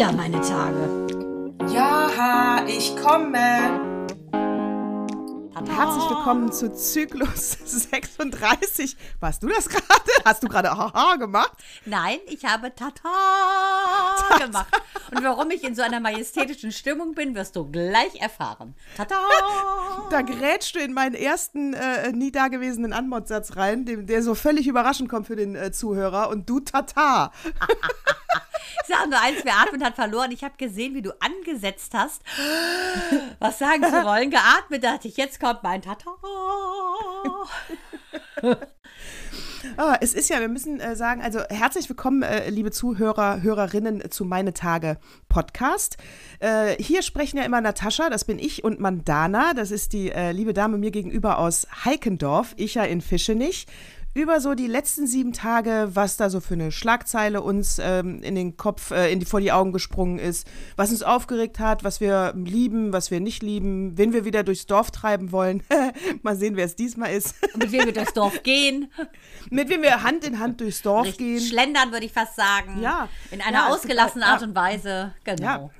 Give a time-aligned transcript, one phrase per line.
[0.00, 1.06] wieder meine Tage.
[1.74, 3.36] Ja, ich komme.
[5.76, 8.96] Herzlich willkommen zu Zyklus 36.
[9.20, 9.89] Warst du das gerade?
[10.24, 11.52] Hast du gerade Haha gemacht?
[11.84, 14.68] Nein, ich habe Tata gemacht.
[15.10, 18.74] Und warum ich in so einer majestätischen Stimmung bin, wirst du gleich erfahren.
[18.96, 19.16] Tata!
[20.10, 24.66] Da grätschst du in meinen ersten äh, nie dagewesenen Anmodsatz rein, dem, der so völlig
[24.66, 26.28] überraschend kommt für den äh, Zuhörer.
[26.28, 27.32] Und du Tata.
[28.82, 30.32] Ich sage nur eins, wer atmet, hat verloren.
[30.32, 32.22] Ich habe gesehen, wie du angesetzt hast,
[33.38, 34.30] was sagen zu wollen.
[34.30, 36.10] Geatmet dachte ich, jetzt kommt mein Tata.
[39.76, 44.10] Ah, es ist ja, wir müssen äh, sagen, also herzlich willkommen, äh, liebe Zuhörer, Hörerinnen
[44.10, 44.96] zu Meine Tage
[45.28, 45.98] Podcast.
[46.38, 50.32] Äh, hier sprechen ja immer Natascha, das bin ich, und Mandana, das ist die äh,
[50.32, 53.66] liebe Dame mir gegenüber aus Heikendorf, ich ja in Fischenich
[54.12, 58.34] über so die letzten sieben Tage, was da so für eine Schlagzeile uns ähm, in
[58.34, 62.00] den Kopf, äh, in die, vor die Augen gesprungen ist, was uns aufgeregt hat, was
[62.00, 65.62] wir lieben, was wir nicht lieben, wen wir wieder durchs Dorf treiben wollen.
[66.22, 67.36] Mal sehen, wer es diesmal ist.
[67.56, 68.90] Mit wem wir durchs Dorf gehen.
[69.48, 71.40] Mit wem wir Hand in Hand durchs Dorf Richtig gehen.
[71.40, 72.80] Schlendern, würde ich fast sagen.
[72.80, 73.08] Ja.
[73.30, 75.14] In einer Ja, ausgelassenen Art und Weise.
[75.24, 75.42] Genau.
[75.44, 75.70] Ja.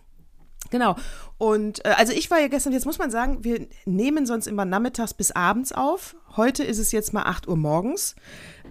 [0.70, 0.96] Genau.
[1.40, 4.66] Und äh, also ich war ja gestern, jetzt muss man sagen, wir nehmen sonst immer
[4.66, 6.14] nachmittags bis abends auf.
[6.36, 8.14] Heute ist es jetzt mal 8 Uhr morgens.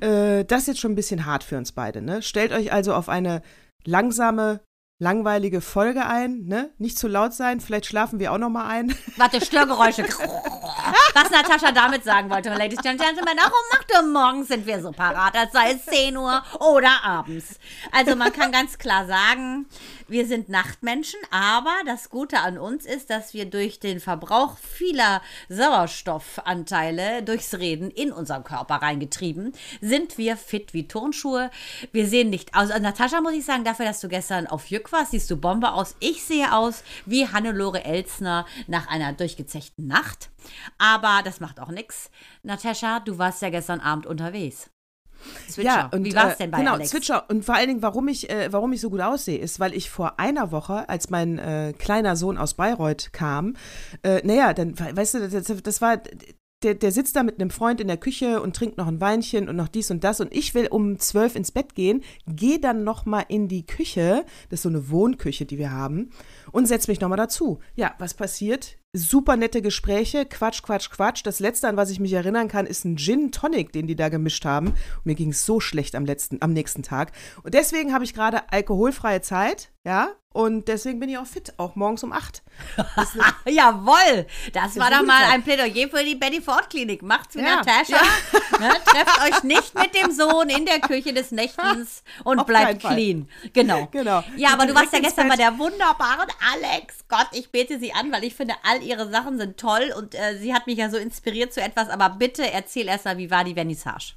[0.02, 2.04] Äh, das ist jetzt schon ein bisschen hart für uns beide.
[2.04, 2.22] Ne?
[2.22, 3.42] Stellt euch also auf eine
[3.86, 4.62] langsame,
[5.00, 6.46] langweilige Folge ein.
[6.46, 6.72] Ne?
[6.78, 8.94] Nicht zu laut sein, vielleicht schlafen wir auch noch mal ein.
[9.18, 10.04] Warte, Störgeräusche.
[11.14, 14.82] Was Natascha damit sagen wollte, Ladies and Gentlemen, auch um 8 Uhr morgens sind wir
[14.82, 17.60] so parat, als sei es 10 Uhr oder abends.
[17.92, 19.66] Also man kann ganz klar sagen,
[20.10, 25.22] wir sind Nachtmenschen, aber das Gute an uns ist, dass wir durch den Verbrauch vieler
[25.48, 31.52] Sauerstoffanteile durchs Reden in unseren Körper reingetrieben, sind wir fit wie Turnschuhe.
[31.92, 32.72] Wir sehen nicht aus.
[32.72, 35.72] Also Natascha muss ich sagen, dafür, dass du gestern auf Jück warst, siehst du Bombe
[35.72, 35.96] aus.
[36.00, 40.30] Ich sehe aus wie Hannelore Elsner nach einer durchgezechten Nacht.
[40.78, 42.10] Aber das macht auch nichts.
[42.44, 44.70] Natascha, du warst ja gestern Abend unterwegs.
[45.48, 45.90] Zwitscher.
[45.94, 46.92] Wie war es denn bei genau, Alex?
[46.92, 47.30] Zwitscher.
[47.30, 49.90] Und vor allen Dingen, warum ich, äh, warum ich so gut aussehe, ist, weil ich
[49.90, 53.56] vor einer Woche, als mein äh, kleiner Sohn aus Bayreuth kam,
[54.04, 55.98] äh, naja, dann, weißt du, das, das war,
[56.64, 59.48] der, der sitzt da mit einem Freund in der Küche und trinkt noch ein Weinchen
[59.48, 62.84] und noch dies und das und ich will um zwölf ins Bett gehen, gehe dann
[62.84, 66.12] noch mal in die Küche, das ist so eine Wohnküche, die wir haben,
[66.52, 67.60] und setze mich noch mal dazu.
[67.76, 68.78] Ja, was passiert?
[68.94, 71.22] Super nette Gespräche, Quatsch, Quatsch, Quatsch.
[71.24, 74.10] Das letzte, an was ich mich erinnern kann, ist ein Gin Tonic, den die da
[74.10, 74.70] gemischt haben.
[74.70, 77.12] Und mir ging es so schlecht am letzten, am nächsten Tag.
[77.44, 80.10] Und deswegen habe ich gerade alkoholfreie Zeit, ja.
[80.32, 82.44] Und deswegen bin ich auch fit, auch morgens um acht.
[83.48, 85.34] Jawohl, das war doch mal Zeit.
[85.34, 87.02] ein Plädoyer für die Betty Ford Klinik.
[87.02, 88.00] Macht's wie Ja, Natascha.
[88.60, 92.84] Ne, trefft euch nicht mit dem Sohn in der Küche des Nächtens und Auf bleibt
[92.84, 92.94] Fall.
[92.96, 93.28] clean.
[93.54, 93.88] Genau.
[93.92, 94.24] Genau.
[94.36, 95.46] Ja, aber du warst ja gestern bei Bett.
[95.46, 96.98] der wunderbaren Alex.
[97.08, 100.38] Gott, ich bete sie an, weil ich finde, all ihre Sachen sind toll und äh,
[100.38, 101.90] sie hat mich ja so inspiriert zu etwas.
[101.90, 104.14] Aber bitte erzähl erst mal, wie war die Vernissage?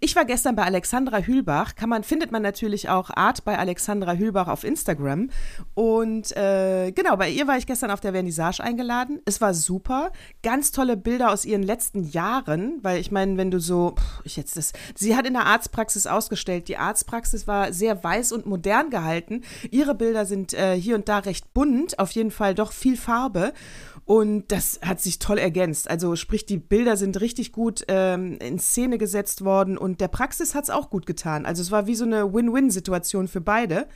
[0.00, 1.74] Ich war gestern bei Alexandra Hülbach.
[1.74, 5.30] Kann man, findet man natürlich auch Art bei Alexandra Hülbach auf Instagram.
[5.74, 9.20] Und äh, genau, bei ihr war ich gestern auf der Vernissage eingeladen.
[9.24, 10.12] Es war super.
[10.42, 13.94] Ganz tolle Bilder aus ihren letzten Jahren, weil ich meine, wenn du so,
[14.24, 16.68] ich jetzt das, sie hat in der Arztpraxis ausgestellt.
[16.68, 19.42] Die Arztpraxis war sehr weiß und modern gehalten.
[19.70, 23.52] Ihre Bilder sind äh, hier und da recht bunt, auf jeden Fall doch viel Farbe.
[24.06, 25.90] Und das hat sich toll ergänzt.
[25.90, 30.54] Also sprich, die Bilder sind richtig gut ähm, in Szene gesetzt worden und der Praxis
[30.54, 31.44] hat es auch gut getan.
[31.44, 33.88] Also es war wie so eine Win-Win-Situation für beide.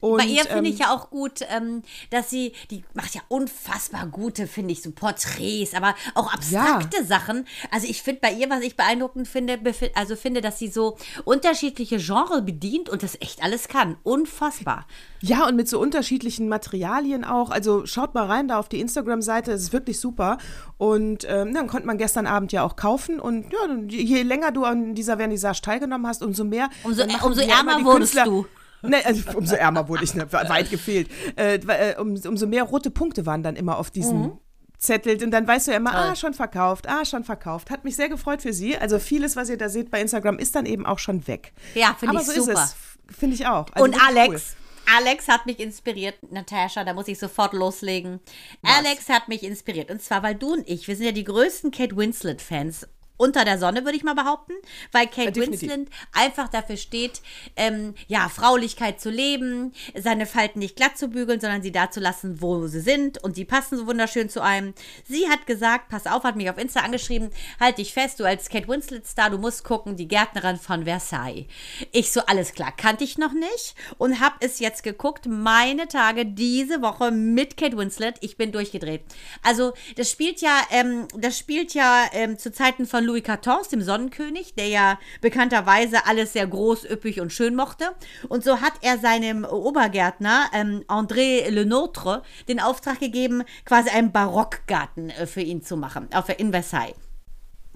[0.00, 3.22] Und, Bei ihr finde ähm, ich ja auch gut, ähm, dass sie, die macht ja
[3.28, 7.46] unfassbar gute, finde ich, so Porträts, aber auch abstrakte Sachen.
[7.70, 9.58] Also ich finde bei ihr, was ich beeindruckend finde,
[9.94, 13.96] also finde, dass sie so unterschiedliche Genres bedient und das echt alles kann.
[14.02, 14.86] Unfassbar.
[15.22, 17.48] Ja, und mit so unterschiedlichen Materialien auch.
[17.50, 20.36] Also schaut mal rein da auf die Instagram-Seite, es ist wirklich super.
[20.76, 23.20] Und ähm, dann konnte man gestern Abend ja auch kaufen.
[23.20, 23.58] Und ja,
[23.88, 26.68] je länger du an dieser Vernissage teilgenommen hast, umso mehr.
[26.82, 28.46] Umso- umso ja ärmer wurdest Künstler- du.
[28.88, 31.08] Ne, also umso ärmer wurde ich, ne, weit gefehlt.
[31.36, 34.38] Äh, äh, um, umso mehr rote Punkte waren dann immer auf diesen Mhm.
[34.78, 35.22] Zettel.
[35.22, 37.70] Und dann weißt du ja immer, ah, schon verkauft, ah, schon verkauft.
[37.70, 38.76] Hat mich sehr gefreut für sie.
[38.76, 41.52] Also vieles, was ihr da seht bei Instagram, ist dann eben auch schon weg.
[41.74, 42.70] Ja, finde ich so super.
[43.08, 43.66] Finde ich auch.
[43.72, 44.56] Also und Alex.
[44.98, 48.20] Alex hat mich inspiriert, Natascha, da muss ich sofort loslegen.
[48.62, 49.90] Alex hat mich inspiriert.
[49.90, 53.58] Und zwar, weil du und ich, wir sind ja die größten Kate Winslet-Fans unter der
[53.58, 54.52] Sonne, würde ich mal behaupten,
[54.92, 55.70] weil Kate definitiv.
[55.70, 57.20] Winslet einfach dafür steht,
[57.56, 62.00] ähm, ja, Fraulichkeit zu leben, seine Falten nicht glatt zu bügeln, sondern sie da zu
[62.00, 64.74] lassen, wo sie sind und die passen so wunderschön zu einem.
[65.06, 67.30] Sie hat gesagt, pass auf, hat mich auf Insta angeschrieben,
[67.60, 71.46] halt dich fest, du als Kate Winslet-Star, du musst gucken, die Gärtnerin von Versailles.
[71.92, 76.26] Ich so, alles klar, kannte ich noch nicht und hab es jetzt geguckt, meine Tage
[76.26, 79.02] diese Woche mit Kate Winslet, ich bin durchgedreht.
[79.42, 83.82] Also, das spielt ja, ähm, das spielt ja ähm, zu Zeiten von Louis XIV, dem
[83.82, 87.86] Sonnenkönig, der ja bekannterweise alles sehr groß, üppig und schön mochte.
[88.28, 95.10] Und so hat er seinem Obergärtner, ähm, André Lenôtre, den Auftrag gegeben, quasi einen Barockgarten
[95.10, 96.94] äh, für ihn zu machen, auf, in Versailles.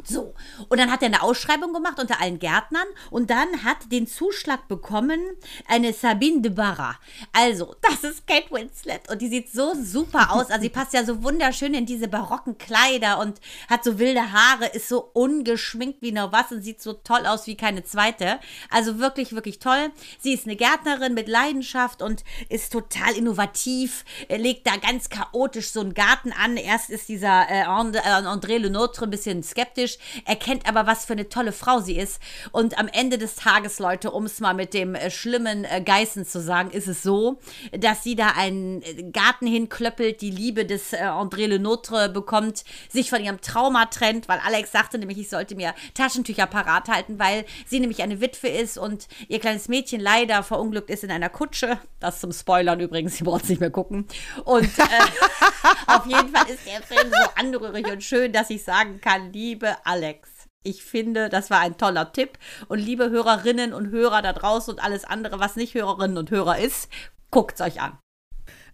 [0.04, 0.34] So,
[0.68, 4.68] und dann hat er eine Ausschreibung gemacht unter allen Gärtnern und dann hat den Zuschlag
[4.68, 5.20] bekommen
[5.66, 6.96] eine Sabine de Barra.
[7.32, 10.50] Also, das ist Kate Winslet und die sieht so super aus.
[10.50, 14.66] Also, sie passt ja so wunderschön in diese barocken Kleider und hat so wilde Haare,
[14.66, 18.38] ist so ungeschminkt wie noch was und sieht so toll aus wie keine zweite.
[18.70, 19.90] Also, wirklich, wirklich toll.
[20.20, 25.70] Sie ist eine Gärtnerin mit Leidenschaft und ist total innovativ, äh, legt da ganz chaotisch
[25.70, 26.56] so einen Garten an.
[26.56, 29.87] Erst ist dieser äh, äh, André Lenôtre ein bisschen skeptisch,
[30.24, 32.20] erkennt aber, was für eine tolle Frau sie ist.
[32.52, 36.26] Und am Ende des Tages, Leute, um es mal mit dem äh, schlimmen äh, Geißen
[36.26, 37.38] zu sagen, ist es so,
[37.72, 43.10] dass sie da einen äh, Garten hinklöppelt, die Liebe des äh, André Lenôtre bekommt, sich
[43.10, 47.44] von ihrem Trauma trennt, weil Alex sagte nämlich, ich sollte mir Taschentücher parat halten, weil
[47.66, 51.78] sie nämlich eine Witwe ist und ihr kleines Mädchen leider verunglückt ist in einer Kutsche.
[52.00, 54.06] Das zum Spoilern übrigens, sie braucht es nicht mehr gucken.
[54.44, 54.82] Und äh,
[55.86, 59.76] auf jeden Fall ist der Film so anrührig und schön, dass ich sagen kann, liebe
[59.84, 60.30] Alex.
[60.64, 62.38] Ich finde, das war ein toller Tipp.
[62.68, 66.58] Und liebe Hörerinnen und Hörer da draußen und alles andere, was nicht Hörerinnen und Hörer
[66.58, 66.88] ist,
[67.30, 67.98] guckt's euch an.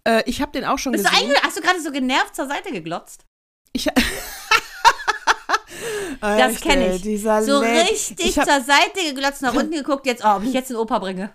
[0.07, 1.27] Äh, ich habe den auch schon Bist du gesehen.
[1.29, 3.25] eigentlich, hast du gerade so genervt zur Seite geglotzt?
[3.71, 3.89] Ich,
[6.21, 7.21] Das kenne ich.
[7.21, 10.71] So richtig Ich hab, zur Seite geglotzt, nach unten geguckt, jetzt, oh, ob ich jetzt
[10.71, 11.33] in Oper bringe.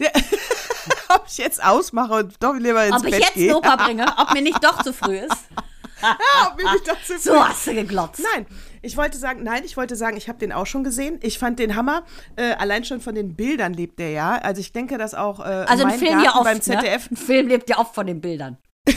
[1.08, 3.56] ob ich jetzt ausmache und doch lieber ins Ob ich Bett jetzt in gehe.
[3.56, 5.36] Oper bringe, ob mir nicht doch zu früh ist.
[6.46, 8.20] ob mir nicht dazu So hast du geglotzt.
[8.34, 8.46] Nein,
[8.82, 11.18] ich wollte sagen, nein, ich wollte sagen, ich habe den auch schon gesehen.
[11.22, 12.04] Ich fand den Hammer.
[12.36, 14.32] Äh, allein schon von den Bildern lebt der ja.
[14.36, 17.16] Also ich denke, dass auch äh, Also ein Film ja Garten oft, beim ZDF, Ne?
[17.16, 18.58] Ein Film lebt ja oft von den Bildern.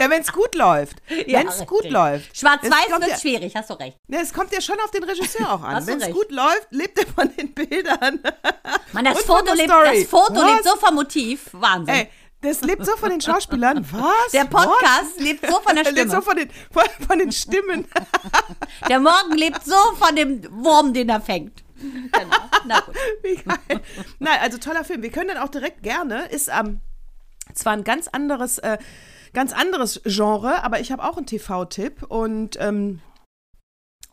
[0.00, 0.96] ja, wenn es gut läuft,
[1.26, 2.36] Ja, wenn es gut läuft.
[2.36, 3.98] Schwarz-Weiß wird ja- schwierig, hast du recht.
[4.08, 5.86] Ja, es kommt ja schon auf den Regisseur auch an.
[5.86, 8.20] Wenn es gut läuft, lebt er von den Bildern.
[8.92, 11.48] Man, das Foto, lebt, das Foto lebt so vom Motiv.
[11.52, 11.94] Wahnsinn.
[11.94, 12.08] Ey,
[12.44, 13.84] das lebt so von den Schauspielern.
[13.92, 14.32] Was?
[14.32, 16.22] Der Podcast lebt so von der Der lebt so Stimme.
[16.22, 17.86] von den, von, von den Stimmen.
[18.88, 21.62] Der Morgen lebt so von dem Wurm, den er fängt.
[21.80, 22.36] Genau.
[22.66, 22.94] Na gut.
[23.22, 23.80] Wie geil.
[24.18, 25.02] Nein, also toller Film.
[25.02, 26.26] Wir können den auch direkt gerne.
[26.26, 26.80] Ist ähm,
[27.54, 28.78] zwar ein ganz anderes, äh,
[29.32, 33.00] ganz anderes Genre, aber ich habe auch einen TV-Tipp und ähm,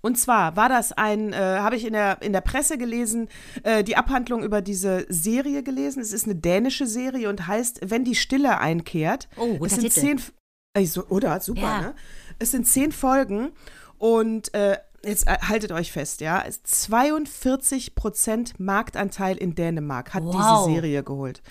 [0.01, 3.29] und zwar war das ein, äh, habe ich in der, in der Presse gelesen,
[3.63, 6.01] äh, die Abhandlung über diese Serie gelesen.
[6.01, 9.29] Es ist eine dänische Serie und heißt Wenn die Stille einkehrt.
[9.37, 9.99] Oh, guter es sind Titel.
[9.99, 10.21] zehn,
[10.73, 11.39] äh, so, oder?
[11.39, 11.81] Super, Ja.
[11.81, 11.95] ne?
[12.39, 13.51] Es sind zehn Folgen
[13.99, 16.43] und äh, jetzt äh, haltet euch fest, ja.
[16.47, 20.65] Es- 42% Marktanteil in Dänemark hat Wow.
[20.65, 21.41] diese Serie geholt.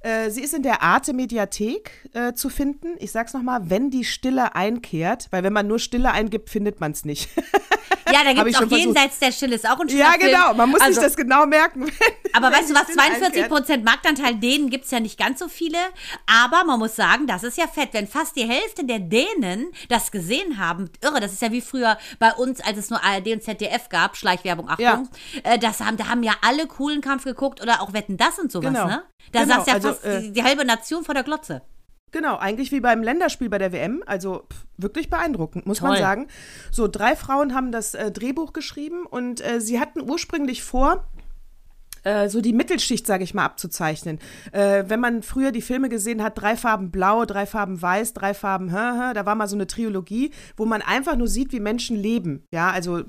[0.00, 2.88] Äh, Sie ist in der Arte Mediathek äh, zu finden.
[2.98, 6.92] Ich sag's nochmal, wenn die Stille einkehrt, weil wenn man nur Stille eingibt, findet man
[6.92, 7.30] es nicht.
[8.12, 10.26] Ja, da gibt es auch jenseits der Stille, ist auch ein schöner ja, Film.
[10.32, 10.54] genau.
[10.54, 11.90] Man muss also, sich das genau merken.
[12.32, 13.48] Aber weißt du was, Stille 42 einkehrt.
[13.48, 15.78] Prozent Marktanteil, denen gibt es ja nicht ganz so viele.
[16.26, 17.90] Aber man muss sagen, das ist ja fett.
[17.92, 21.96] Wenn fast die Hälfte der Dänen das gesehen haben, irre, das ist ja wie früher
[22.18, 25.08] bei uns, als es nur ARD und ZDF gab, Schleichwerbung, Achtung.
[25.42, 28.50] Äh, das haben, da haben ja alle coolen Kampf geguckt oder auch Wetten, das und
[28.52, 28.86] sowas, Genau.
[28.86, 29.02] ne?
[29.32, 31.62] Da Genau, saß ja also, fast äh, die, die halbe Nation vor der Glotze.
[32.12, 34.02] Genau, eigentlich wie beim Länderspiel bei der WM.
[34.06, 36.00] Also pff, wirklich beeindruckend, muss man Toll.
[36.00, 36.28] sagen.
[36.70, 41.08] So, drei Frauen haben das äh, Drehbuch geschrieben und äh, sie hatten ursprünglich vor,
[42.04, 44.18] äh, so die Mittelschicht, sage ich mal, abzuzeichnen.
[44.52, 48.34] Äh, wenn man früher die Filme gesehen hat, drei Farben blau, drei Farben weiß, drei
[48.34, 51.60] Farben, hä, hä, da war mal so eine Trilogie, wo man einfach nur sieht, wie
[51.60, 52.44] Menschen leben.
[52.52, 53.02] Ja, also äh,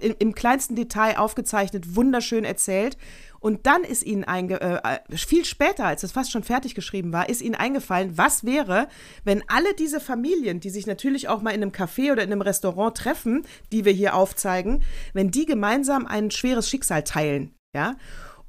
[0.00, 2.96] im, im kleinsten Detail aufgezeichnet, wunderschön erzählt.
[3.40, 7.28] Und dann ist ihnen einge äh, viel später, als es fast schon fertig geschrieben war,
[7.28, 8.88] ist ihnen eingefallen, was wäre,
[9.24, 12.42] wenn alle diese Familien, die sich natürlich auch mal in einem Café oder in einem
[12.42, 17.94] Restaurant treffen, die wir hier aufzeigen, wenn die gemeinsam ein schweres Schicksal teilen, ja?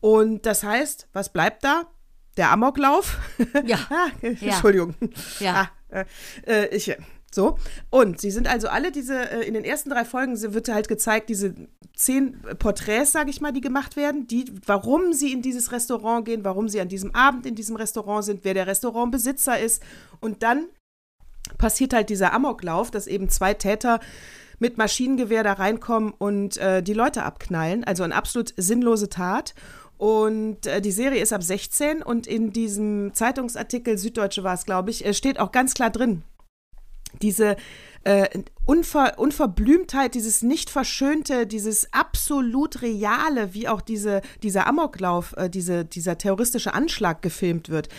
[0.02, 1.84] Und das heißt, was bleibt da?
[2.38, 3.18] Der Amoklauf.
[3.66, 3.80] Ja.
[3.90, 4.96] ah, Entschuldigung.
[5.40, 5.72] Ja.
[5.92, 6.06] Ah, äh,
[6.46, 6.96] äh, ich,
[7.32, 7.58] so.
[7.90, 11.30] Und sie sind also alle diese, äh, in den ersten drei Folgen wird halt gezeigt,
[11.30, 11.54] diese
[11.96, 16.46] zehn Porträts, sage ich mal, die gemacht werden, die, warum sie in dieses Restaurant gehen,
[16.46, 19.84] warum sie an diesem Abend in diesem Restaurant sind, wer der Restaurantbesitzer ist.
[20.22, 20.68] Und dann
[21.58, 24.00] passiert halt dieser Amoklauf, dass eben zwei Täter
[24.60, 27.84] mit Maschinengewehr da reinkommen und äh, die Leute abknallen.
[27.84, 29.54] Also eine absolut sinnlose Tat.
[30.00, 34.92] Und äh, die Serie ist ab 16 und in diesem Zeitungsartikel, Süddeutsche war es, glaube
[34.92, 36.24] ich, äh, steht auch ganz klar drin,
[37.22, 37.58] diese
[38.06, 38.30] äh,
[38.66, 45.84] Unver Unverblümtheit, dieses nicht verschönte, dieses absolut reale, wie auch diese, dieser Amoklauf, äh, diese,
[45.84, 47.90] dieser terroristische Anschlag gefilmt wird,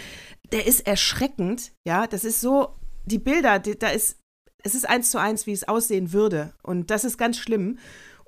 [0.52, 1.72] der ist erschreckend.
[1.86, 4.16] Ja, das ist so, die Bilder, die, da ist,
[4.62, 6.54] es ist eins zu eins, wie es aussehen würde.
[6.62, 7.78] Und das ist ganz schlimm.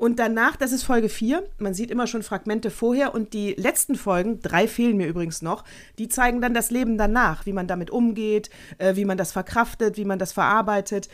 [0.03, 3.95] Und danach, das ist Folge 4, man sieht immer schon Fragmente vorher und die letzten
[3.95, 5.63] Folgen, drei fehlen mir übrigens noch,
[5.97, 9.97] die zeigen dann das Leben danach, wie man damit umgeht, äh, wie man das verkraftet,
[9.97, 11.09] wie man das verarbeitet.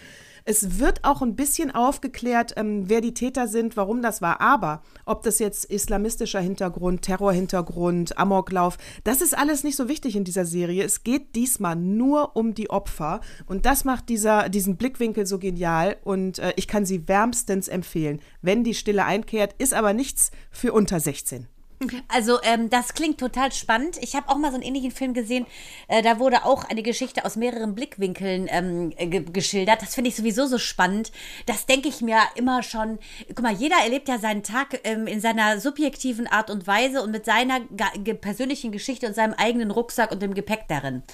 [0.50, 4.40] Es wird auch ein bisschen aufgeklärt, ähm, wer die Täter sind, warum das war.
[4.40, 10.24] Aber ob das jetzt islamistischer Hintergrund, Terrorhintergrund, Amoklauf, das ist alles nicht so wichtig in
[10.24, 10.84] dieser Serie.
[10.84, 13.20] Es geht diesmal nur um die Opfer.
[13.44, 15.98] Und das macht dieser, diesen Blickwinkel so genial.
[16.02, 18.18] Und äh, ich kann sie wärmstens empfehlen.
[18.40, 21.46] Wenn die Stille einkehrt, ist aber nichts für unter 16.
[22.08, 23.98] Also ähm, das klingt total spannend.
[24.00, 25.46] Ich habe auch mal so einen ähnlichen Film gesehen.
[25.86, 29.82] Äh, da wurde auch eine Geschichte aus mehreren Blickwinkeln ähm, ge geschildert.
[29.82, 31.12] Das finde ich sowieso so spannend.
[31.46, 32.98] Das denke ich mir immer schon.
[33.28, 37.12] Guck mal, jeder erlebt ja seinen Tag ähm, in seiner subjektiven Art und Weise und
[37.12, 37.60] mit seiner
[38.20, 41.04] persönlichen Geschichte und seinem eigenen Rucksack und dem Gepäck darin.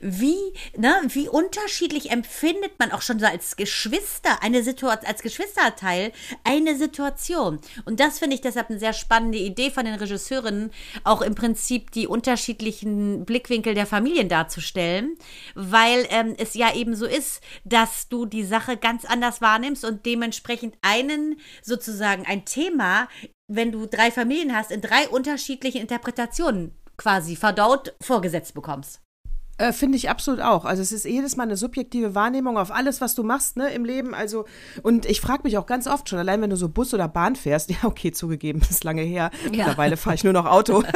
[0.00, 0.36] Wie,
[0.76, 6.12] ne, wie unterschiedlich empfindet man auch schon so als Geschwister, eine Situation, als Geschwisterteil
[6.44, 7.58] eine Situation.
[7.84, 10.70] Und das finde ich deshalb eine sehr spannende Idee von den Regisseuren Regisseurinnen
[11.04, 15.16] auch im Prinzip die unterschiedlichen Blickwinkel der Familien darzustellen,
[15.54, 20.06] weil ähm, es ja eben so ist, dass du die Sache ganz anders wahrnimmst und
[20.06, 23.08] dementsprechend einen sozusagen ein Thema,
[23.48, 29.01] wenn du drei Familien hast, in drei unterschiedlichen Interpretationen quasi verdaut vorgesetzt bekommst.
[29.58, 30.64] Äh, Finde ich absolut auch.
[30.64, 33.84] Also es ist jedes Mal eine subjektive Wahrnehmung auf alles, was du machst, ne, im
[33.84, 34.14] Leben.
[34.14, 34.46] Also,
[34.82, 37.36] und ich frage mich auch ganz oft schon, allein wenn du so Bus oder Bahn
[37.36, 39.30] fährst, ja, okay, zugegeben, ist lange her.
[39.44, 39.66] Ja.
[39.66, 40.82] Mittlerweile fahre ich nur noch Auto.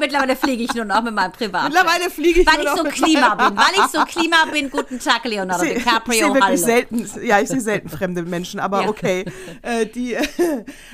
[0.00, 1.64] Mittlerweile fliege ich nur noch mit meinem Privat.
[1.64, 3.56] Mittlerweile fliege ich weil nur ich so Klima bin.
[3.56, 4.70] Weil ich so Klima bin.
[4.70, 6.12] Guten Tag, Leonardo ich DiCaprio.
[6.12, 8.88] Ich sehe wirklich selten, ja, ich sehe selten fremde Menschen, aber ja.
[8.88, 9.24] okay.
[9.62, 10.16] Äh, die,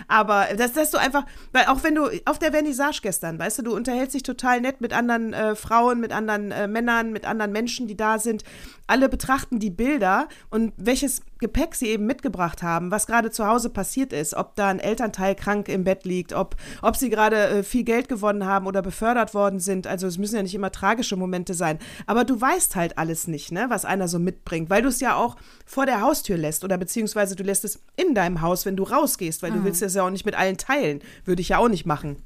[0.08, 3.62] aber das, dass du einfach, weil auch wenn du auf der Vernissage gestern, weißt du,
[3.62, 7.52] du unterhältst dich total nett mit anderen äh, Frauen, mit anderen äh, Männern, mit anderen
[7.52, 8.42] Menschen, die da sind.
[8.86, 13.70] Alle betrachten die Bilder und welches Gepäck sie eben mitgebracht haben, was gerade zu Hause
[13.70, 17.62] passiert ist, ob da ein Elternteil krank im Bett liegt, ob, ob sie gerade äh,
[17.62, 19.86] viel Geld gewonnen haben oder befördert worden sind.
[19.86, 21.78] Also es müssen ja nicht immer tragische Momente sein.
[22.06, 25.16] Aber du weißt halt alles nicht, ne, was einer so mitbringt, weil du es ja
[25.16, 28.84] auch vor der Haustür lässt oder beziehungsweise du lässt es in deinem Haus, wenn du
[28.84, 29.56] rausgehst, weil mhm.
[29.56, 31.00] du willst es ja auch nicht mit allen teilen.
[31.24, 32.16] Würde ich ja auch nicht machen.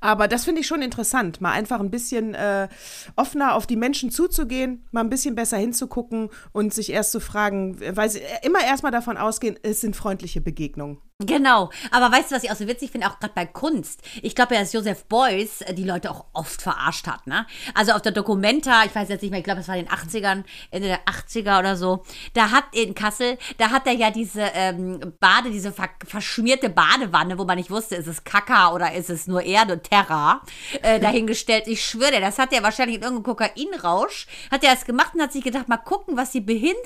[0.00, 2.68] Aber das finde ich schon interessant, mal einfach ein bisschen äh,
[3.16, 7.78] offener auf die Menschen zuzugehen, mal ein bisschen besser hinzugucken und sich erst zu fragen,
[7.96, 10.98] weil sie immer erstmal davon ausgehen, es sind freundliche Begegnungen.
[11.26, 14.02] Genau, aber weißt du, was ich auch so witzig finde, auch gerade bei Kunst?
[14.22, 17.44] Ich glaube ja, dass Joseph Beuys äh, die Leute auch oft verarscht hat, ne?
[17.74, 19.92] Also auf der Documenta, ich weiß jetzt nicht mehr, ich glaube, es war in den
[19.92, 24.42] 80ern, Ende der 80er oder so, da hat in Kassel, da hat er ja diese
[24.54, 29.10] ähm, Bade, diese ver verschmierte Badewanne, wo man nicht wusste, ist es Kaka oder ist
[29.10, 30.42] es nur Erde und Terra,
[30.82, 31.66] äh, dahingestellt.
[31.66, 35.22] Ich schwöre dir, das hat er wahrscheinlich in irgendeinem Kokainrausch, hat er das gemacht und
[35.22, 36.76] hat sich gedacht, mal gucken, was die behinderten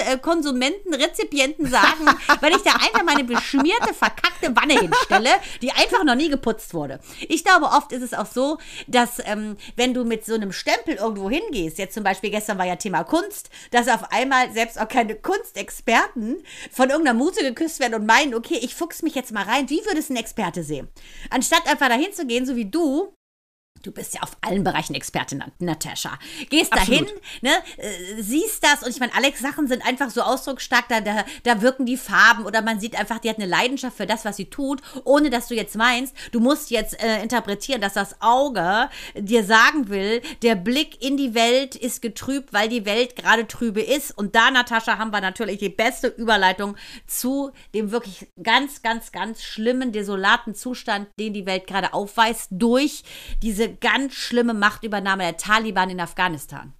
[0.00, 2.04] äh, Konsumenten, Rezipienten sagen,
[2.42, 5.30] wenn ich da einfach meine beschmierte beschmierte, verkackte Wanne hinstelle,
[5.62, 7.00] die einfach noch nie geputzt wurde.
[7.28, 10.94] Ich glaube, oft ist es auch so, dass ähm, wenn du mit so einem Stempel
[10.96, 14.88] irgendwo hingehst, jetzt zum Beispiel gestern war ja Thema Kunst, dass auf einmal selbst auch
[14.88, 19.44] keine Kunstexperten von irgendeiner Muse geküsst werden und meinen, okay, ich fuchs mich jetzt mal
[19.44, 20.88] rein, wie würde es ein Experte sehen?
[21.30, 23.12] Anstatt einfach dahin zu gehen, so wie du,
[23.82, 26.18] Du bist ja auf allen Bereichen Expertin, Natascha.
[26.50, 27.06] Gehst dahin,
[27.42, 31.24] ne, äh, siehst das und ich meine, Alex Sachen sind einfach so ausdrucksstark, da, da,
[31.44, 34.36] da wirken die Farben oder man sieht einfach, die hat eine Leidenschaft für das, was
[34.36, 38.88] sie tut, ohne dass du jetzt meinst, du musst jetzt äh, interpretieren, dass das Auge
[39.14, 43.80] dir sagen will, der Blick in die Welt ist getrübt, weil die Welt gerade trübe
[43.80, 44.16] ist.
[44.16, 49.42] Und da, Natascha, haben wir natürlich die beste Überleitung zu dem wirklich ganz, ganz, ganz
[49.42, 53.02] schlimmen, desolaten Zustand, den die Welt gerade aufweist durch
[53.42, 56.72] diese ganz schlimme Machtübernahme der Taliban in Afghanistan.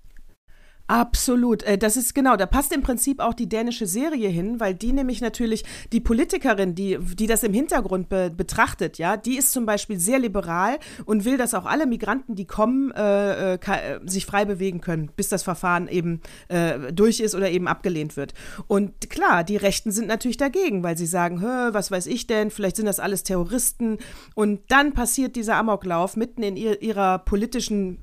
[0.89, 1.63] Absolut.
[1.65, 4.95] Äh, das ist genau, da passt im Prinzip auch die dänische Serie hin, weil die
[4.95, 9.67] nämlich natürlich die Politikerin, die, die das im Hintergrund be betrachtet, ja, die ist zum
[9.67, 14.47] Beispiel sehr liberal und will, dass auch alle Migranten, die kommen, äh, äh, sich frei
[14.47, 18.33] bewegen können, bis das Verfahren eben äh, durch ist oder eben abgelehnt wird.
[18.67, 22.77] Und klar, die Rechten sind natürlich dagegen, weil sie sagen, was weiß ich denn, vielleicht
[22.77, 23.99] sind das alles Terroristen.
[24.35, 27.99] Und dann passiert dieser Amoklauf mitten in ihr, ihrer politischen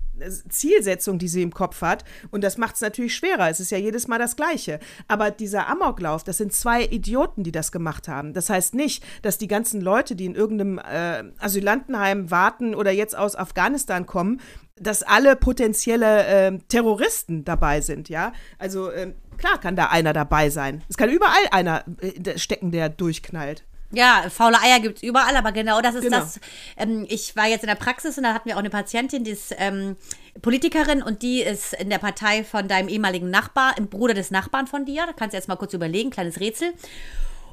[0.50, 2.04] Zielsetzung, die sie im Kopf hat.
[2.32, 3.50] Und das macht es natürlich schwerer.
[3.50, 4.80] Es ist ja jedes Mal das Gleiche.
[5.08, 8.34] Aber dieser Amoklauf, das sind zwei Idioten, die das gemacht haben.
[8.34, 13.18] Das heißt nicht, dass die ganzen Leute, die in irgendeinem äh, Asylantenheim warten oder jetzt
[13.18, 14.42] aus Afghanistan kommen,
[14.78, 18.34] dass alle potenzielle äh, Terroristen dabei sind, ja.
[18.60, 20.84] Also äh, klar kann da einer dabei sein.
[20.90, 23.64] Es kann überall einer äh, stecken, der durchknallt.
[23.96, 26.20] Ja, faule Eier gibt es überall, aber genau das ist Genau.
[26.20, 26.40] das.
[26.78, 29.32] Ähm, ich war jetzt in der Praxis und da hatten wir auch eine Patientin, die
[29.32, 29.96] ist ähm,
[30.42, 34.68] Politikerin und die ist in der Partei von deinem ehemaligen Nachbar, im Bruder des Nachbarn
[34.68, 35.06] von dir.
[35.06, 36.74] Da kannst du jetzt mal kurz überlegen, kleines Rätsel.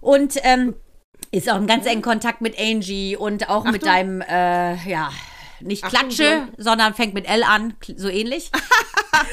[0.00, 0.74] Und ähm,
[1.30, 5.10] ist auch im ganz engen Kontakt mit Angie und auch mit deinem, äh, ja,
[5.60, 8.50] nicht Achtung, Klatsche, sondern fängt mit L an, so ähnlich.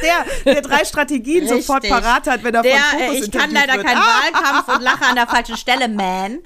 [0.02, 1.92] Der, der drei Strategien sofort Richtig.
[2.02, 3.86] parat hat, wenn er Der, von äh, Fokus ich kann leider wird.
[3.86, 6.40] keinen Ah, Wahlkampf und lache an der falschen Stelle, man.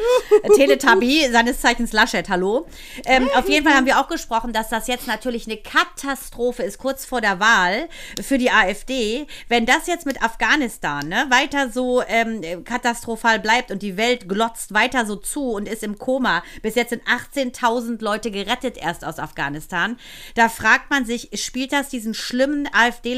[0.55, 2.67] Teletubby, seines Zeichens Laschet, hallo.
[3.05, 6.77] Ähm, auf jeden Fall haben wir auch gesprochen, dass das jetzt natürlich eine Katastrophe ist,
[6.77, 7.89] kurz vor der Wahl
[8.21, 9.25] für die AfD.
[9.49, 14.75] Wenn das jetzt mit Afghanistan ne, weiter so ähm, katastrophal bleibt und die Welt glotzt
[14.75, 19.17] weiter so zu und ist im Koma, bis jetzt sind 18.000 Leute gerettet erst aus
[19.17, 19.97] Afghanistan,
[20.35, 22.69] da fragt man sich, spielt das diesen schlimmen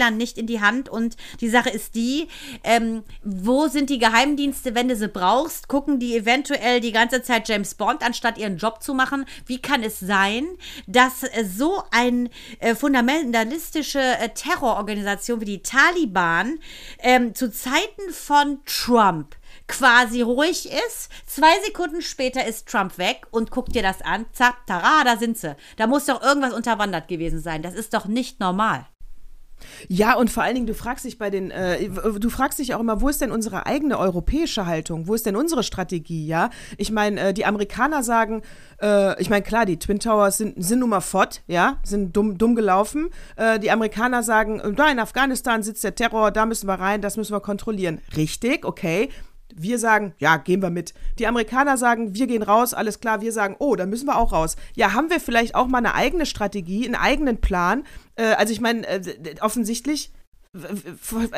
[0.06, 0.90] AfD-Lern nicht in die Hand?
[0.90, 2.28] Und die Sache ist die,
[2.64, 5.68] ähm, wo sind die Geheimdienste, wenn du sie brauchst?
[5.68, 9.26] Gucken die eventuell die ganze Zeit James Bond, anstatt ihren Job zu machen?
[9.46, 10.46] Wie kann es sein,
[10.88, 16.60] dass äh, so ein äh, fundamentalistische äh, Terrororganisation wie die Taliban
[17.00, 19.36] ähm, zu Zeiten von Trump
[19.68, 21.10] quasi ruhig ist.
[21.26, 24.26] Zwei Sekunden später ist Trump weg und guck dir das an.
[24.32, 25.56] Zack, tara, da sind sie.
[25.78, 27.62] Da muss doch irgendwas unterwandert gewesen sein.
[27.62, 28.86] Das ist doch nicht normal.
[29.88, 32.80] Ja, und vor allen Dingen, du fragst dich bei den, äh, du fragst dich auch
[32.80, 35.08] immer, wo ist denn unsere eigene europäische Haltung?
[35.08, 36.50] Wo ist denn unsere Strategie, ja?
[36.78, 38.42] Ich meine, äh, die Amerikaner sagen,
[38.82, 42.38] äh, ich meine, klar, die Twin Towers sind, sind nun mal fort, ja, sind dumm,
[42.38, 43.10] dumm gelaufen.
[43.36, 47.02] Äh, die Amerikaner sagen, äh, da in Afghanistan sitzt der Terror, da müssen wir rein,
[47.02, 48.02] das müssen wir kontrollieren.
[48.16, 49.10] Richtig, okay.
[49.58, 50.94] Wir sagen, ja, gehen wir mit.
[51.18, 53.22] Die Amerikaner sagen, wir gehen raus, alles klar.
[53.22, 54.56] Wir sagen, oh, da müssen wir auch raus.
[54.76, 57.84] Ja, haben wir vielleicht auch mal eine eigene Strategie, einen eigenen Plan?
[58.16, 59.02] Äh, also ich meine, äh,
[59.42, 60.12] offensichtlich,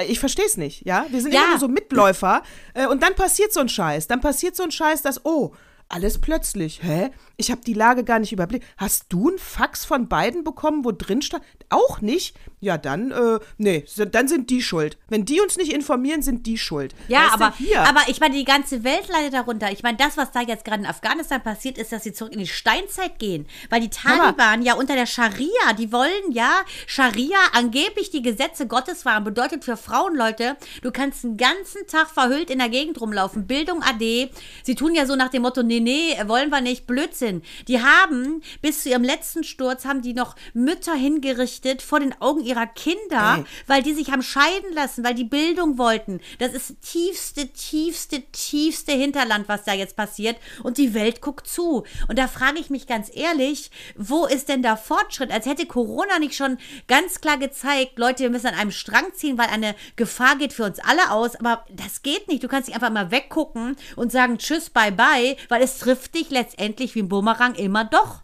[0.07, 1.05] ich verstehe es nicht, ja?
[1.09, 1.41] Wir sind Ja.
[1.41, 4.07] immer nur so Mitläufer äh, und dann passiert so ein Scheiß.
[4.07, 5.53] Dann passiert so ein Scheiß, dass, oh,
[5.89, 7.09] alles plötzlich, hä?
[7.39, 8.65] Ich habe die Lage gar nicht überblickt.
[8.77, 11.43] Hast du ein Fax von beiden bekommen, wo drin stand?
[11.69, 12.35] Auch nicht?
[12.59, 14.97] Ja, dann, äh, nee, dann sind die schuld.
[15.09, 16.95] Wenn die uns nicht informieren, sind die schuld.
[17.07, 17.81] Ja, aber, hier.
[17.81, 19.71] aber ich meine, die ganze Welt leidet darunter.
[19.71, 22.39] Ich meine, das, was da jetzt gerade in Afghanistan passiert, ist, dass sie zurück in
[22.39, 23.45] die Steinzeit gehen.
[23.69, 26.51] Weil die Taliban ja unter der Scharia, die wollen ja
[26.87, 29.23] Scharia angeblich die Gesetze Gottes waren.
[29.23, 33.45] Bedeutet für Frauen, Leute, du kannst den ganzen Tag verhüllt in der Gegend rumlaufen.
[33.45, 34.31] Bildung AD.
[34.63, 36.87] Sie tun ja so nach dem Motto, nee, nee, wollen wir nicht.
[36.87, 37.26] Blödsinn.
[37.67, 42.43] Die haben bis zu ihrem letzten Sturz, haben die noch Mütter hingerichtet vor den Augen
[42.43, 43.45] ihrer Kinder, Ey.
[43.67, 46.19] weil die sich haben scheiden lassen, weil die Bildung wollten.
[46.39, 50.37] Das ist tiefste, tiefste, tiefste Hinterland, was da jetzt passiert.
[50.63, 51.83] Und die Welt guckt zu.
[52.07, 55.31] Und da frage ich mich ganz ehrlich, wo ist denn der Fortschritt?
[55.31, 59.37] Als hätte Corona nicht schon ganz klar gezeigt, Leute, wir müssen an einem Strang ziehen,
[59.37, 61.35] weil eine Gefahr geht für uns alle aus.
[61.35, 62.43] Aber das geht nicht.
[62.43, 66.29] Du kannst nicht einfach mal weggucken und sagen Tschüss, bye bye, weil es trifft dich
[66.29, 68.21] letztendlich wie ein Bumerang immer doch.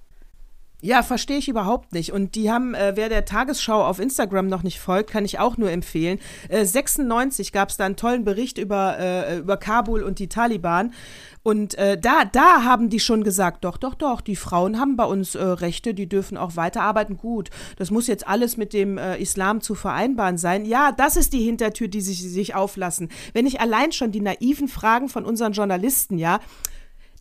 [0.84, 2.12] Ja, verstehe ich überhaupt nicht.
[2.12, 5.56] Und die haben, äh, wer der Tagesschau auf Instagram noch nicht folgt, kann ich auch
[5.56, 6.20] nur empfehlen.
[6.50, 10.94] Äh, 96 gab es da einen tollen Bericht über, äh, über Kabul und die Taliban.
[11.42, 15.06] Und äh, da, da haben die schon gesagt, doch, doch, doch, die Frauen haben bei
[15.06, 17.16] uns äh, Rechte, die dürfen auch weiterarbeiten.
[17.16, 20.66] Gut, das muss jetzt alles mit dem äh, Islam zu vereinbaren sein.
[20.66, 23.08] Ja, das ist die Hintertür, die sich, sich auflassen.
[23.32, 26.42] Wenn ich allein schon die naiven Fragen von unseren Journalisten, ja,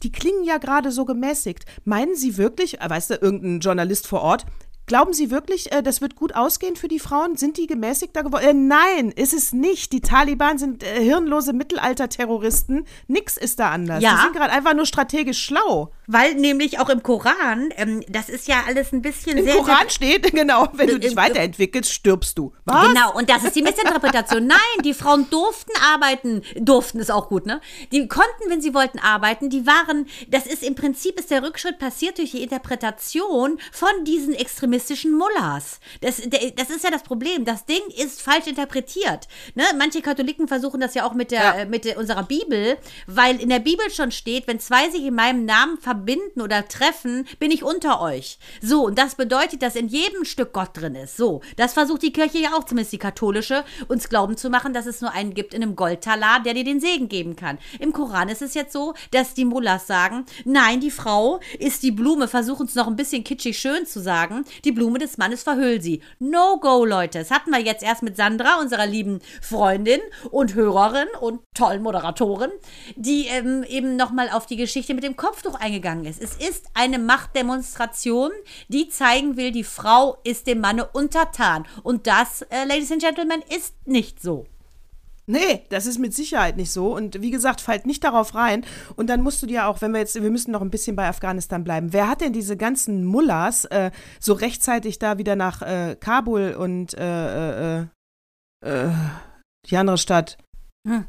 [0.02, 1.64] die klingen ja gerade so gemäßigt.
[1.84, 4.46] Meinen Sie wirklich, äh, weißt du, irgendein Journalist vor Ort,
[4.86, 7.36] glauben Sie wirklich, äh, das wird gut ausgehen für die Frauen?
[7.36, 8.44] Sind die gemäßigter geworden?
[8.44, 9.92] Äh, nein, ist es nicht.
[9.92, 12.86] Die Taliban sind äh, hirnlose Mittelalter-Terroristen.
[13.06, 14.02] Nix ist da anders.
[14.02, 14.14] Ja.
[14.14, 15.92] Die sind gerade einfach nur strategisch schlau.
[16.06, 19.54] Weil nämlich auch im Koran, ähm, das ist ja alles ein bisschen Im sehr.
[19.54, 22.52] Koran steht, genau, wenn du dich weiterentwickelst, stirbst du.
[22.64, 22.88] Was?
[22.88, 24.46] Genau, und das ist die Missinterpretation.
[24.46, 26.42] Nein, die Frauen durften arbeiten.
[26.56, 27.60] Durften ist auch gut, ne?
[27.92, 29.48] Die konnten, wenn sie wollten, arbeiten.
[29.48, 34.34] Die waren, das ist im Prinzip, ist der Rückschritt passiert durch die Interpretation von diesen
[34.72, 35.80] extremistischen Mullahs.
[36.00, 36.16] Das,
[36.56, 37.44] das ist ja das Problem.
[37.44, 39.28] Das Ding ist falsch interpretiert.
[39.54, 39.64] Ne?
[39.78, 41.52] Manche Katholiken versuchen das ja auch mit, der, Ja.
[41.54, 45.14] äh, mit der, unserer Bibel, weil in der Bibel schon steht, wenn zwei sich in
[45.14, 48.38] meinem Namen verbinden oder treffen, bin ich unter euch.
[48.60, 51.16] So, und das bedeutet, dass in jedem Stück Gott drin ist.
[51.16, 54.86] So, das versucht die Kirche ja auch, zumindest die katholische, uns glauben zu machen, dass
[54.86, 57.58] es nur einen gibt in einem Goldtalar, der dir den Segen geben kann.
[57.78, 61.90] Im Koran ist es jetzt so, dass die Mullahs sagen, nein, die Frau ist die
[61.92, 64.44] Blume, versuchen es noch ein bisschen kitschig schön zu sagen.
[64.64, 66.02] Die Blume des Mannes, verhüll sie.
[66.18, 67.18] No go, Leute.
[67.18, 72.50] Das hatten wir jetzt erst mit Sandra, unserer lieben Freundin und Hörerin und tollen Moderatorin,
[72.96, 76.22] die ähm, eben nochmal auf die Geschichte mit dem Kopftuch eingegangen ist.
[76.22, 78.30] Es ist eine Machtdemonstration,
[78.68, 81.66] die zeigen will, die Frau ist dem Manne untertan.
[81.82, 84.46] Und das, äh, Ladies and Gentlemen, ist nicht so.
[85.26, 86.94] Nee, das ist mit Sicherheit nicht so.
[86.94, 88.64] Und wie gesagt, fallt nicht darauf rein.
[88.96, 91.06] Und dann musst du dir auch, wenn wir jetzt, wir müssen noch ein bisschen bei
[91.08, 91.92] Afghanistan bleiben.
[91.92, 96.94] Wer hat denn diese ganzen Mullahs äh, so rechtzeitig da wieder nach äh, Kabul und
[96.94, 97.86] äh, äh,
[98.64, 98.90] äh,
[99.70, 100.38] die andere Stadt?
[100.86, 101.06] Hm.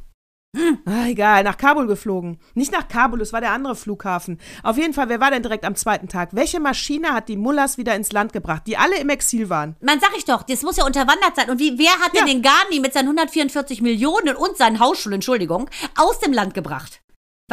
[0.86, 2.38] Ah, egal, nach Kabul geflogen.
[2.54, 4.40] Nicht nach Kabul, es war der andere Flughafen.
[4.62, 6.30] Auf jeden Fall, wer war denn direkt am zweiten Tag?
[6.34, 9.76] Welche Maschine hat die Mullahs wieder ins Land gebracht, die alle im Exil waren?
[9.82, 11.50] Man sag ich doch, das muss ja unterwandert sein.
[11.50, 12.34] Und wie, wer hat denn Ja.
[12.34, 17.02] den Ghani mit seinen 144 Millionen und seinen Hausschulen, Entschuldigung, aus dem Land gebracht?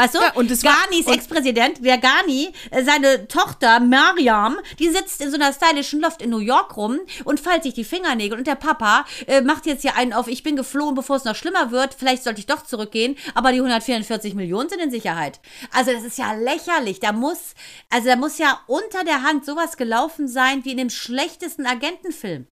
[0.00, 0.18] Weißt du?
[0.18, 5.36] Ja, und es und- Ex-Präsident, der Ghani, äh, seine Tochter Mariam, die sitzt in so
[5.36, 8.38] einer stylischen Loft in New York rum und fallt sich die Fingernägel.
[8.38, 11.36] Und der Papa äh, macht jetzt hier einen auf, ich bin geflohen, bevor es noch
[11.36, 11.94] schlimmer wird.
[11.94, 13.16] Vielleicht sollte ich doch zurückgehen.
[13.34, 15.40] Aber die 144 Millionen sind in Sicherheit.
[15.72, 17.00] Also das ist ja lächerlich.
[17.00, 17.54] Da muss,
[17.90, 22.46] also da muss ja unter der Hand sowas gelaufen sein wie in dem schlechtesten Agentenfilm.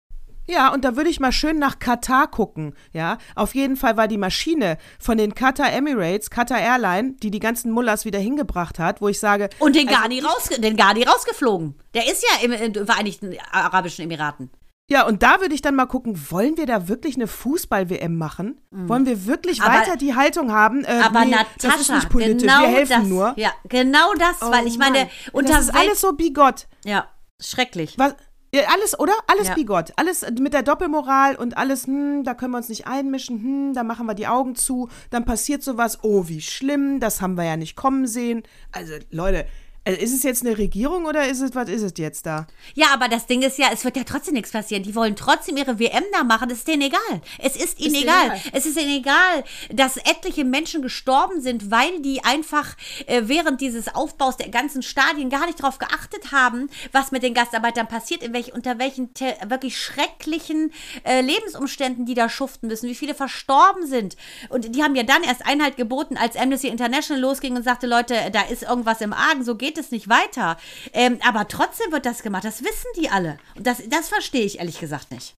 [0.48, 2.74] Ja, und da würde ich mal schön nach Katar gucken.
[2.92, 7.40] Ja, auf jeden Fall war die Maschine von den Qatar Emirates, Qatar Airline, die die
[7.40, 9.48] ganzen Mullahs wieder hingebracht hat, wo ich sage.
[9.58, 10.22] Und den also Ghani,
[10.58, 11.74] den Ghani rausgeflogen.
[11.94, 14.50] Der ist ja im, in den Vereinigten Arabischen Emiraten.
[14.88, 18.60] Ja, und da würde ich dann mal gucken, wollen wir da wirklich eine Fußball-WM machen?
[18.70, 19.64] Wollen wir wirklich Mhm.
[19.64, 20.84] Aber- weiter die Haltung haben?
[20.84, 23.32] Äh, Aber nee, Natascha, das ist nicht politisch, genau wir helfen das, nur.
[23.36, 25.46] Ja, genau das, Oh weil ich meine, Mann.
[25.46, 26.68] das ist alles so bigott.
[26.84, 27.08] Ja,
[27.40, 27.94] schrecklich.
[27.98, 28.14] Was,
[28.56, 29.12] ja, alles, oder?
[29.26, 29.54] Alles Ja.
[29.54, 29.92] bigott.
[29.96, 33.82] Alles mit der Doppelmoral und alles, hm, da können wir uns nicht einmischen, hm, da
[33.82, 37.56] machen wir die Augen zu, dann passiert sowas, oh, wie schlimm, das haben wir ja
[37.56, 38.42] nicht kommen sehen.
[38.72, 39.46] Also, Leute,
[39.86, 42.48] also ist es jetzt eine Regierung oder ist es, was ist es jetzt da?
[42.74, 44.82] Ja, aber das Ding ist ja, es wird ja trotzdem nichts passieren.
[44.82, 46.48] Die wollen trotzdem ihre WM da machen.
[46.48, 47.22] Das ist denen egal.
[47.38, 48.26] Es ist ihnen Ist egal.
[48.26, 48.40] egal.
[48.52, 53.94] Es ist ihnen egal, dass etliche Menschen gestorben sind, weil die einfach äh, während dieses
[53.94, 58.32] Aufbaus der ganzen Stadien gar nicht darauf geachtet haben, was mit den Gastarbeitern passiert, in
[58.32, 59.10] welch, unter welchen
[59.46, 60.72] wirklich schrecklichen
[61.04, 64.16] äh, Lebensumständen die da schuften müssen, wie viele verstorben sind.
[64.48, 68.16] Und die haben ja dann erst Einhalt geboten, als Amnesty International losging und sagte, Leute,
[68.32, 70.56] da ist irgendwas im Argen, so geht es nicht weiter.
[70.92, 73.38] Ähm, aber trotzdem wird das gemacht, das wissen die alle.
[73.54, 75.34] Und das, das verstehe ich ehrlich gesagt nicht.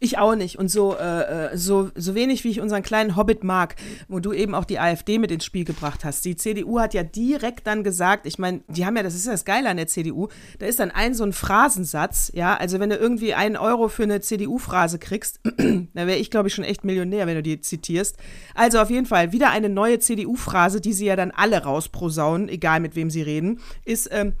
[0.00, 0.58] Ich auch nicht.
[0.58, 3.76] Und so, äh, äh, so, so wenig, wie ich unseren kleinen Hobbit mag,
[4.08, 6.24] wo du eben auch die AfD mit ins Spiel gebracht hast.
[6.24, 9.32] Die CDU hat ja direkt dann gesagt, ich meine, die haben ja, das ist ja
[9.32, 12.90] das Geile an der CDU, da ist dann ein so ein Phrasensatz, ja, also wenn
[12.90, 16.84] du irgendwie einen Euro für eine CDU-Phrase kriegst, dann wäre ich, glaube ich, schon echt
[16.84, 18.16] Millionär, wenn du die zitierst.
[18.54, 22.80] Also auf jeden Fall, wieder eine neue CDU-Phrase, die sie ja dann alle rausprosaunen, egal
[22.80, 24.34] mit wem sie reden, ist, ähm,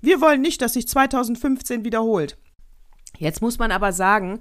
[0.00, 2.38] wir wollen nicht, dass sich 2015 wiederholt.
[3.18, 4.40] Jetzt muss man aber sagen,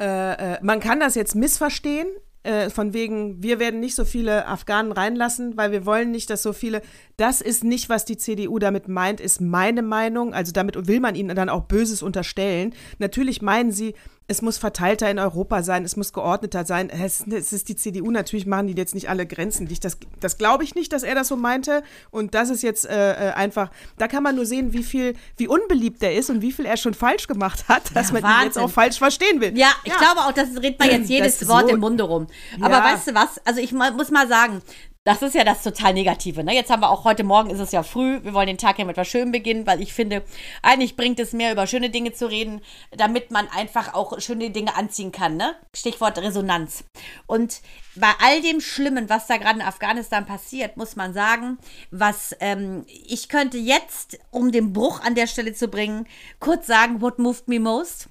[0.00, 2.06] äh, äh, man kann das jetzt missverstehen,
[2.44, 6.42] äh, von wegen, wir werden nicht so viele Afghanen reinlassen, weil wir wollen nicht, dass
[6.42, 6.82] so viele.
[7.16, 10.34] Das ist nicht, was die CDU damit meint, ist meine Meinung.
[10.34, 12.74] Also damit will man ihnen dann auch Böses unterstellen.
[12.98, 13.94] Natürlich meinen sie,
[14.26, 16.88] es muss verteilter in Europa sein, es muss geordneter sein.
[16.88, 19.84] Es, es ist die CDU, natürlich machen die jetzt nicht alle Grenzen dicht.
[19.84, 21.82] Das, das glaube ich nicht, dass er das so meinte.
[22.10, 25.46] Und das ist jetzt äh, äh, einfach, da kann man nur sehen, wie viel, wie
[25.46, 28.28] unbeliebt er ist und wie viel er schon falsch gemacht hat, dass Ja, man ihn
[28.28, 28.62] jetzt Wahnsinn.
[28.62, 29.56] auch falsch verstehen will.
[29.58, 32.26] Ja, ich glaube auch, das redet man jetzt jedes Das Wort so- im Munde rum.
[32.62, 32.84] Aber Ja.
[32.94, 33.38] weißt du was?
[33.44, 34.62] Also ich muss mal sagen,
[35.06, 36.42] das ist ja das total Negative.
[36.44, 36.54] Ne?
[36.54, 38.24] Jetzt haben wir auch heute Morgen ist es ja früh.
[38.24, 40.22] Wir wollen den Tag ja mit was Schönem beginnen, weil ich finde,
[40.62, 44.74] eigentlich bringt es mehr über schöne Dinge zu reden, damit man einfach auch schöne Dinge
[44.74, 45.36] anziehen kann.
[45.36, 45.56] Ne?
[45.76, 46.84] Stichwort Resonanz.
[47.26, 47.60] Und
[47.96, 51.58] bei all dem Schlimmen, was da gerade in Afghanistan passiert, muss man sagen,
[51.90, 56.06] was ähm, ich könnte jetzt, um den Bruch an der Stelle zu bringen,
[56.40, 58.08] kurz sagen, what moved me most?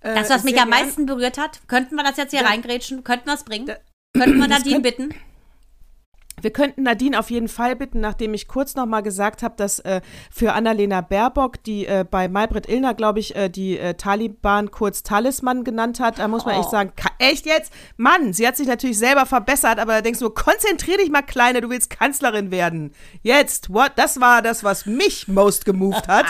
[0.00, 2.48] Äh, Das, was mich am meisten berührt hat, könnten wir das jetzt hier Ja.
[2.48, 3.02] reingrätschen?
[3.02, 3.64] Könnten wir es bringen?
[3.64, 3.78] Da-
[4.12, 5.14] könnten wir Nadine könnt- bitten?
[6.44, 9.78] Wir könnten Nadine auf jeden Fall bitten, nachdem ich kurz noch mal gesagt habe, dass
[9.78, 14.70] äh, für Annalena Baerbock, die äh, bei Maybrit Illner, glaube ich, äh, die äh, Taliban
[14.70, 16.60] kurz Talisman genannt hat, da muss man Oh.
[16.60, 17.72] echt sagen, echt jetzt?
[17.96, 21.62] Mann, sie hat sich natürlich selber verbessert, aber da denkst du, konzentrier dich mal, Kleine,
[21.62, 22.92] du willst Kanzlerin werden.
[23.22, 23.92] Jetzt, what?
[23.96, 26.26] Das war das, was mich most gemoved hat.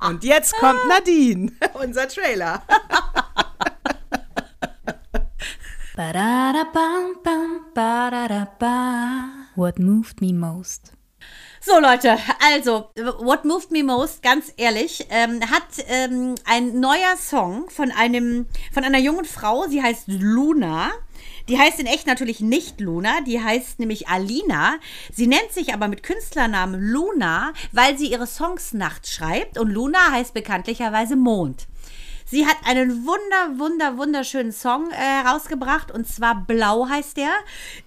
[0.08, 2.62] Und jetzt kommt Nadine, unser Trailer.
[9.56, 10.92] What moved me most?
[11.60, 17.68] So, Leute, also, What Moved Me Most, ganz ehrlich, ähm, hat ähm, ein neuer Song
[17.68, 20.92] von einem, von einer jungen Frau, sie heißt Luna.
[21.48, 24.76] Die heißt in echt natürlich nicht Luna, die heißt nämlich Alina.
[25.12, 30.12] Sie nennt sich aber mit Künstlernamen Luna, weil sie ihre Songs nachts schreibt und Luna
[30.12, 31.66] heißt bekanntlicherweise Mond.
[32.30, 35.90] Sie hat einen wunder, wunder, wunderschönen Song äh, rausgebracht.
[35.90, 37.30] Und zwar Blau heißt der.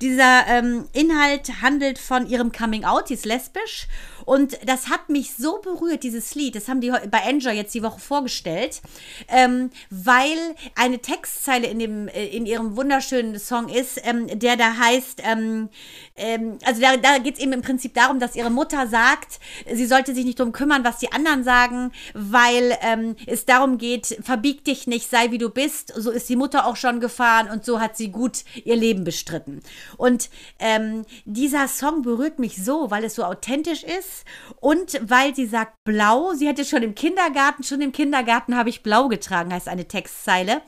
[0.01, 3.87] Dieser ähm, Inhalt handelt von ihrem Coming Out, sie ist lesbisch
[4.25, 6.55] und das hat mich so berührt, dieses Lied.
[6.55, 8.81] Das haben die bei Enjoy jetzt die Woche vorgestellt,
[9.27, 10.37] ähm, weil
[10.75, 15.69] eine Textzeile in, dem, äh, in ihrem wunderschönen Song ist, ähm, der da heißt, ähm,
[16.15, 19.39] ähm also da, da geht es eben im Prinzip darum, dass ihre Mutter sagt,
[19.71, 24.17] sie sollte sich nicht darum kümmern, was die anderen sagen, weil ähm, es darum geht,
[24.21, 25.93] verbieg dich nicht, sei wie du bist.
[25.95, 29.61] So ist die Mutter auch schon gefahren und so hat sie gut ihr Leben bestritten.
[29.97, 30.29] Und
[30.59, 34.10] ähm, dieser Song berührt mich so, weil es so authentisch ist
[34.59, 36.33] und weil sie sagt blau.
[36.33, 40.61] Sie hatte schon im Kindergarten, schon im Kindergarten habe ich blau getragen, heißt eine Textzeile.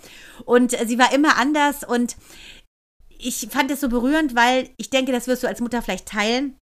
[0.45, 2.15] Und sie war immer anders und
[3.09, 6.57] ich fand es so berührend, weil ich denke, das wirst du als Mutter vielleicht teilen.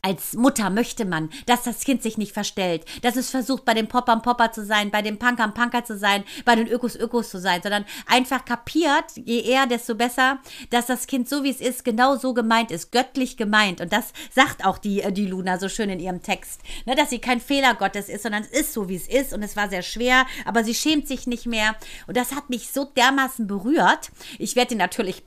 [0.00, 3.88] Als Mutter möchte man, dass das Kind sich nicht verstellt, dass es versucht, bei den
[3.88, 7.40] Poppern Popper zu sein, bei den Punkern Punker zu sein, bei den Ökos Ökos zu
[7.40, 10.38] sein, sondern einfach kapiert, je eher, desto besser,
[10.70, 13.80] dass das Kind so wie es ist, genau so gemeint ist, göttlich gemeint.
[13.80, 17.10] Und das sagt auch die, äh, die Luna so schön in ihrem Text, ne, dass
[17.10, 19.32] sie kein Fehler Gottes ist, sondern es ist so, wie es ist.
[19.32, 21.74] Und es war sehr schwer, aber sie schämt sich nicht mehr.
[22.06, 24.10] Und das hat mich so dermaßen berührt.
[24.38, 25.24] Ich werde ihn natürlich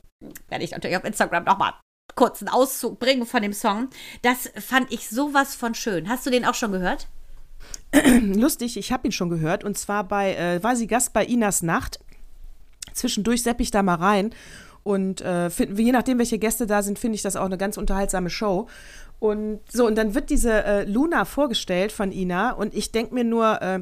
[0.50, 1.74] werde ich natürlich auf Instagram nochmal
[2.16, 3.90] kurzen Auszug bringen von dem Song.
[4.22, 6.10] Das fand ich sowas von schön.
[6.10, 7.08] Hast du den auch schon gehört?
[8.22, 9.64] Lustig, ich habe ihn schon gehört.
[9.64, 12.00] Und zwar bei, äh, war sie Gast bei Inas Nacht.
[12.94, 14.34] Zwischendurch sepp ich da mal rein.
[14.84, 17.78] Und äh, find, je nachdem, welche Gäste da sind, finde ich das auch eine ganz
[17.78, 18.68] unterhaltsame Show.
[19.20, 22.52] Und so, und dann wird diese äh, Luna vorgestellt von Ina.
[22.52, 23.82] Und ich denke mir nur, äh,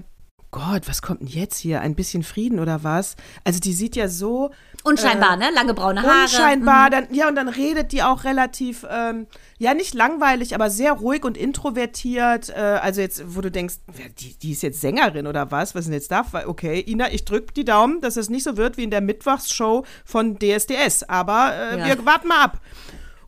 [0.52, 1.82] Gott, was kommt denn jetzt hier?
[1.82, 3.16] Ein bisschen Frieden oder was?
[3.44, 4.50] Also die sieht ja so
[4.84, 5.52] Unscheinbar, äh, ne?
[5.54, 6.24] Lange braune Haare.
[6.24, 6.92] Unscheinbar, mhm.
[6.92, 11.24] dann, ja, und dann redet die auch relativ, ähm, ja, nicht langweilig, aber sehr ruhig
[11.24, 12.50] und introvertiert.
[12.50, 13.76] Äh, also jetzt, wo du denkst,
[14.20, 15.76] die, die ist jetzt Sängerin oder was?
[15.76, 16.26] Was ist denn jetzt da?
[16.46, 19.86] Okay, Ina, ich drück die Daumen, dass es nicht so wird wie in der Mittwochsshow
[20.06, 21.04] von DSDS.
[21.04, 21.86] Aber äh, ja.
[21.86, 22.60] wir warten mal ab.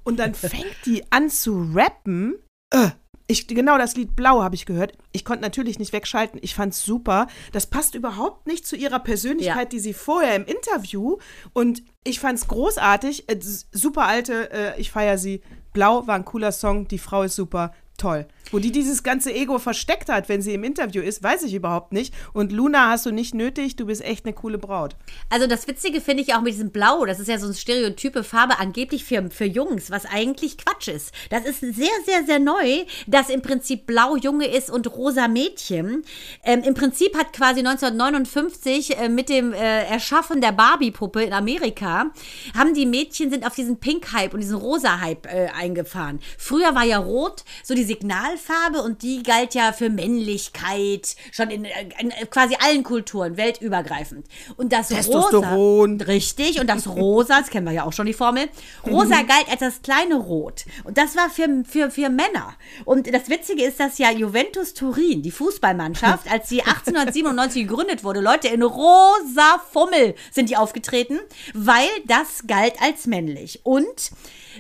[0.04, 2.36] Und dann fängt die an zu rappen.
[2.72, 2.90] Äh,
[3.32, 4.94] ich, genau das Lied Blau habe ich gehört.
[5.12, 6.40] Ich konnte natürlich nicht wegschalten.
[6.44, 7.28] Ich fand es super.
[7.52, 9.66] Das passt überhaupt nicht zu ihrer Persönlichkeit, ja.
[9.70, 11.18] die sie vorher im Interview.
[11.54, 13.30] Und ich fand es großartig.
[13.30, 15.42] Äh, super alte, äh, ich feiere sie.
[15.74, 16.88] Blau war ein cooler Song.
[16.88, 17.74] Die Frau ist super.
[17.98, 18.28] Toll.
[18.52, 21.94] Wo die dieses ganze Ego versteckt hat, wenn sie im Interview ist, weiß ich überhaupt
[21.94, 22.14] nicht.
[22.34, 24.96] Und Luna hast du nicht nötig, du bist echt eine coole Braut.
[25.30, 28.24] Also das Witzige finde ich auch mit diesem Blau, das ist ja so eine stereotype
[28.24, 31.14] Farbe angeblich für, für Jungs, was eigentlich Quatsch ist.
[31.30, 36.04] Das ist sehr, sehr, sehr neu, dass im Prinzip Blau Junge ist und rosa Mädchen.
[36.44, 42.12] Ähm, Im Prinzip hat quasi 1959 äh, mit dem äh, Erschaffen der Barbie-Puppe in Amerika,
[42.58, 46.20] haben die Mädchen sind auf diesen Pink-Hype und diesen rosa-Hype äh, eingefahren.
[46.38, 51.50] Früher war ja rot so die Signal Haarfarbe und die galt ja für Männlichkeit, schon
[51.50, 54.26] in, in quasi allen Kulturen, weltübergreifend.
[54.58, 56.02] Und das Testosteron.
[56.02, 58.50] Rosa, richtig, und das Rosa, das kennen wir ja auch schon die Formel,
[58.86, 60.66] Rosa galt als das kleine Rot.
[60.84, 62.56] Und das war für, für, für Männer.
[62.86, 68.22] Und das Witzige ist, dass ja Juventus Turin, die Fußballmannschaft, als sie 1897 gegründet wurde,
[68.22, 71.20] Leute, in rosa Fummel sind die aufgetreten,
[71.54, 73.62] weil das galt als männlich.
[73.64, 74.12] Und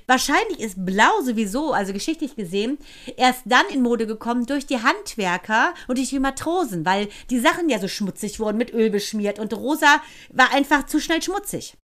[0.07, 2.77] Wahrscheinlich ist Blau sowieso, also geschichtlich gesehen,
[3.17, 7.69] erst dann in Mode gekommen durch die Handwerker und durch die Matrosen, weil die Sachen
[7.69, 10.01] ja so schmutzig wurden, mit Öl beschmiert und rosa
[10.31, 11.75] war einfach zu schnell schmutzig.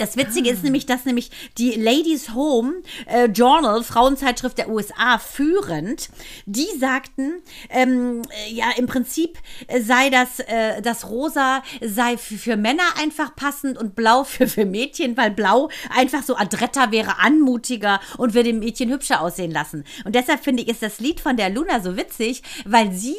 [0.00, 0.52] Das Witzige ah.
[0.54, 6.08] ist nämlich, dass nämlich die Ladies Home äh, Journal, Frauenzeitschrift der USA, führend,
[6.46, 9.36] die sagten, ähm, äh, ja, im Prinzip
[9.82, 14.64] sei das, äh, das Rosa sei für, für, Männer einfach passend und Blau für, für
[14.64, 19.84] Mädchen, weil Blau einfach so adretter wäre, anmutiger und würde Mädchen hübscher aussehen lassen.
[20.06, 23.16] Und deshalb finde ich, ist das Lied von der Luna so witzig, weil sie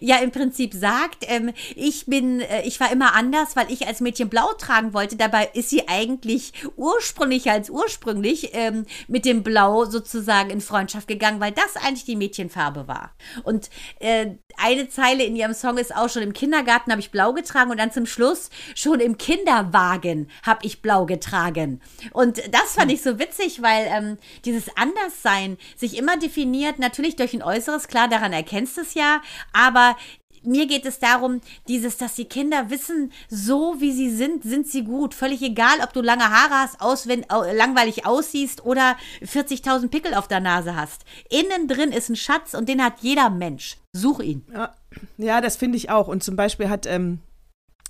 [0.00, 4.00] ja im Prinzip sagt, ähm, ich bin, äh, ich war immer anders, weil ich als
[4.00, 5.14] Mädchen Blau tragen wollte.
[5.14, 11.06] Dabei ist sie eigentlich eigentlich ursprünglich als ursprünglich ähm, mit dem Blau sozusagen in Freundschaft
[11.08, 13.12] gegangen, weil das eigentlich die Mädchenfarbe war.
[13.42, 17.32] Und äh, eine Zeile in ihrem Song ist auch schon im Kindergarten habe ich blau
[17.32, 21.80] getragen und dann zum Schluss schon im Kinderwagen habe ich blau getragen.
[22.12, 27.34] Und das fand ich so witzig, weil ähm, dieses Anderssein sich immer definiert, natürlich durch
[27.34, 29.20] ein Äußeres, klar, daran erkennst du es ja,
[29.52, 29.96] aber
[30.44, 34.84] mir geht es darum, dieses, dass die Kinder wissen, so wie sie sind, sind sie
[34.84, 35.14] gut.
[35.14, 40.28] Völlig egal, ob du lange Haare hast, aus, wenn, langweilig aussiehst oder 40.000 Pickel auf
[40.28, 41.04] der Nase hast.
[41.30, 43.78] Innen drin ist ein Schatz und den hat jeder Mensch.
[43.92, 44.46] Such ihn.
[44.52, 44.74] Ja,
[45.16, 46.08] ja das finde ich auch.
[46.08, 47.20] Und zum Beispiel hat ähm,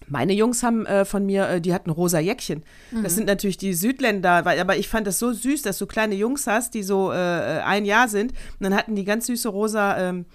[0.07, 2.63] Meine Jungs haben äh, von mir, äh, die hatten rosa Jäckchen.
[3.03, 6.15] Das sind natürlich die Südländer, weil, aber ich fand das so süß, dass du kleine
[6.15, 8.33] Jungs hast, die so äh, ein Jahr sind.
[8.33, 10.27] Und dann hatten die ganz süße rosa, ähm,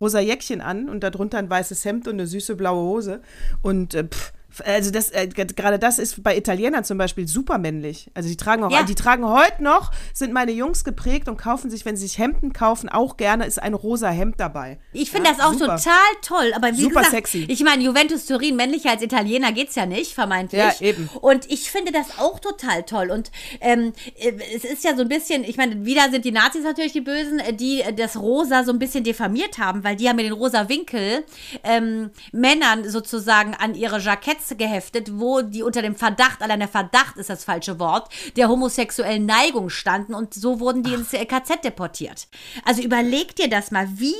[0.00, 3.20] rosa Jäckchen an und darunter ein weißes Hemd und eine süße blaue Hose.
[3.62, 4.32] Und äh, pff,
[4.64, 8.08] also das, äh, gerade das ist bei Italienern zum Beispiel super männlich.
[8.14, 8.82] Also die tragen auch, Ja.
[8.82, 12.52] die tragen heute noch, sind meine Jungs geprägt und kaufen sich, wenn sie sich Hemden
[12.52, 14.78] kaufen, auch gerne ist ein rosa Hemd dabei.
[14.92, 15.76] Ich finde Ja, das auch super.
[15.76, 15.92] total
[16.22, 16.52] toll.
[16.54, 17.44] Aber wie Super gesagt, sexy.
[17.48, 20.60] ich meine, Juventus Turin, männlicher als Italiener geht's ja nicht, vermeintlich.
[20.60, 21.08] Ja, eben.
[21.20, 23.10] Und ich finde das auch total toll.
[23.10, 26.64] Und ähm, äh, es ist ja so ein bisschen, ich meine, wieder sind die Nazis
[26.64, 30.08] natürlich die Bösen, äh, die äh, das Rosa so ein bisschen diffamiert haben, weil die
[30.08, 31.24] haben ja den rosa Winkel
[31.64, 37.16] ähm, Männern sozusagen an ihre Jacketts geheftet, wo die unter dem Verdacht, allein der Verdacht
[37.16, 42.28] ist das falsche Wort, der homosexuellen Neigung standen und so wurden die ins KZ deportiert.
[42.64, 43.86] Also überleg dir das mal.
[43.98, 44.14] Wieder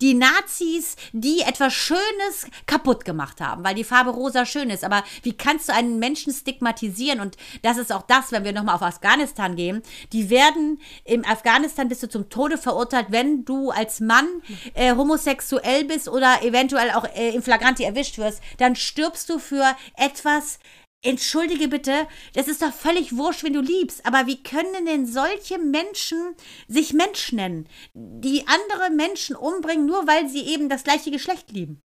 [0.00, 4.84] die Nazis, die etwas Schönes kaputt gemacht haben, weil die Farbe rosa schön ist.
[4.84, 7.20] Aber wie kannst du einen Menschen stigmatisieren?
[7.20, 9.82] Und das ist auch das, wenn wir nochmal auf Afghanistan gehen.
[10.12, 14.26] Die werden im Afghanistan bist du zum Tode verurteilt, wenn du als Mann
[14.74, 18.40] äh, homosexuell bist oder eventuell auch äh, in Flagranti erwischt wirst.
[18.58, 19.51] Dann stirbst du für
[19.96, 20.58] etwas,
[21.04, 24.06] Entschuldige bitte, das ist doch völlig wurscht, wenn du liebst.
[24.06, 26.36] Aber wie können denn solche Menschen
[26.68, 31.80] sich Mensch nennen, die andere Menschen umbringen, nur weil sie eben das gleiche Geschlecht lieben?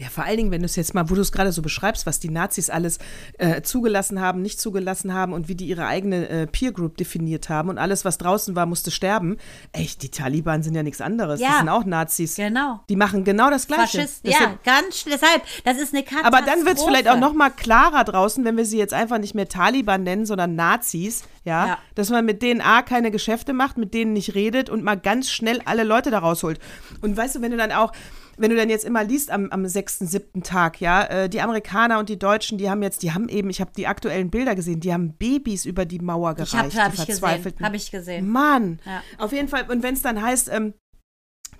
[0.00, 2.06] Ja, vor allen Dingen, wenn du es jetzt mal, wo du es gerade so beschreibst,
[2.06, 2.98] was die Nazis alles
[3.36, 7.50] äh, zugelassen haben, nicht zugelassen haben und wie die ihre eigene äh, Peer Group definiert
[7.50, 9.36] haben und alles, was draußen war, musste sterben.
[9.72, 11.38] Echt, die Taliban sind ja nichts anderes.
[11.38, 11.48] Ja.
[11.48, 12.36] Die sind auch Nazis.
[12.36, 12.80] Genau.
[12.88, 13.98] Die machen genau das Gleiche.
[13.98, 15.42] Faschisten, ja, ganz deshalb.
[15.64, 16.34] Das ist eine Katastrophe.
[16.34, 19.18] aber dann wird es vielleicht auch noch mal klarer draußen, wenn wir sie jetzt einfach
[19.18, 21.66] nicht mehr Taliban nennen, sondern Nazis, ja?
[21.66, 21.78] Ja.
[21.94, 25.30] dass man mit denen A keine Geschäfte macht, mit denen nicht redet und mal ganz
[25.30, 26.58] schnell alle Leute da rausholt.
[27.02, 27.92] Und weißt du, wenn du dann auch
[28.40, 31.98] wenn du dann jetzt immer liest am, am sechsten, siebten Tag, ja, äh, die Amerikaner
[31.98, 34.80] und die Deutschen, die haben jetzt, die haben eben, ich habe die aktuellen Bilder gesehen,
[34.80, 37.54] die haben Babys über die Mauer gereicht, Ich habe hab die ich gesehen.
[37.62, 38.28] Habe ich gesehen.
[38.28, 39.02] Mann, Ja.
[39.18, 39.70] auf jeden Fall.
[39.70, 40.74] Und wenn es dann heißt, ähm,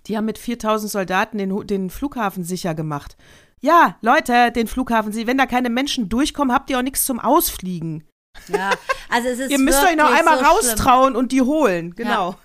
[0.07, 3.17] die haben mit 4000 Soldaten den, den Flughafen sicher gemacht.
[3.61, 7.21] Ja, Leute, den Flughafen, Sie- wenn da keine Menschen durchkommen, habt ihr auch nichts zum
[7.21, 8.05] Ausfliegen.
[8.49, 8.71] Ja,
[9.09, 10.53] also es ist Ihr müsst euch noch wirklich einmal so schlimm.
[10.53, 11.95] raustrauen und die holen.
[11.95, 12.37] Genau.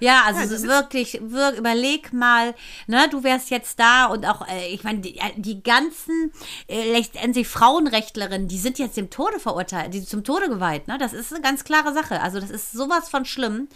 [0.00, 2.54] Ja, also Ja, es ist wirklich, wir, überleg mal,
[2.86, 6.32] ne, du wärst jetzt da und auch, äh, ich meine, die, die ganzen
[6.68, 10.98] äh, letztendlich Frauenrechtlerinnen, die sind jetzt dem Tode verurteilt, die sind zum Tode geweiht, ne?
[10.98, 12.20] Das ist eine ganz klare Sache.
[12.20, 13.68] Also das ist sowas von schlimm.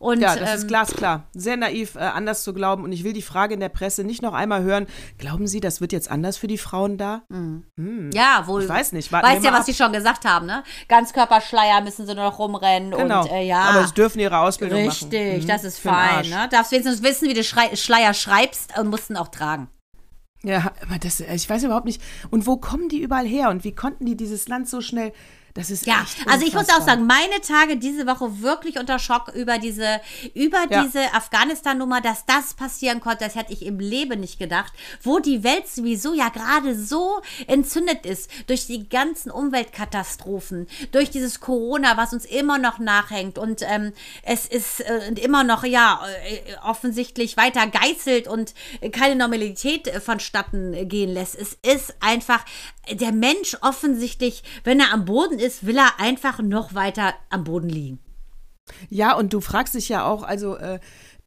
[0.00, 1.24] Und Ja, das ist ähm, glasklar.
[1.34, 2.84] Sehr naiv, äh, anders zu glauben.
[2.84, 4.86] Und ich will die Frage in der Presse nicht noch einmal hören.
[5.18, 7.22] Glauben Sie, das wird jetzt anders für die Frauen da?
[8.14, 8.62] Ja, wohl.
[8.62, 9.12] Ich weiß nicht.
[9.12, 9.66] Warten Weißt ja, was ab.
[9.66, 10.64] sie schon gesagt haben, ne?
[10.88, 13.24] Ganzkörperschleier müssen sie nur noch rumrennen Genau.
[13.24, 13.60] und äh, ja.
[13.60, 15.42] Aber sie dürfen ihre Ausbildung Richtig, machen.
[15.42, 15.46] Mhm.
[15.46, 16.30] das ist fein, Arsch.
[16.30, 16.48] ne?
[16.50, 19.68] Darfst wenigstens wissen, wie du Schrei Schleier schreibst und mussten auch tragen.
[20.42, 22.00] Ja, aber das, ich weiß überhaupt nicht.
[22.30, 23.50] Und wo kommen die überall her?
[23.50, 25.12] Und wie konnten die dieses Land so schnell?
[25.54, 29.28] Das ist Ja, also ich muss auch sagen, meine Tage diese Woche wirklich unter Schock
[29.34, 30.00] über diese,
[30.34, 30.84] über Ja.
[30.84, 34.72] diese Afghanistan-Nummer, dass das passieren konnte, das hätte ich im Leben nicht gedacht.
[35.02, 41.40] Wo die Welt sowieso ja gerade so entzündet ist durch die ganzen Umweltkatastrophen, durch dieses
[41.40, 46.56] Corona, was uns immer noch nachhängt und ähm, es ist äh, immer noch ja äh,
[46.64, 48.54] offensichtlich weiter geißelt und
[48.92, 51.34] keine Normalität äh, vonstatten gehen lässt.
[51.34, 52.44] Es ist einfach
[52.90, 57.68] der Mensch offensichtlich, wenn er am Boden ist, will er einfach noch weiter am Boden
[57.68, 57.98] liegen.
[58.88, 60.78] Ja, und du fragst dich ja auch, also äh,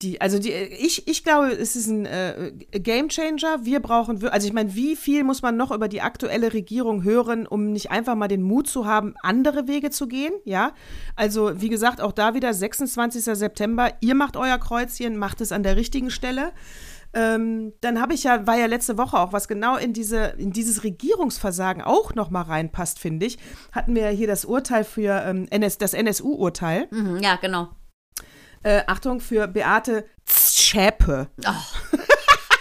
[0.01, 3.63] die, also die, ich, ich glaube, es ist ein äh, Game Changer.
[3.63, 7.47] Wir brauchen, also ich meine, wie viel muss man noch über die aktuelle Regierung hören,
[7.47, 10.33] um nicht einfach mal den Mut zu haben, andere Wege zu gehen?
[10.43, 10.73] Ja,
[11.15, 13.23] also wie gesagt, auch da wieder 26.
[13.23, 13.93] September.
[14.01, 16.51] Ihr macht euer Kreuzchen, macht es an der richtigen Stelle.
[17.13, 20.51] Ähm, dann habe ich ja, war ja letzte Woche auch, was genau in diese, in
[20.51, 23.37] dieses Regierungsversagen auch noch mal reinpasst, finde ich.
[23.71, 26.87] Hatten wir ja hier das Urteil für ähm, NS, das NSU-Urteil.
[26.91, 27.69] Mhm, ja, genau.
[28.63, 31.27] Äh, Achtung für Beate Zschäpe.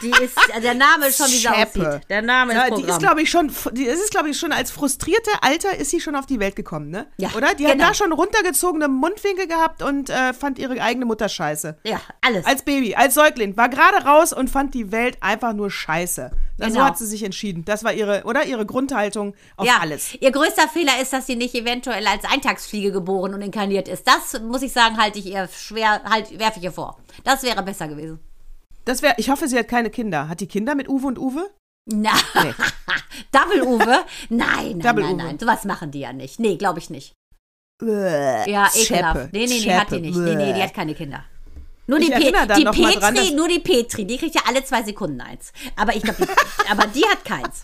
[0.02, 2.00] Die ist, äh, der Name ist schon, wie aussieht.
[2.08, 2.82] Der Name ist Ja, Programm.
[2.84, 6.00] die ist, glaube ich, schon, die ist, glaube ich, schon als frustrierte Alter ist sie
[6.00, 7.06] schon auf die Welt gekommen, ne?
[7.18, 7.54] Ja, Oder?
[7.54, 7.84] Die genau.
[7.84, 11.78] hat da schon runtergezogene Mundwinkel gehabt und äh, fand ihre eigene Mutter scheiße.
[11.84, 12.44] ja, alles.
[12.46, 16.30] Als Baby, als Säugling, war gerade raus und fand die Welt einfach nur scheiße.
[16.58, 16.84] Na, So Genau.
[16.84, 17.64] hat sie sich entschieden.
[17.64, 18.44] Das war ihre, oder?
[18.44, 20.14] Ihre Grundhaltung auf ja, alles.
[20.20, 24.06] ihr größter Fehler ist, dass sie nicht eventuell als Eintagsfliege geboren und inkarniert ist.
[24.06, 26.98] Das muss ich sagen, halte ich ihr schwer, halt, werfe ich ihr vor.
[27.24, 28.20] Das wäre besser gewesen.
[28.84, 30.28] Das wäre, ich hoffe, sie hat keine Kinder.
[30.28, 31.50] Hat die Kinder mit Uwe und Uwe?
[31.86, 32.10] Na,
[33.32, 34.04] Double Uwe?
[34.28, 35.22] Nein, nein, Double nein, Uwe.
[35.24, 35.38] nein.
[35.38, 36.38] Sowas machen die ja nicht.
[36.38, 37.12] Nee, glaube ich nicht.
[37.82, 39.32] Ja, ekelhaft.
[39.32, 40.16] Nee, nee, nee, hat die nicht.
[40.16, 41.24] Nee, nee, die hat keine Kinder.
[41.88, 42.20] Nur die, Pe
[42.56, 45.20] die noch mal dran, Petri, dass- nur die Petri, die kriegt ja alle zwei Sekunden
[45.20, 45.52] eins.
[45.74, 46.30] Aber ich glaube, die,
[46.70, 47.62] aber die hat keins.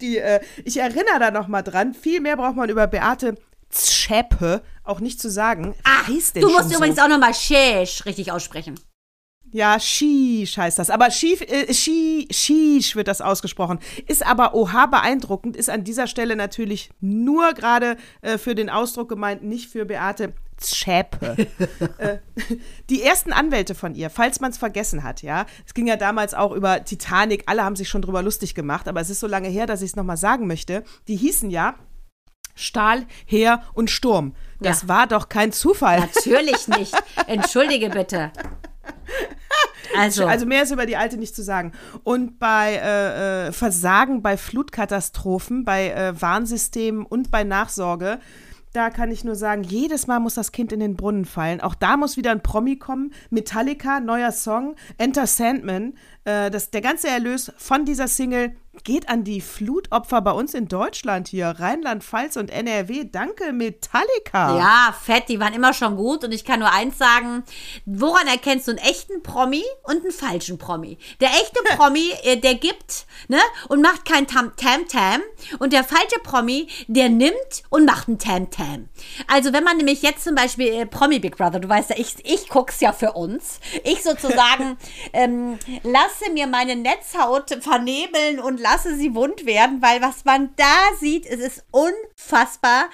[0.00, 1.94] Die, äh, ich erinnere da noch mal dran.
[1.94, 3.36] Viel mehr braucht man über Beate
[3.70, 5.74] Zschäpe auch nicht zu sagen.
[6.06, 6.76] Hieß denn du musst so?
[6.76, 8.80] übrigens auch nochmal Sheesh richtig aussprechen.
[9.52, 10.90] Ja, Shish heißt das.
[10.90, 13.78] Aber Shish, äh, Shi- Shish wird das ausgesprochen.
[14.06, 19.08] Ist aber oha beeindruckend, ist an dieser Stelle natürlich nur gerade äh, für den Ausdruck
[19.08, 21.46] gemeint, nicht für Beate Zschäpe.
[21.98, 22.18] äh,
[22.90, 25.46] die ersten Anwälte von ihr, falls man es vergessen hat, ja.
[25.66, 29.00] Es ging ja damals auch über Titanic, alle haben sich schon drüber lustig gemacht, aber
[29.00, 30.82] es ist so lange her, dass ich es nochmal sagen möchte.
[31.06, 31.76] Die hießen ja
[32.56, 34.34] Stahl, Heer und Sturm.
[34.60, 34.88] Das Ja.
[34.88, 36.00] war doch kein Zufall.
[36.00, 36.92] Natürlich nicht.
[37.28, 38.32] Entschuldige bitte.
[39.98, 41.72] Also, Also mehr ist über die alte nicht zu sagen.
[42.04, 48.18] Und bei äh, äh, Versagen, bei Flutkatastrophen, bei äh, Warnsystemen und bei Nachsorge,
[48.72, 51.60] da kann ich nur sagen, jedes Mal muss das Kind in den Brunnen fallen.
[51.60, 53.12] Auch da muss wieder ein Promi kommen.
[53.30, 55.94] Metallica, neuer Song, Enter Sandman.
[56.24, 58.52] Äh, das, der ganze Erlös von dieser Single
[58.84, 63.04] geht an die Flutopfer bei uns in Deutschland hier, Rheinland-Pfalz und NRW.
[63.04, 64.56] Danke, Metallica.
[64.58, 66.24] ja, fett, die waren immer schon gut.
[66.24, 67.44] Und ich kann nur eins sagen:
[67.86, 70.98] Woran erkennst du einen echten Promi und einen falschen Promi?
[71.20, 75.20] Der echte Promi, äh, der gibt, ne, und macht kein Tam-Tam.
[75.58, 78.88] Und der falsche Promi, der nimmt und macht ein Tam-Tam.
[79.26, 82.16] Also, wenn man nämlich jetzt zum Beispiel äh, Promi Big Brother, du weißt ja, ich,
[82.24, 83.60] ich guck's ja für uns.
[83.84, 84.76] Ich sozusagen
[85.12, 90.96] ähm, lasse mir meine Netzhaut vernebeln und lasse sie wund werden, weil was man da
[91.00, 92.90] sieht, es ist unfassbar.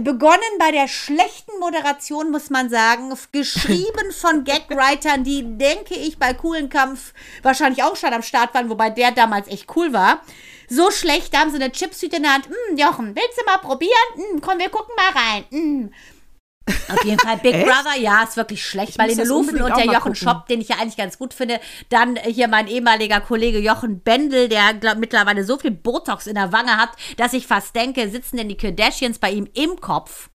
[0.00, 6.34] Begonnen bei der schlechten Moderation, muss man sagen, geschrieben von Gagwritern, die, denke ich, bei
[6.34, 10.20] Coolen Kampf wahrscheinlich auch schon am Start waren, wobei der damals echt cool war.
[10.68, 12.50] So schlecht, da haben sie eine Chipstüte in der Hand.
[12.50, 13.92] Mm, Jochen, willst du mal probieren?
[14.16, 15.44] Mm, komm, wir gucken mal rein.
[15.50, 15.88] Mm.
[16.88, 17.52] Auf jeden Fall Big?
[17.64, 18.98] Brother, ja, ist wirklich schlecht.
[18.98, 20.14] Marlene das Lufen und der Jochen.
[20.14, 21.60] Schopp, den ich ja eigentlich ganz gut finde.
[21.88, 26.34] Dann äh, hier mein ehemaliger Kollege Jochen Bendel, der glaub, mittlerweile so viel Botox in
[26.34, 30.30] der Wange hat, dass ich fast denke, sitzen denn die Kardashians bei ihm im Kopf?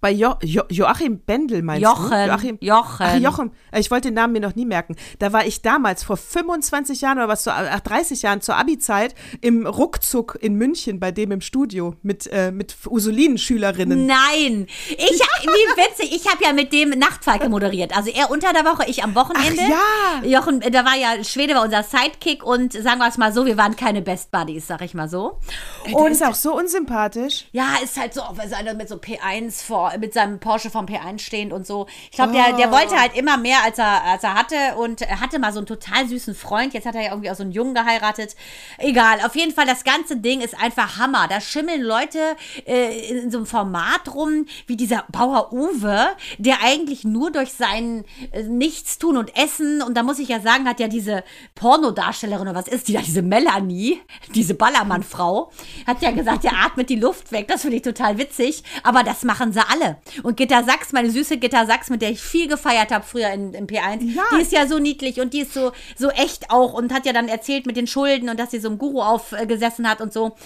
[0.00, 2.26] Bei jo jo Joachim Bendel meinst Jochen, du?
[2.26, 3.06] Joachim, Jochen.
[3.06, 3.50] Ach, Jochen.
[3.72, 4.96] Äh, Ich wollte den Namen mir noch nie merken.
[5.18, 9.14] Da war ich damals vor 25 Jahren oder was, so, ach, 30 Jahren zur Abi-Zeit
[9.40, 14.06] im Ruckzuck in München bei dem im Studio mit, äh, mit Ursulinenschülerinnen.
[14.06, 17.96] Nein, ich, wie witzig, ich habe ja mit dem Nachtfalke moderiert.
[17.96, 19.62] Also er unter der Woche, ich am Wochenende.
[19.72, 20.28] Ach, ja.
[20.28, 23.46] Jochen, äh, da war ja, Schwede war unser Sidekick und sagen wir es mal so,
[23.46, 25.38] wir waren keine Best Buddies, sag ich mal so.
[25.84, 27.46] Ey, der ist auch so unsympathisch.
[27.52, 31.18] Ja, ist halt so, weil einer mit so P1 vor, mit seinem Porsche vom P1
[31.18, 31.86] stehend und so.
[32.10, 35.20] Ich glaube, der, der wollte halt immer mehr, als er, als er hatte und er
[35.20, 36.74] hatte mal so einen total süßen Freund.
[36.74, 38.36] Jetzt hat er ja irgendwie auch so einen Jungen geheiratet.
[38.78, 41.26] Egal, auf jeden Fall, das ganze Ding ist einfach Hammer.
[41.28, 46.08] Da schimmeln Leute äh, in so einem Format rum, wie dieser Bauer Uwe,
[46.38, 50.68] der eigentlich nur durch sein äh, Nichtstun und Essen, und da muss ich ja sagen,
[50.68, 51.24] hat ja diese
[51.54, 54.00] Pornodarstellerin oder was ist die da, diese Melanie,
[54.34, 55.50] diese Ballermann-Frau,
[55.86, 57.48] hat ja gesagt, der atmet die Luft weg.
[57.48, 58.62] Das finde ich total witzig.
[58.82, 59.96] Aber das machen sie alle.
[60.22, 63.54] Und Gitta Sachs, meine süße Gitta Sachs, mit der ich viel gefeiert habe früher in,
[63.54, 64.22] im P1, Ja.
[64.36, 67.12] die ist ja so niedlich und die ist so, so echt auch und hat ja
[67.12, 70.36] dann erzählt mit den Schulden und dass sie so im Guru aufgesessen hat und so.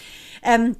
[0.42, 0.76] Ähm,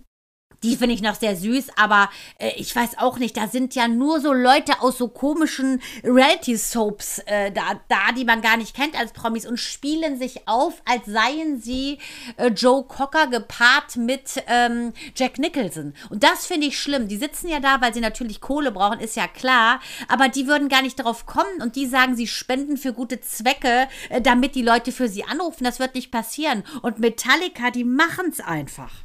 [0.65, 2.09] die finde ich noch sehr süß, aber
[2.39, 7.19] äh, ich weiß auch nicht, da sind ja nur so Leute aus so komischen Reality-Soaps
[7.27, 11.05] äh, da, da, die man gar nicht kennt als Promis und spielen sich auf, als
[11.05, 11.99] seien sie
[12.39, 15.93] äh, Joe Cocker gepaart mit ähm, Jack Nicholson.
[16.09, 17.09] Und das finde ich schlimm.
[17.09, 20.71] Die sitzen ja da, weil sie natürlich Kohle brauchen, ist ja klar, aber die würden
[20.71, 24.63] gar nicht darauf kommen und die sagen, sie spenden für gute Zwecke, äh, damit die
[24.63, 25.65] Leute für sie anrufen.
[25.65, 26.65] Das wird nicht passieren.
[26.81, 29.04] Und Metallica, die machen es einfach.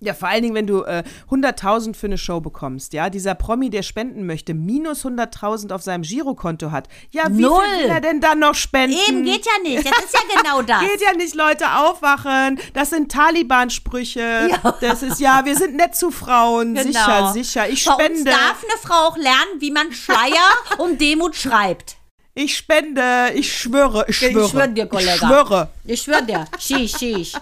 [0.00, 3.68] Ja, vor allen Dingen, wenn du äh, 100.000 für eine Show bekommst, ja, dieser Promi,
[3.68, 6.88] der spenden möchte, minus 100.000 auf seinem Girokonto hat.
[7.10, 7.60] Ja, wie Null.
[7.64, 8.96] viel will er denn dann noch spenden?
[9.08, 9.84] Eben, geht ja nicht.
[9.84, 10.80] Das ist ja genau das.
[10.88, 12.60] Geht ja nicht, Leute, aufwachen.
[12.74, 14.50] Das sind Taliban-Sprüche.
[14.50, 14.74] Ja.
[14.80, 16.74] Das ist, ja, wir sind nett zu Frauen.
[16.74, 16.86] Genau.
[16.86, 17.68] Sicher, sicher.
[17.68, 18.30] Ich Bei uns spende.
[18.30, 21.96] darf eine Frau auch lernen, wie man Schleier und Demut schreibt.
[22.34, 23.32] Ich spende.
[23.34, 24.04] Ich schwöre.
[24.06, 24.44] Ich schwöre.
[24.44, 25.10] Ich schwöre dir, Kollege.
[25.10, 25.68] Ich schwöre.
[25.84, 26.44] Ich schwöre dir.
[26.60, 27.32] Shish, shish.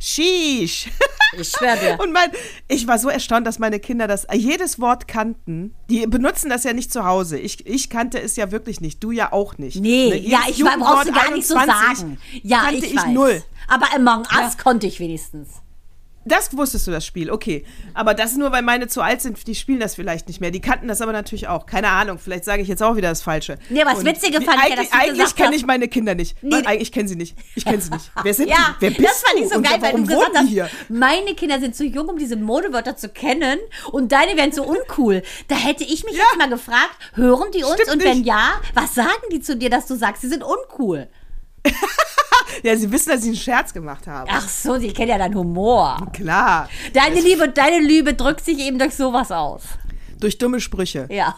[0.00, 0.88] Sheesh.
[1.36, 2.00] Ich schwöre dir.
[2.00, 2.30] Und mein,
[2.68, 5.74] ich war so erstaunt, dass meine Kinder das jedes Wort kannten.
[5.90, 7.38] Die benutzen das ja nicht zu Hause.
[7.38, 9.02] Ich, ich kannte es ja wirklich nicht.
[9.02, 9.80] Du ja auch nicht.
[9.80, 12.18] Nee, Ne, ja, ich war, brauchst du gar nicht so 21 sagen.
[12.42, 13.08] Ja, kannte ich, ich, weiß.
[13.08, 13.42] null.
[13.66, 15.48] Aber Among Us konnte ich wenigstens.
[16.28, 17.64] Das wusstest du, das Spiel, okay.
[17.94, 20.50] Aber das ist nur, weil meine zu alt sind, die spielen das vielleicht nicht mehr.
[20.50, 21.66] Die kannten das aber natürlich auch.
[21.66, 23.58] Keine Ahnung, vielleicht sage ich jetzt auch wieder das Falsche.
[23.70, 26.14] Nee, aber das Witzige fand ich ja, eigentlich, dass du Eigentlich kenne ich meine Kinder
[26.14, 26.36] nicht.
[26.42, 26.56] Nee.
[26.66, 27.36] Eigentlich kenne sie nicht.
[27.54, 28.10] Ich kenne sie nicht.
[28.22, 28.82] Wer sind Ja, die?
[28.82, 30.68] Wer bist das fand ich so geil, weil du gesagt hast, hier?
[30.88, 33.58] meine Kinder sind zu jung, um diese Modewörter zu kennen
[33.92, 35.22] und deine wären so uncool.
[35.48, 38.26] Da hätte ich mich jetzt mal gefragt, hören die uns Stimmt und wenn nicht.
[38.26, 41.08] ja, was sagen die zu dir, dass du sagst, sie sind uncool?
[42.62, 44.30] Ja, sie wissen, dass ich einen Scherz gemacht habe.
[44.32, 45.96] Ach so, sie kennen ja deinen Humor.
[46.12, 46.68] Klar.
[46.92, 49.62] Deine Liebe, deine Lüge drückt sich eben durch sowas aus.
[50.18, 51.06] Durch dumme Sprüche.
[51.10, 51.36] Ja.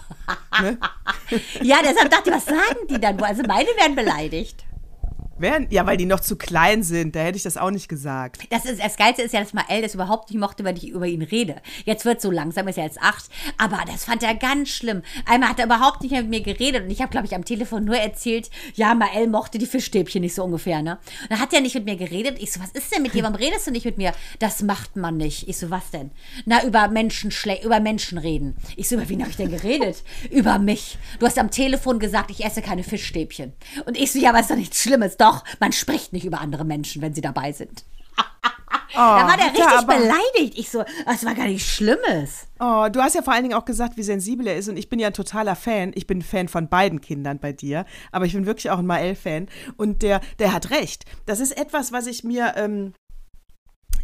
[0.60, 0.78] Ne?
[1.62, 3.18] ja, deshalb dachte ich, was sagen die dann?
[3.20, 3.26] wohl?
[3.26, 4.64] Also meine werden beleidigt.
[5.40, 7.16] Wären, ja, weil die noch zu klein sind.
[7.16, 8.38] Da hätte ich das auch nicht gesagt.
[8.50, 11.06] Das, ist, das Geilste ist ja, dass Mael das überhaupt nicht mochte, wenn ich über
[11.06, 11.56] ihn rede.
[11.84, 13.30] Jetzt wird so langsam, ist er jetzt acht.
[13.58, 15.02] Aber das fand er ganz schlimm.
[15.26, 17.44] Einmal hat er überhaupt nicht mehr mit mir geredet und ich habe, glaube ich, am
[17.44, 20.98] Telefon nur erzählt, ja, Mael mochte die Fischstäbchen nicht so ungefähr, ne?
[21.22, 22.38] Und dann hat er nicht mit mir geredet.
[22.40, 23.22] Ich so, was ist denn mit dir?
[23.22, 24.12] Warum redest du nicht mit mir?
[24.38, 25.48] Das macht man nicht.
[25.48, 26.10] Ich so, was denn?
[26.44, 27.32] Na, über Menschen
[27.64, 28.56] über Menschen reden.
[28.76, 30.02] Ich so, über wen habe ich denn geredet?
[30.30, 30.98] über mich.
[31.18, 33.52] Du hast am Telefon gesagt, ich esse keine Fischstäbchen.
[33.86, 35.16] Und ich so, ja, aber ist doch nichts Schlimmes.
[35.16, 37.84] Doch, man spricht nicht über andere Menschen, wenn sie dabei sind.
[38.94, 40.58] da war der hat er richtig aber- beleidigt.
[40.58, 42.46] Ich so, das war gar nichts Schlimmes.
[42.58, 44.68] Oh, du hast ja vor allen Dingen auch gesagt, wie sensibel er ist.
[44.68, 45.92] Und ich bin ja ein totaler Fan.
[45.94, 47.86] Ich bin ein Fan von beiden Kindern bei dir.
[48.12, 49.48] Aber ich bin wirklich auch ein Mael-Fan.
[49.76, 51.04] Und der, der hat recht.
[51.26, 52.54] Das ist etwas, was ich mir.
[52.56, 52.94] Ähm,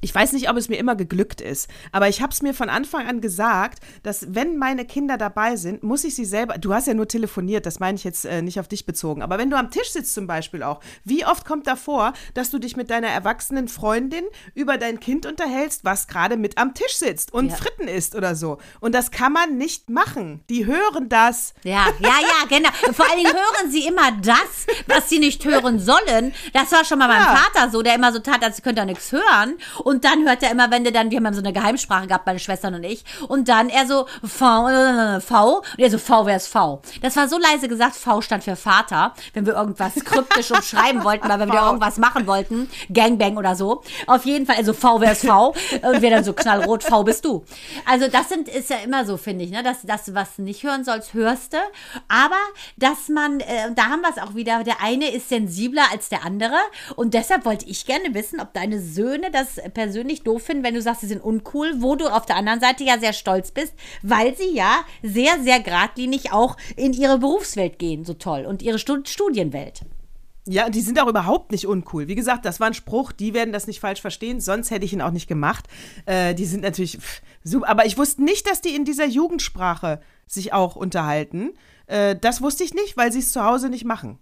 [0.01, 2.69] ich weiß nicht, ob es mir immer geglückt ist, aber ich habe es mir von
[2.69, 6.59] Anfang an gesagt, dass wenn meine Kinder dabei sind, muss ich sie selber.
[6.59, 9.23] Du hast ja nur telefoniert, das meine ich jetzt äh, nicht auf dich bezogen.
[9.23, 12.59] Aber wenn du am Tisch sitzt zum Beispiel auch, wie oft kommt davor, dass du
[12.59, 14.25] dich mit deiner erwachsenen Freundin
[14.55, 17.57] über dein Kind unterhältst, was gerade mit am Tisch sitzt und Ja.
[17.57, 18.59] Fritten isst oder so?
[18.81, 20.41] Und das kann man nicht machen.
[20.51, 21.55] Die hören das.
[21.65, 22.71] Ja, ja, ja, genau.
[22.93, 26.33] Vor allen Dingen hören sie immer das, was sie nicht hören sollen.
[26.53, 27.37] Das war schon mal beim Ja.
[27.37, 29.57] Vater so, der immer so tat, als könnte er nichts hören.
[29.85, 32.39] Und dann hört er immer, wenn der dann, wir haben so eine Geheimsprache gehabt, meine
[32.39, 33.05] Schwestern und ich.
[33.29, 35.59] Und dann er so, V, äh, V.
[35.59, 36.81] Und er so, V, wer ist V?
[37.03, 41.29] Das war so leise gesagt, V stand für Vater, wenn wir irgendwas kryptisch umschreiben wollten,
[41.29, 42.69] weil wir wieder irgendwas machen wollten.
[42.93, 43.83] Gangbang oder so.
[44.07, 45.55] Auf jeden Fall, also V, wer ist V?
[45.83, 47.45] Und wir dann so knallrot, V bist du.
[47.85, 49.63] Also das sind, ist ja immer so, finde ich, ne?
[49.63, 51.59] dass das, was nicht hören sollst, hörst du.
[52.09, 52.37] Aber
[52.77, 56.25] dass man, äh, da haben wir es auch wieder, der eine ist sensibler als der
[56.25, 56.57] andere.
[56.97, 60.81] Und deshalb wollte ich gerne wissen, ob deine Söhne das persönlich doof finden, wenn du
[60.81, 64.35] sagst, sie sind uncool, wo du auf der anderen Seite ja sehr stolz bist, weil
[64.35, 68.47] sie ja sehr, sehr geradlinig auch in ihre Berufswelt gehen, so toll.
[68.47, 69.83] Und ihre Stud Studienwelt.
[70.49, 72.09] Ja, die sind auch überhaupt nicht uncool.
[72.09, 74.95] Wie gesagt, das war ein Spruch, die werden das nicht falsch verstehen, sonst hätte ich
[74.95, 75.67] ihn auch nicht gemacht.
[76.07, 80.01] Äh, die sind natürlich pff, super, aber ich wusste nicht, dass die in dieser Jugendsprache
[80.27, 81.53] sich auch unterhalten.
[81.87, 84.19] Äh, das wusste ich nicht, weil sie es zu Hause nicht machen.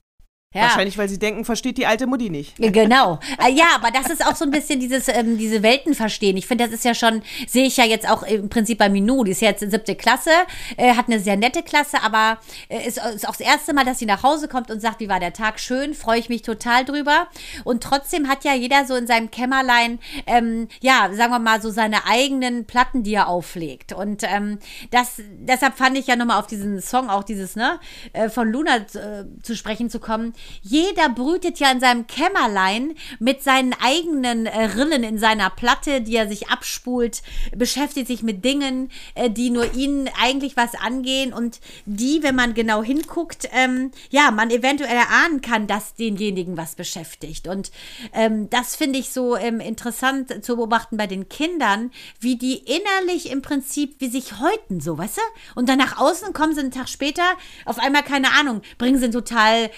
[0.54, 0.62] Ja.
[0.62, 2.56] Wahrscheinlich, weil sie denken, versteht die alte Mutti nicht.
[2.56, 3.18] Genau.
[3.44, 6.36] Äh, Ja, aber das ist auch so ein bisschen dieses, ähm, diese Welten verstehen.
[6.36, 9.24] Ich finde, das ist ja schon, sehe ich ja jetzt auch im Prinzip bei Minou.
[9.24, 10.30] Die ist jetzt in siebte Klasse,
[10.76, 12.38] äh, hat eine sehr nette Klasse, aber
[12.68, 15.08] äh, ist, ist auch das erste Mal, dass sie nach Hause kommt und sagt, wie
[15.08, 17.26] war der Tag schön, freue ich mich total drüber.
[17.64, 21.70] Und trotzdem hat ja jeder so in seinem Kämmerlein, ähm, ja, sagen wir mal, so
[21.70, 23.92] seine eigenen Platten, die er auflegt.
[23.92, 24.58] Und ähm,
[24.92, 27.80] das, deshalb fand ich ja nochmal auf diesen Song auch dieses, ne,
[28.12, 30.32] äh, von Luna äh, zu sprechen zu kommen.
[30.62, 36.16] Jeder brütet ja in seinem Kämmerlein mit seinen eigenen äh, Rillen in seiner Platte, die
[36.16, 37.22] er sich abspult,
[37.56, 42.54] beschäftigt sich mit Dingen, äh, die nur ihnen eigentlich was angehen und die, wenn man
[42.54, 47.48] genau hinguckt, ähm, ja, man eventuell erahnen kann, dass denjenigen was beschäftigt.
[47.48, 47.70] Und
[48.12, 51.90] ähm, das finde ich so ähm, interessant zu beobachten bei den Kindern,
[52.20, 55.22] wie die innerlich im Prinzip, wie sich häuten, so, weißt du?
[55.54, 57.22] Und dann nach außen kommen sie einen Tag später,
[57.64, 59.70] auf einmal, keine Ahnung, bringen sie einen total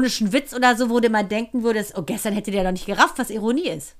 [0.00, 2.86] ironischen Witz oder so, wo du mal denken würdest, oh, gestern hätte der doch nicht
[2.86, 3.96] gerafft, was Ironie ist.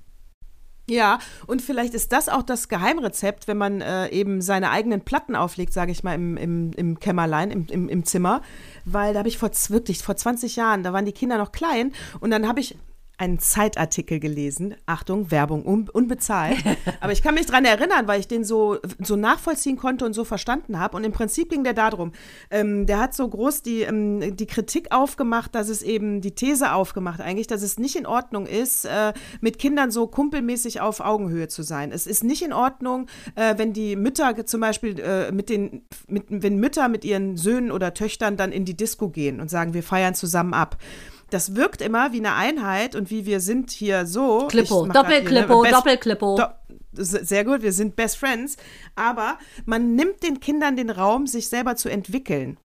[0.88, 5.36] Ja, und vielleicht ist das auch das Geheimrezept, wenn man äh, eben seine eigenen Platten
[5.36, 8.42] auflegt, sage ich mal, im, im, im Kämmerlein, im, im, im Zimmer.
[8.84, 11.92] Weil da habe ich vor, wirklich vor 20 Jahren, da waren die Kinder noch klein
[12.18, 12.76] und dann habe ich
[13.20, 14.74] einen Zeitartikel gelesen.
[14.86, 16.56] Achtung, Werbung un unbezahlt.
[17.00, 20.24] Aber ich kann mich dran erinnern, weil ich den so, so nachvollziehen konnte und so
[20.24, 20.96] verstanden habe.
[20.96, 22.12] Und im Prinzip ging der darum,
[22.50, 26.72] ähm, der hat so groß die, ähm, die Kritik aufgemacht, dass es eben die These
[26.72, 29.12] aufgemacht eigentlich, dass es nicht in Ordnung ist, äh,
[29.42, 31.92] mit Kindern so kumpelmäßig auf Augenhöhe zu sein.
[31.92, 36.24] Es ist nicht in Ordnung, äh, wenn die Mütter zum Beispiel äh, mit den, mit,
[36.30, 39.82] wenn Mütter mit ihren Söhnen oder Töchtern dann in die Disco gehen und sagen, wir
[39.82, 40.78] feiern zusammen ab.
[41.30, 44.46] Das wirkt immer wie eine Einheit und wie wir sind hier so.
[44.48, 46.36] Klippo, ne, Doppelklippo, Best- Doppelklippo.
[46.36, 46.44] Do
[46.92, 48.56] sehr gut, wir sind Best Friends.
[48.96, 52.58] Aber man nimmt den Kindern den Raum, sich selber zu entwickeln.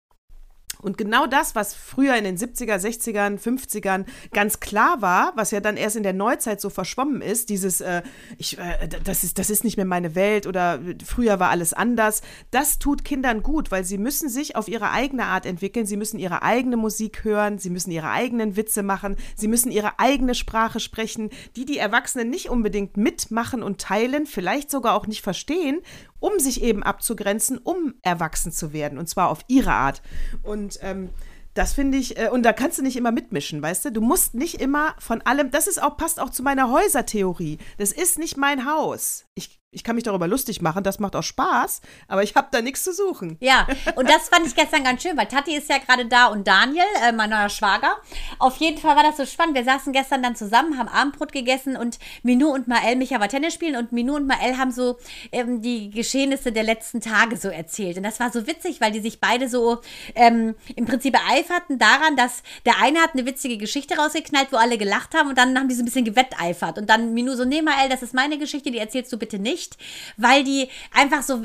[0.86, 5.60] Und genau das, was früher in den 70er, 60ern, 50ern ganz klar war, was ja
[5.60, 8.04] dann erst in der Neuzeit so verschwommen ist, dieses, äh,
[8.38, 12.22] ich, äh, das, ist, das ist nicht mehr meine Welt oder früher war alles anders,
[12.52, 16.20] das tut Kindern gut, weil sie müssen sich auf ihre eigene Art entwickeln, sie müssen
[16.20, 20.80] ihre eigene Musik hören, sie müssen ihre eigenen Witze machen, sie müssen ihre eigene Sprache
[20.80, 25.82] sprechen, die die Erwachsenen nicht unbedingt mitmachen und teilen, vielleicht sogar auch nicht verstehen,
[26.20, 30.02] um sich eben abzugrenzen, um erwachsen zu werden und zwar auf ihre Art.
[30.44, 31.10] Und ähm,
[31.54, 33.92] Das finde ich, äh, und da kannst du nicht immer mitmischen, weißt du?
[33.92, 37.60] Du musst nicht immer von allem, das ist auch, passt auch zu meiner Häusertheorie.
[37.78, 39.24] Das ist nicht mein Haus.
[39.36, 42.62] Ich, ich kann mich darüber lustig machen, das macht auch Spaß, aber ich habe da
[42.62, 43.38] nichts zu suchen.
[43.42, 46.48] Ja, und das fand ich gestern ganz schön, weil Tati ist ja gerade da und
[46.48, 47.98] Daniel, äh, mein neuer Schwager.
[48.40, 49.56] Auf jeden Fall war das so spannend.
[49.56, 53.54] Wir saßen gestern dann zusammen, haben Abendbrot gegessen und Minou und Mael, mich aber Tennis
[53.54, 54.98] spielen und Minou und Mael haben so
[55.34, 57.98] ähm, die Geschehnisse der letzten Tage so erzählt.
[57.98, 59.82] Und das war so witzig, weil die sich beide so
[60.16, 64.78] ähm, im Prinzip eiferten daran, dass der eine hat eine witzige Geschichte rausgeknallt, wo alle
[64.78, 66.78] gelacht haben und dann haben die so ein bisschen gewetteifert.
[66.78, 69.65] Und dann Minou so, nee Mael, das ist meine Geschichte, die erzählst du bitte nicht
[69.66, 69.78] nicht,
[70.18, 71.42] weil die einfach so,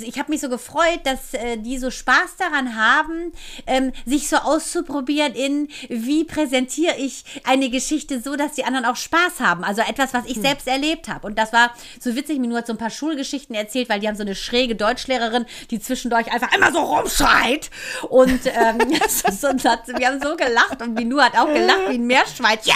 [0.00, 3.32] ich habe mich so gefreut, dass äh, die so Spaß daran haben,
[3.66, 8.96] ähm, sich so auszuprobieren in, wie präsentiere ich eine Geschichte so, dass die anderen auch
[8.96, 9.64] Spaß haben.
[9.64, 10.42] Also etwas, was ich hm.
[10.42, 11.26] selbst erlebt habe.
[11.26, 14.08] Und das war so witzig, mir nur hat so ein paar Schulgeschichten erzählt, weil die
[14.08, 17.70] haben so eine schräge Deutschlehrerin, die zwischendurch einfach immer so rumschreit.
[18.08, 22.74] Und ähm, so, wir haben so gelacht und Minu hat auch gelacht wie ein Meerschweinchen,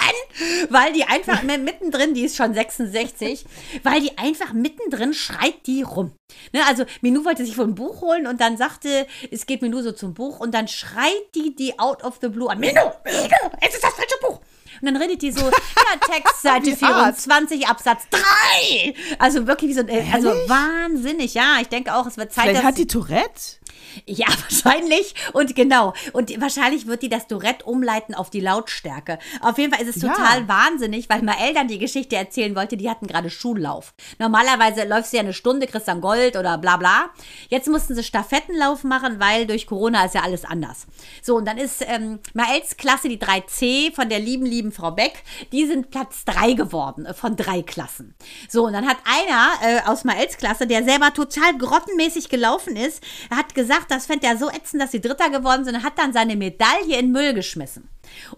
[0.70, 3.45] weil die einfach mittendrin, die ist schon 66,
[3.82, 6.12] weil die einfach mitten mittendrin schreit die rum.
[6.53, 9.83] Ne, also Minou wollte sich wohl ein Buch holen und dann sagte, es geht Minou
[9.83, 12.59] so zum Buch und dann schreit die die out of the blue an.
[12.59, 14.41] Minou, Minou, es ist das falsche Buch.
[14.80, 18.95] Und dann redet die so, ja, Text, Seite 24, Absatz 3.
[19.18, 21.59] Also wirklich wie so, äh, also wahnsinnig, ja.
[21.61, 23.59] Ich denke auch, es wird Zeit, Vielleicht hat die Tourette?
[24.07, 25.14] Ja, wahrscheinlich.
[25.32, 25.95] Und genau.
[26.12, 29.18] Und wahrscheinlich wird die das Duett umleiten auf die Lautstärke.
[29.40, 30.49] Auf jeden Fall ist es total ja.
[30.49, 33.95] wahnsinnig, weil mal dann die Geschichte erzählen wollte, die hatten gerade Schullauf.
[34.18, 37.11] Normalerweise läufst du ja eine Stunde, kriegst dann Gold oder bla bla.
[37.49, 40.86] Jetzt mussten sie Stafettenlauf machen, weil durch Corona ist ja alles anders.
[41.22, 45.22] So, und dann ist ähm, Maels Klasse, die 3C von der lieben, lieben Frau Beck,
[45.53, 48.14] die sind Platz 3 geworden äh, von drei Klassen.
[48.49, 53.03] So, und dann hat einer äh, aus Maels Klasse, der selber total grottenmäßig gelaufen ist,
[53.30, 55.99] hat gesagt, gesagt, das fände er so ätzend, dass sie Dritter geworden sind und hat
[55.99, 57.89] dann seine Medaille in Müll geschmissen.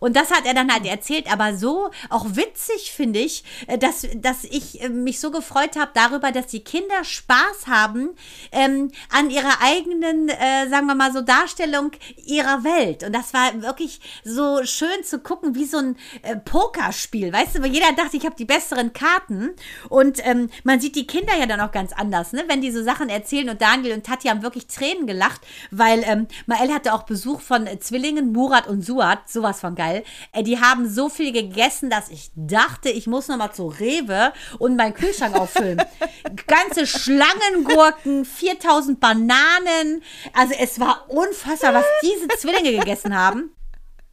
[0.01, 4.07] Und das hat er dann halt erzählt, aber so auch witzig finde ich, äh, dass,
[4.17, 8.11] dass ich äh, mich so gefreut habe darüber, dass die Kinder Spaß haben
[8.53, 11.93] ähm, an ihrer eigenen, äh, sagen wir mal so, Darstellung
[12.25, 13.05] ihrer Welt.
[13.05, 17.63] Und das war wirklich so schön zu gucken, wie so ein äh, Pokerspiel, weißt du,
[17.63, 19.51] wo jeder dachte, ich habe die besseren Karten.
[19.89, 22.45] Und ähm, man sieht die Kinder ja dann auch ganz anders, ne?
[22.49, 23.49] wenn die so Sachen erzählen.
[23.49, 27.67] Und Daniel und Tati haben wirklich Tränen gelacht, weil ähm, Mael hatte auch Besuch von
[27.67, 30.05] äh, Zwillingen, Murat und Suat, sowas von geil.
[30.33, 34.33] Äh, die haben so viel gegessen, dass ich dachte, ich muss noch mal zu Rewe
[34.59, 35.83] und meinen Kühlschrank auffüllen.
[36.47, 40.03] Ganze Schlangengurken, 4000 Bananen.
[40.35, 43.55] Also es war unfassbar, was diese Zwillinge gegessen haben.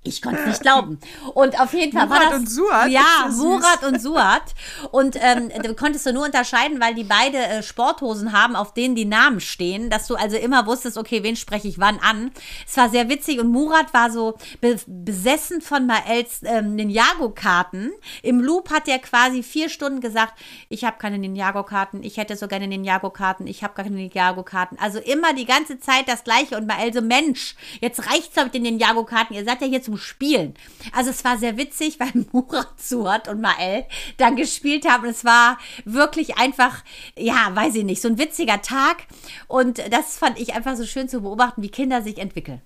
[0.04, 1.00] Ich konnte es nicht glauben.
[1.36, 2.40] Und auf jeden Fall Murat war das.
[2.40, 2.90] und Suat.
[2.90, 4.56] Ja, Murat und Suat.
[4.90, 8.96] Und ähm, du konntest du nur unterscheiden, weil die beide äh, Sporthosen haben, auf denen
[8.96, 12.32] die Namen stehen, dass du also immer wusstest, okay, wen spreche ich wann an.
[12.68, 17.92] Es war sehr witzig und Murat war so be besessen von Maels ähm, Ninjago-Karten.
[18.24, 20.34] Im Loop hat er quasi vier Stunden gesagt,
[20.70, 24.80] ich habe keine Ninjago-Karten, ich hätte so gerne Ninjago-Karten, ich habe keine Ninjago-Karten.
[24.80, 28.56] Also immer die ganze Zeit das Gleiche und Mael so, Mensch, jetzt reicht's doch mit
[28.56, 30.54] den Ninjago-Karten, ihr seid ja hier zum Spielen.
[30.94, 33.86] Also es war sehr witzig, weil Murat Suat und Mael
[34.18, 35.06] dann gespielt haben.
[35.06, 36.84] Es war wirklich einfach,
[37.18, 39.08] ja, weiß ich nicht, so ein witziger Tag.
[39.48, 42.62] Und das fand ich einfach so schön zu beobachten, wie Kinder sich entwickeln.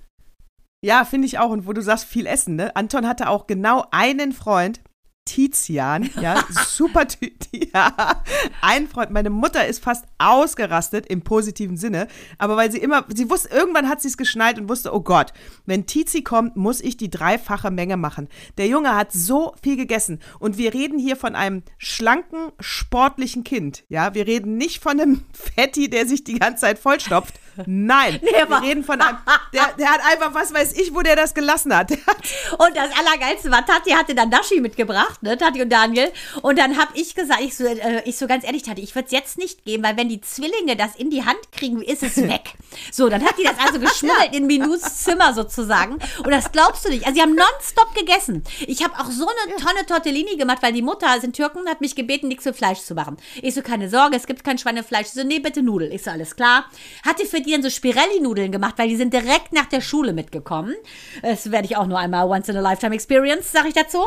[0.82, 1.50] Ja, finde ich auch.
[1.50, 2.76] Und wo du sagst, viel Essen, ne?
[2.76, 4.82] Anton hatte auch genau einen Freund,
[5.26, 7.08] Tizian, ja, super,
[7.52, 8.24] ja,
[8.62, 12.08] ein Freund, meine Mutter ist fast ausgerastet im positiven Sinne,
[12.38, 15.34] aber weil sie immer, sie wusste, irgendwann hat sie es geschnallt und wusste, oh Gott,
[15.66, 18.30] wenn Tizi kommt, muss ich die dreifache Menge machen.
[18.58, 23.84] Der Junge hat so viel gegessen und wir reden hier von einem schlanken, sportlichen Kind,
[23.90, 27.34] ja, wir reden nicht von einem Fetti, der sich die ganze Zeit vollstopft,
[27.66, 29.18] Nein, nee, wir reden von einem,
[29.54, 31.92] der, der hat einfach, was weiß ich, wo der das gelassen hat.
[31.92, 36.12] und das Allergeilste war, Tati hatte dann Dashi mitgebracht, ne, Tati und Daniel.
[36.42, 39.06] Und dann habe ich gesagt, ich so, äh, ich so ganz ehrlich, Tati, ich würde
[39.08, 42.18] es jetzt nicht geben, weil wenn die Zwillinge das in die Hand kriegen, ist es
[42.18, 42.54] weg.
[42.92, 45.94] so, dann hat die das also geschmuggelt in Minus Zimmer sozusagen.
[45.94, 47.06] Und das glaubst du nicht.
[47.06, 48.44] Also, sie haben nonstop gegessen.
[48.68, 51.96] Ich habe auch so eine Tonne Tortellini gemacht, weil die Mutter, sind Türken, hat mich
[51.96, 53.18] gebeten, nichts für Fleisch zu machen.
[53.42, 55.08] Ich so, keine Sorge, es gibt kein Schweinefleisch.
[55.08, 55.92] Ich so, nee, bitte Nudeln.
[55.92, 56.66] Ich so, alles klar.
[57.06, 60.76] Hatte für die dann so Spirelli-Nudeln gemacht, weil die sind direkt nach der Schule mitgekommen.
[61.22, 64.00] Das werde ich auch nur einmal once in a lifetime experience, sage ich dazu.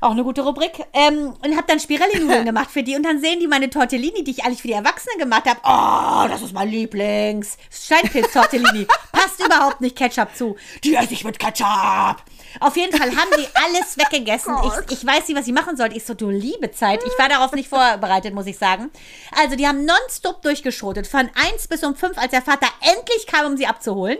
[0.00, 0.86] Auch eine gute Rubrik.
[0.94, 2.96] Ähm, und habe dann Spirelli-Nudeln gemacht für die.
[2.96, 5.60] Und dann sehen die meine Tortellini, die ich eigentlich für die Erwachsenen gemacht habe.
[5.62, 7.58] Oh, das ist mein Lieblings.
[7.70, 8.86] Steinpilz-Tortellini.
[9.12, 10.56] Passt überhaupt nicht Ketchup zu.
[10.82, 12.16] Die esse ich mit Ketchup.
[12.58, 14.54] Auf jeden Fall haben die alles weggegessen.
[14.54, 15.96] Oh ich, ich, weiß nicht, was ich machen sollte.
[15.96, 17.00] Ich so, du liebe Zeit.
[17.04, 18.90] Ich war darauf nicht vorbereitet, muss ich sagen.
[19.36, 21.06] Also, die haben nonstop durchgeschrotet.
[21.06, 24.18] Von 1 bis um 5, als der Vater endlich kam, um sie abzuholen.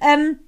[0.00, 0.38] Ähm,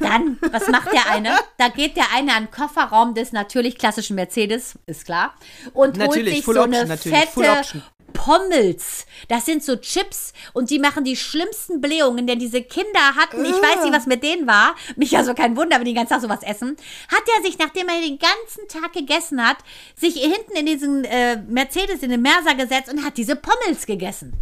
[0.00, 1.36] Dann, was macht der eine?
[1.58, 5.34] Da geht der eine an den Kofferraum des natürlich klassischen Mercedes, ist klar,
[5.72, 7.82] und Natürlich, holt sich Full so Option, eine fette.
[8.14, 9.06] Pommels.
[9.28, 13.50] Das sind so Chips und die machen die schlimmsten Blähungen, denn diese Kinder hatten, ich
[13.50, 16.14] weiß nicht, was mit denen war, mich ja so kein Wunder, wenn die den ganzen
[16.14, 16.76] Tag sowas essen,
[17.08, 19.58] hat er sich, nachdem er den ganzen Tag gegessen hat,
[19.96, 24.32] sich hinten in diesen äh, Mercedes, in den Merser gesetzt und hat diese Pommels gegessen.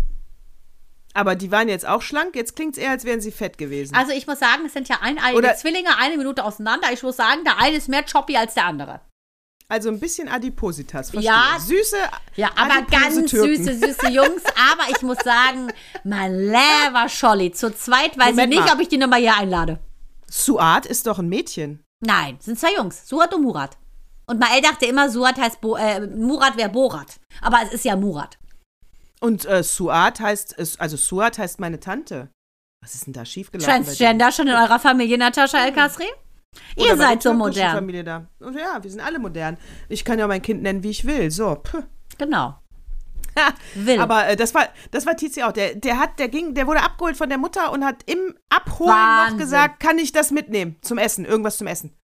[1.15, 2.35] Aber die waren jetzt auch schlank.
[2.37, 3.95] Jetzt klingt es eher, als wären sie fett gewesen.
[3.95, 6.89] Also ich muss sagen, es sind ja eineiige Oder- Zwillinge, eine Minute auseinander.
[6.93, 9.01] Ich muss sagen, der eine ist mehr choppy als der andere.
[9.69, 11.11] Also ein bisschen Adipositas.
[11.11, 11.33] Verstehe.
[11.33, 11.57] Ja.
[11.59, 11.97] Süße.
[12.37, 12.91] Ja, aber adipose
[13.21, 13.65] ganz Türken.
[13.65, 14.43] süße, süße Jungs.
[14.73, 15.73] Aber ich muss sagen,
[16.05, 17.53] mein Lever Scholli.
[17.53, 18.75] Zu zweit weiß Moment ich nicht, mal.
[18.75, 19.79] ob ich die Nummer hier einlade.
[20.29, 21.83] Suat ist doch ein Mädchen.
[22.01, 23.09] Nein, sind zwei Jungs.
[23.09, 23.79] Surat und Murat.
[24.27, 27.19] Und Mael dachte immer, Surat heißt Bo äh, Murat wäre Borat.
[27.41, 28.39] Aber es ist ja Murat.
[29.23, 32.29] Und äh, Suat heißt, also Suat heißt meine Tante.
[32.83, 33.85] Was ist denn da schiefgelaufen?
[33.85, 36.07] Transgender schon in eurer Familie, Natascha El Kasri?
[36.77, 37.77] Ihr Oder seid so modern.
[37.77, 38.27] Familie da.
[38.41, 39.59] Ja, wir sind alle modern.
[39.89, 41.31] Ich kann ja mein Kind nennen, wie ich will.
[41.31, 41.55] So.
[41.55, 41.85] Puh.
[42.19, 42.59] Genau.
[43.77, 44.01] Will.
[44.01, 45.53] Aber äh, das war, das war Tizi auch.
[45.53, 48.91] Der, der hat, der ging, der wurde abgeholt von der Mutter und hat im Abholen
[48.91, 49.37] Wahnsinn.
[49.37, 51.97] noch gesagt, kann ich das mitnehmen zum Essen, irgendwas zum Essen.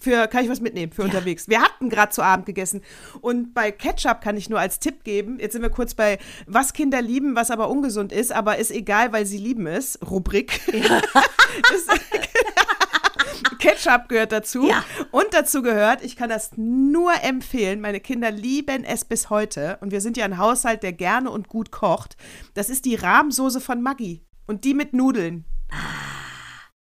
[0.00, 1.46] Für, kann ich was mitnehmen für unterwegs?
[1.48, 2.82] Wir hatten gerade zu Abend gegessen.
[3.20, 6.72] Und bei Ketchup kann ich nur als Tipp geben, jetzt sind wir kurz bei, was
[6.72, 10.60] Kinder lieben, was aber ungesund ist, aber ist egal, weil sie lieben es, Rubrik.
[11.70, 11.86] Das-
[13.58, 14.66] Ketchup gehört dazu.
[14.66, 14.82] Ja.
[15.10, 19.76] Und dazu gehört, ich kann das nur empfehlen, meine Kinder lieben es bis heute.
[19.82, 22.16] Und wir sind ja ein Haushalt, der gerne und gut kocht.
[22.54, 24.22] Das ist die Rahmsoße von Maggi.
[24.46, 25.44] Und die mit Nudeln.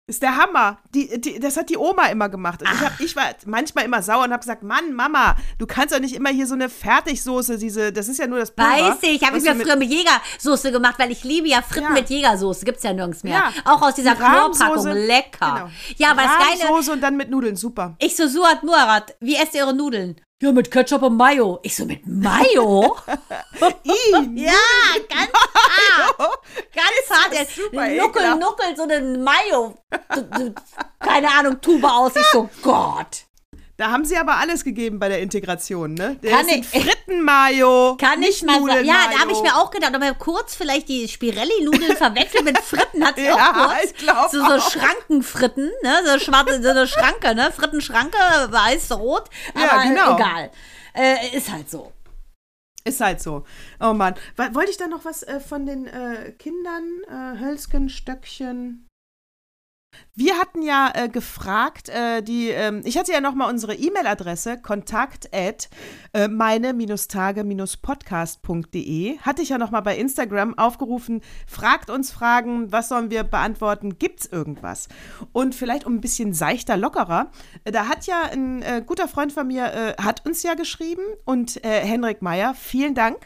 [0.10, 0.80] Ist der Hammer.
[0.96, 2.64] Die, die, das hat die Oma immer gemacht.
[2.64, 6.00] Ich, hab, ich war manchmal immer sauer und habe gesagt, Mann, Mama, du kannst doch
[6.00, 8.72] nicht immer hier so eine Fertigsoße, diese, das ist ja nur das Pulver.
[8.72, 11.90] Weiß ich, habe ich was mir früher mit Jägersoße gemacht, weil ich liebe ja Fritten
[11.90, 11.90] Ja.
[11.92, 12.66] mit Jägersoße.
[12.66, 13.34] Gibt's ja nirgends mehr.
[13.34, 13.52] Ja.
[13.72, 14.88] Auch aus dieser Die Chlorpackung.
[14.94, 15.54] Lecker.
[15.54, 15.70] Genau.
[15.98, 17.96] Ja, aber das Geile, Rahmsoße und dann mit Nudeln, super.
[18.00, 20.20] ich so, Suat Murat, wie esst ihr eure Nudeln?
[20.42, 21.60] Ja, mit Ketchup und Mayo.
[21.64, 22.96] Ich so, mit Mayo?
[23.84, 24.54] I, ja,
[25.10, 26.40] ganz hart.
[26.74, 27.34] Ganz hart.
[27.34, 29.76] das super Nuckel, nuckel so eine Mayo.
[31.00, 32.16] Keine Ahnung, Tube aus.
[32.16, 33.26] Ich so, Gott.
[33.80, 36.18] Da haben sie aber alles gegeben bei der Integration, ne?
[36.22, 37.96] Der Kann ich- Fritten-Mayo.
[38.02, 38.86] Kann ich mal sagen.
[38.86, 43.06] Ja, da habe ich mir auch gedacht, aber kurz vielleicht die Spirelli-Nudeln verwechselt mit Fritten
[43.06, 43.86] hat sie Ja, auch kurz.
[43.86, 44.70] ich glaub so, so auch.
[44.72, 46.02] Schrankenfritten, ne?
[46.06, 47.54] So schwarze, so eine Schranke, ne?
[47.54, 48.18] Frittenschranke,
[48.50, 49.30] weiß, rot.
[49.56, 50.18] Aber Ja, genau.
[50.18, 50.52] egal.
[50.94, 51.94] Äh, ist halt so.
[52.84, 53.46] Ist halt so.
[53.80, 54.16] Oh Mann.
[54.36, 58.88] Wollte ich da noch was äh, von den äh, Kindern, äh, Hölzchen, Stöckchen?
[60.20, 65.34] Wir hatten ja äh, gefragt, äh, die, ähm, ich hatte ja nochmal unsere E-Mail-Adresse, kontakt
[65.34, 65.70] at
[66.12, 69.20] äh, meine-tage-podcast.de.
[69.20, 74.26] Hatte ich ja nochmal bei Instagram aufgerufen, fragt uns Fragen, was sollen wir beantworten, gibt's
[74.26, 74.90] irgendwas?
[75.32, 77.32] Und vielleicht um ein bisschen seichter, lockerer,
[77.64, 81.04] äh, da hat ja ein äh, guter Freund von mir, äh, hat uns ja geschrieben
[81.24, 83.20] und Henrik Meyer, vielen Dank.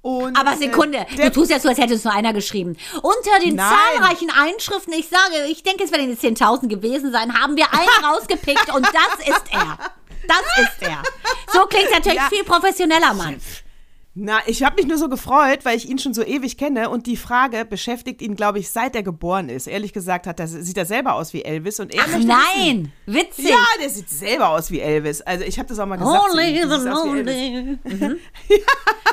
[0.00, 2.76] Und, Aber Sekunde, du tust ja so, als hätte es nur einer geschrieben.
[2.96, 3.72] Unter den nein.
[3.94, 7.72] zahlreichen Einschriften, ich sage, ich denke, es werden jetzt hier 15.000 gewesen sein, haben wir
[7.72, 9.78] einen rausgepickt und das ist er.
[10.28, 11.02] Das ist er.
[11.52, 12.28] So klingt natürlich ja.
[12.28, 13.36] viel professioneller, Mann.
[14.14, 17.06] Na, ich habe mich nur so gefreut, weil ich ihn schon so ewig kenne und
[17.06, 19.66] die Frage beschäftigt ihn, glaube ich, seit er geboren ist.
[19.66, 23.28] Ehrlich gesagt hat er, sieht er selber aus wie Elvis und er Ach nein, wissen.
[23.28, 23.48] witzig.
[23.48, 25.22] Ja, der sieht selber aus wie Elvis.
[25.22, 26.24] Also ich habe das auch mal gesagt.
[26.30, 27.78] Holy the lonely.
[27.84, 28.18] Mhm.
[28.50, 28.56] ja,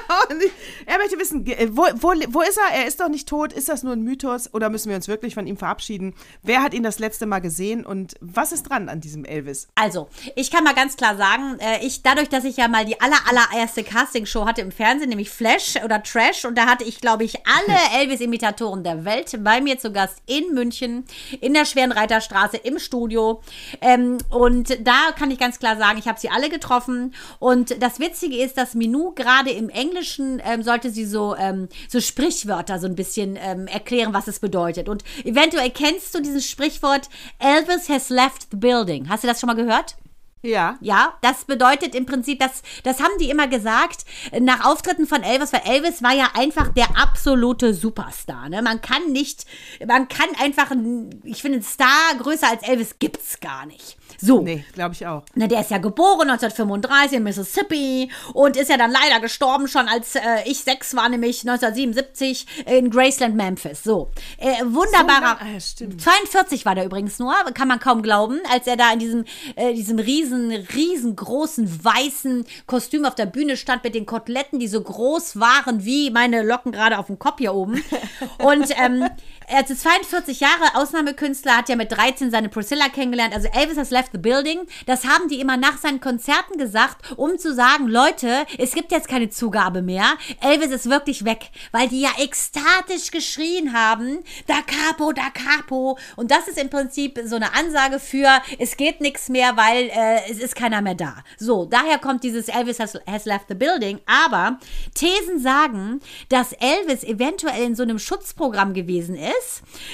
[0.39, 0.51] Ich-
[0.85, 2.75] er möchte wissen, ge- wo, wo, wo ist er?
[2.79, 3.53] Er ist doch nicht tot.
[3.53, 6.13] Ist das nur ein Mythos oder müssen wir uns wirklich von ihm verabschieden?
[6.43, 9.67] Wer hat ihn das letzte Mal gesehen und was ist dran an diesem Elvis?
[9.75, 12.99] Also, ich kann mal ganz klar sagen, äh, ich dadurch, dass ich ja mal die
[13.01, 17.23] aller allererste Castingshow hatte im Fernsehen, nämlich Flash oder Trash, und da hatte ich, glaube
[17.23, 21.05] ich, alle Elvis-Imitatoren der Welt bei mir zu Gast in München,
[21.41, 23.41] in der Schwerenreiterstraße, im Studio.
[23.81, 27.13] Ähm, und da kann ich ganz klar sagen, ich habe sie alle getroffen.
[27.39, 29.98] Und das Witzige ist, dass Minou gerade im Englischen
[30.45, 34.89] ähm, sollte sie so, ähm, so Sprichwörter so ein bisschen ähm, erklären, was es bedeutet.
[34.89, 39.09] Und eventuell kennst du dieses Sprichwort, Elvis has left the building.
[39.09, 39.95] Hast du das schon mal gehört?
[40.41, 40.77] Ja.
[40.79, 45.21] Ja, das bedeutet im Prinzip, das, das haben die immer gesagt äh, nach Auftritten von
[45.21, 48.47] Elvis, weil Elvis war ja einfach der absolute Superstar.
[48.47, 48.61] Ne?
[48.61, 49.45] Man kann nicht,
[49.85, 53.97] man kann einfach, ein- ich finde, einen Star größer als Elvis gibt's gar nicht.
[54.17, 54.41] So.
[54.41, 55.23] Nee, glaube ich auch.
[55.35, 59.87] Na, der ist ja geboren 1935 in Mississippi und ist ja dann leider gestorben schon
[59.87, 63.83] als äh, ich sechs war, nämlich 1977 in Graceland, Memphis.
[63.83, 65.39] So, äh, wunderbarer.
[65.39, 66.01] So ah, stimmt.
[66.01, 69.73] 42 war der übrigens nur, kann man kaum glauben, als er da in diesem, äh,
[69.73, 75.39] diesem riesen, riesengroßen weißen Kostüm auf der Bühne stand mit den Koteletten, die so groß
[75.39, 77.83] waren wie meine Locken gerade auf dem Kopf hier oben.
[78.39, 79.05] Und ähm,
[79.49, 83.33] er ist 42 Jahre, Ausnahmekünstler, hat ja mit 13 seine Priscilla kennengelernt.
[83.33, 84.59] Also Elvis has left the building.
[84.85, 89.07] Das haben die immer nach seinen Konzerten gesagt, um zu sagen, Leute, es gibt jetzt
[89.07, 90.05] keine Zugabe mehr.
[90.41, 95.97] Elvis ist wirklich weg, weil die ja ekstatisch geschrien haben, da Capo, da Capo.
[96.15, 98.29] Und das ist im Prinzip so eine Ansage für,
[98.59, 101.23] es geht nichts mehr, weil äh, es ist keiner mehr da.
[101.37, 103.99] So, daher kommt dieses Elvis has, has left the building.
[104.05, 104.59] Aber
[104.93, 109.38] Thesen sagen, dass Elvis eventuell in so einem Schutzprogramm gewesen ist,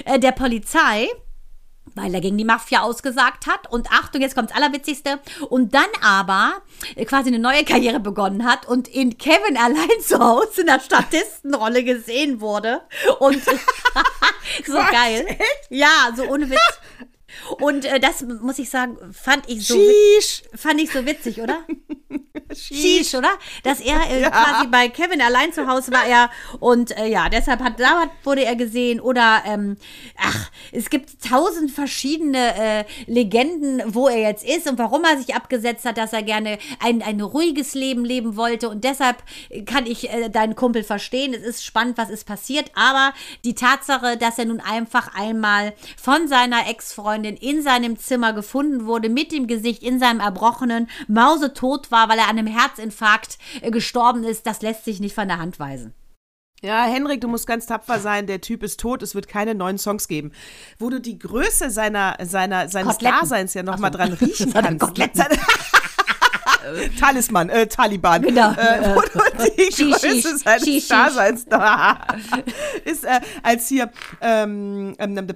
[0.05, 1.07] äh, der Polizei
[1.95, 3.71] weil er gegen die Mafia ausgesagt hat.
[3.71, 5.19] Und Achtung, jetzt kommt's Allerwitzigste.
[5.49, 6.61] Und dann aber
[6.95, 10.79] äh, quasi eine neue Karriere begonnen hat und in Kevin allein zu Hause in der
[10.79, 12.81] Statistenrolle gesehen wurde.
[13.19, 13.41] Und
[14.65, 15.25] so geil.
[15.69, 16.59] Ja, so ohne Witz.
[17.59, 19.79] Und äh, das muss ich sagen, fand ich so
[20.55, 21.63] fand ich so witzig, oder?
[22.56, 23.32] Sheesh, oder?
[23.64, 26.30] Dass er äh, quasi bei Kevin allein zu Hause war er
[26.60, 29.78] und äh, ja, deshalb hat da wurde er gesehen oder ähm,
[30.18, 35.36] ach, es gibt tausend verschiedene äh, Legenden, wo er jetzt ist und warum er sich
[35.36, 39.18] abgesetzt hat, dass er gerne ein, ein ruhiges Leben leben wollte und deshalb
[39.66, 41.34] kann ich äh, deinen Kumpel verstehen.
[41.34, 46.28] Es ist spannend, was ist passiert, aber die Tatsache, dass er nun einfach einmal von
[46.28, 52.10] seiner Ex-Freundin in seinem Zimmer gefunden wurde, mit dem Gesicht in seinem Erbrochenen, mausetot war,
[52.10, 55.59] weil er an einem Herzinfarkt äh, gestorben ist, das lässt sich nicht von der Hand
[55.59, 55.93] weisen.
[56.61, 58.25] Ja, Henrik, du musst ganz tapfer sein.
[58.27, 59.03] Der Typ ist tot.
[59.03, 60.31] Es wird keine neuen Songs geben.
[60.79, 63.19] Wo du die Größe seiner, seiner, seines Koteletten.
[63.19, 64.95] Daseins ja nochmal dran riechen kannst.
[64.95, 65.37] Seine-
[66.99, 68.22] Talisman, äh, Taliban.
[68.22, 68.51] Genau.
[68.51, 70.88] Äh, wo du die Größe seines shish, shish.
[70.88, 71.45] Daseins
[72.86, 73.91] ist, äh, als hier
[74.22, 75.28] ähm, ähm, ähm,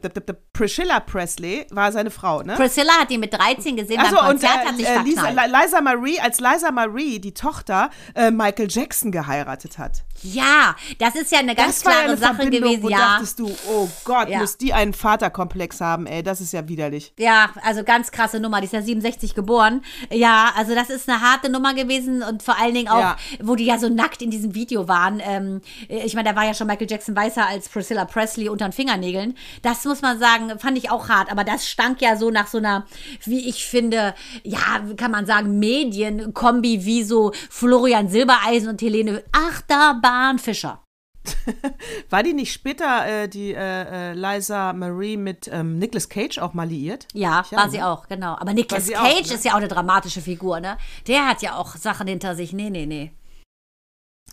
[0.54, 2.56] Priscilla Presley war seine Frau, ne?
[2.56, 5.30] Priscilla hat ihn mit 13 gesehen Achso, beim und Konzert, hat äh, sich äh, Lisa.
[5.30, 10.04] Liza Marie, als Liza Marie, die Tochter, äh, Michael Jackson geheiratet hat.
[10.24, 12.90] Ja, das ist ja eine ganz das war ja klare eine Sache Verbindung, gewesen, wo
[12.90, 12.98] ja.
[12.98, 14.40] dachtest du, oh Gott, Ja.
[14.40, 17.14] muss die einen Vaterkomplex haben, ey, das ist ja widerlich.
[17.18, 18.60] Ja, also ganz krasse Nummer.
[18.60, 19.82] Die ist ja 67 geboren.
[20.12, 23.18] Ja, also das ist eine harte Nummer gewesen und vor allen Dingen auch, Ja.
[23.42, 25.22] wo die ja so nackt in diesem Video waren.
[25.24, 28.74] Ähm, ich meine, da war ja schon Michael Jackson weißer als Priscilla Presley unter den
[28.74, 29.36] Fingernägeln.
[29.62, 31.32] Das muss man sagen, fand ich auch hart.
[31.32, 32.86] Aber das stank ja so nach so einer,
[33.26, 34.14] wie ich finde,
[34.44, 34.60] ja,
[34.98, 40.09] kann man sagen, Medienkombi wie so Florian Silbereisen und Helene Achterbahn
[40.40, 40.82] Fischer.
[42.10, 46.54] War die nicht später, äh, die äh, äh, Liza Marie mit ähm, Nicolas Cage auch
[46.54, 47.08] mal liiert?
[47.14, 47.72] Ja, Ja, war ne?
[47.72, 48.36] sie auch, genau.
[48.38, 49.36] Aber Nicolas sie auch, Cage ne?
[49.36, 50.78] ist ja auch eine dramatische Figur, ne?
[51.08, 52.54] Der hat ja auch Sachen hinter sich.
[52.54, 53.12] Nee, nee, nee.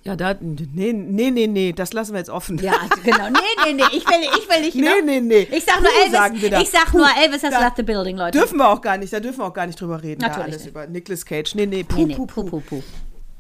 [0.04, 2.56] Ja, da, nee, nee, nee, nee, das lassen wir jetzt offen.
[2.58, 3.28] Ja, also genau.
[3.30, 3.82] Nee, nee, nee.
[3.92, 4.74] Ich will, ich will nicht.
[4.76, 5.02] Nee, ne?
[5.04, 5.48] nee, nee.
[5.50, 6.50] Ich sag nur Puh, sagen wir Elvis.
[6.50, 6.60] da.
[6.60, 8.38] Ich sag Puh, nur Elvis has da left the building, Leute.
[8.38, 10.46] Dürfen wir auch gar nicht, da dürfen wir auch gar nicht drüber reden, da Natürlich
[10.52, 10.70] alles nicht.
[10.70, 11.54] über Nicolas Cage.
[11.56, 12.14] Nee, nee, puh, nee, nee.
[12.14, 12.60] puh, Puh, puh.
[12.60, 12.82] puh, puh.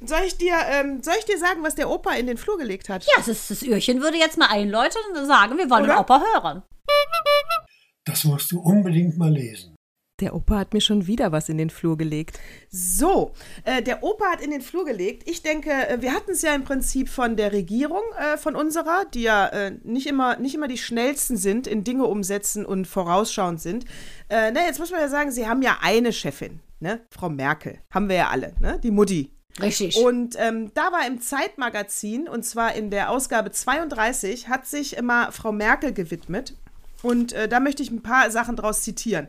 [0.06, 2.88] Soll ich dir, ähm, soll ich dir sagen, was der Opa in den Flur gelegt
[2.88, 3.04] hat?
[3.04, 6.00] Ja, das, ist, das Öhrchen würde jetzt mal einläuten und sagen, wir wollen den Oder?
[6.00, 6.62] Opa hören.
[8.04, 9.74] Das musst du unbedingt mal lesen.
[10.20, 12.40] Der Opa hat mir schon wieder was in den Flur gelegt.
[12.70, 13.32] So,
[13.64, 15.28] äh, der Opa hat in den Flur gelegt.
[15.28, 19.04] Ich denke, äh, wir hatten es ja im Prinzip von der Regierung, äh, von unserer,
[19.12, 23.60] die ja äh, nicht, immer, nicht immer die schnellsten sind, in Dinge umsetzen und vorausschauend
[23.60, 23.84] sind.
[24.30, 27.02] Äh, na, jetzt muss man ja sagen, sie haben ja eine Chefin, ne?
[27.10, 27.80] Frau Merkel.
[27.90, 28.80] Haben wir ja alle, ne?
[28.82, 29.35] Die Mutti.
[29.60, 29.96] Richtig.
[29.96, 35.32] Und ähm, da war im Zeitmagazin, und zwar in der Ausgabe 32, hat sich immer
[35.32, 36.54] Frau Merkel gewidmet.
[37.02, 39.28] Und äh, da möchte ich ein paar Sachen draus zitieren.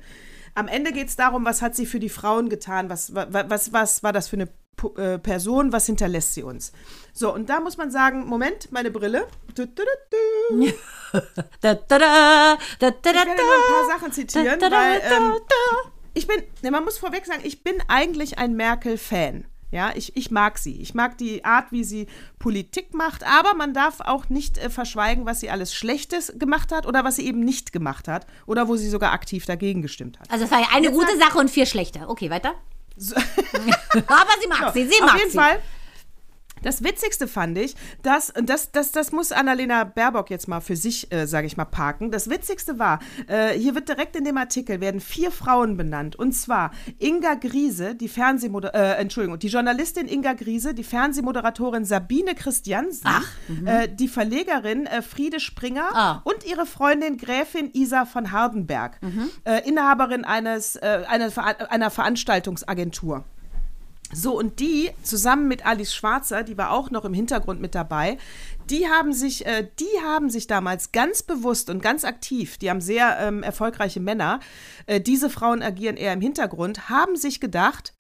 [0.55, 3.45] Am Ende geht es darum, was hat sie für die Frauen getan, was, wa- wa-
[3.47, 4.47] was, was war das für eine
[4.78, 6.71] Pu- äh, Person, was hinterlässt sie uns.
[7.13, 9.28] So, und da muss man sagen, Moment, meine Brille.
[9.55, 10.73] Du, du, du.
[11.61, 14.75] Da, da, da, da, da, Ich werde nur ein paar Sachen da, zitieren, da, da,
[14.75, 15.34] weil da, ähm,
[16.13, 19.45] ich bin, ne, man muss vorweg sagen, ich bin eigentlich ein Merkel-Fan.
[19.72, 20.82] Ja, ich, ich mag sie.
[20.82, 22.07] Ich mag die Art, wie sie
[22.39, 26.86] Politik macht, aber man darf auch nicht äh, verschweigen, was sie alles Schlechtes gemacht hat
[26.86, 30.32] oder was sie eben nicht gemacht hat oder wo sie sogar aktiv dagegen gestimmt hat.
[30.32, 32.07] Also es war ja eine Jetzt gute Sache und vier schlechte.
[32.07, 32.53] Okay, weiter.
[32.97, 35.38] Aber sie mag sie, sie Auf mag jeden sie.
[35.38, 35.59] Fall.
[36.63, 40.75] Das Witzigste fand ich, dass, und das, das, das muss Annalena Baerbock jetzt mal für
[40.75, 42.11] sich, äh, sage ich mal, parken.
[42.11, 46.15] Das Witzigste war, äh, hier wird direkt in dem Artikel, werden vier Frauen benannt.
[46.15, 52.35] Und zwar Inga Griese, die Fernsehmoder äh, Entschuldigung, die Journalistin Inga Griese, die Fernsehmoderatorin Sabine
[52.35, 53.25] Christiansen, Ach,
[53.65, 56.21] äh, die Verlegerin äh, Friede Springer Ah.
[56.23, 58.99] und ihre Freundin Gräfin Isa von Hardenberg,
[59.45, 63.23] äh, Inhaberin eines, äh, einer, Ver einer Veranstaltungsagentur.
[64.13, 68.17] So, und die zusammen mit Alice Schwarzer, die war auch noch im Hintergrund mit dabei,
[68.69, 72.79] die haben sich, äh, die haben sich damals ganz bewusst und ganz aktiv, die haben
[72.79, 74.39] sehr ähm, erfolgreiche Männer,
[74.85, 77.95] äh, diese Frauen agieren eher im Hintergrund, haben sich gedacht,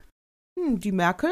[0.57, 1.29] hm, die Merkel,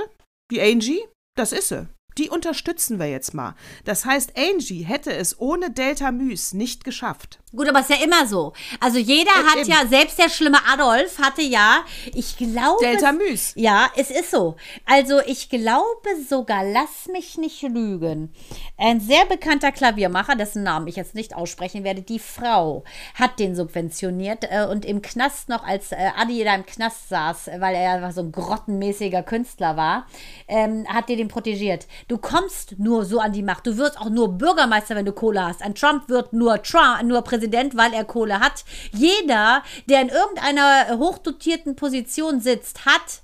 [0.52, 1.02] die Angie,
[1.38, 1.88] das ist sie.
[2.18, 3.56] die unterstützen wir jetzt mal.
[3.84, 7.40] Das heißt, Angie hätte es ohne Delta Müs nicht geschafft.
[7.56, 8.54] Gut, aber ist ja immer so.
[8.80, 9.70] Also jeder Ja, hat eben.
[9.70, 11.84] ja, selbst der schlimme Adolf hatte ja,
[12.14, 12.78] ich glaube.
[12.82, 13.54] Delta Müs.
[13.56, 14.56] Ja, es ist so.
[14.86, 18.34] Also ich glaube sogar, lass mich nicht lügen.
[18.78, 22.84] Ein sehr bekannter Klaviermacher, dessen Namen ich jetzt nicht aussprechen werde, die Frau
[23.14, 27.48] hat den subventioniert äh, und im Knast noch, als äh, Adi da im Knast saß,
[27.48, 30.08] äh, weil er einfach so ein grottenmäßiger Künstler war,
[30.48, 31.88] ähm, hat die den protegiert.
[32.08, 33.66] Du kommst nur so an die Macht.
[33.66, 35.62] Du wirst auch nur Bürgermeister, wenn du Kohle hast.
[35.62, 37.45] Ein Trump wird nur Trump, nur Präsident,
[37.76, 38.66] weil er Kohle hat.
[38.92, 43.24] Jeder, der in irgendeiner hochdotierten Position sitzt, hat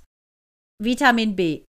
[0.78, 1.64] Vitamin B.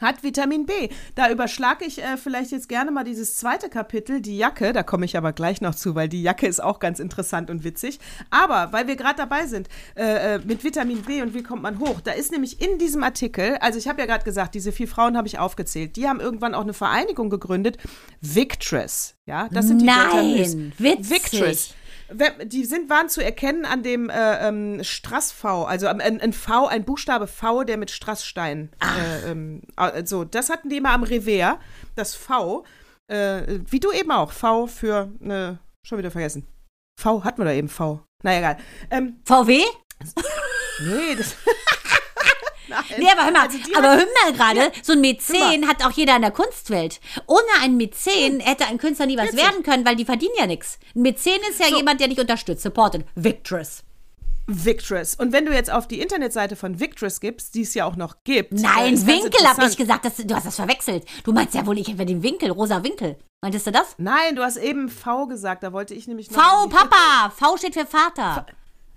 [0.00, 0.72] Hat Vitamin B.
[1.14, 4.72] Da überschlage ich äh, vielleicht jetzt gerne mal dieses zweite Kapitel, die Jacke.
[4.72, 7.64] Da komme ich aber gleich noch zu, weil die Jacke ist auch ganz interessant und
[7.64, 7.98] witzig.
[8.30, 11.78] Aber weil wir gerade dabei sind äh, äh, mit Vitamin B und wie kommt man
[11.78, 14.88] hoch, da ist nämlich in diesem Artikel, also ich habe ja gerade gesagt, diese vier
[14.88, 17.78] Frauen habe ich aufgezählt, die haben irgendwann auch eine Vereinigung gegründet,
[18.20, 19.14] Victress.
[19.26, 20.56] Ja, das sind die Nein, Mys.
[20.78, 21.10] witzig.
[21.10, 21.74] Victress.
[22.44, 26.66] Die sind, waren zu erkennen an dem äh, ähm, Strass-V, also am- ein, ein V,
[26.66, 28.70] ein Buchstabe V, der mit Strassstein.
[28.82, 31.58] Äh, ähm, also, das hatten die immer am Revers,
[31.96, 32.64] das V.
[33.08, 34.32] Äh, wie du eben auch.
[34.32, 35.56] V für, äh,
[35.86, 36.46] schon wieder vergessen.
[37.00, 38.02] V hatten wir da eben V.
[38.22, 38.56] Na egal.
[38.90, 39.62] Ähm, VW?
[40.84, 41.36] nee, das.
[42.90, 43.00] Nein.
[43.00, 46.16] Nee, aber hör mal, Also aber hör mal gerade, so ein Mäzen hat auch jeder
[46.16, 47.00] in der Kunstwelt.
[47.26, 49.40] Ohne einen Mäzen hätte ein Künstler nie was Witzig.
[49.40, 50.78] werden können, weil die verdienen ja nichts.
[50.94, 53.04] Ein Mäzen ist ja jemand, der dich unterstützt, supportet.
[53.14, 53.84] Victress.
[54.50, 55.14] Victress.
[55.14, 58.16] Und wenn du jetzt auf die Internetseite von Victress gibst, die es ja auch noch
[58.24, 58.52] gibt.
[58.54, 60.06] Nein, Winkel hab ich gesagt.
[60.06, 61.04] Das, du hast das verwechselt.
[61.24, 63.18] Du meinst ja wohl, ich hätte den Winkel, rosa Winkel.
[63.42, 63.94] Meintest du das?
[63.98, 66.40] Nein, du hast eben V gesagt, da wollte ich nämlich noch.
[66.42, 67.30] V, Papa.
[67.36, 68.46] V steht für Vater.
[68.48, 68.52] Äh,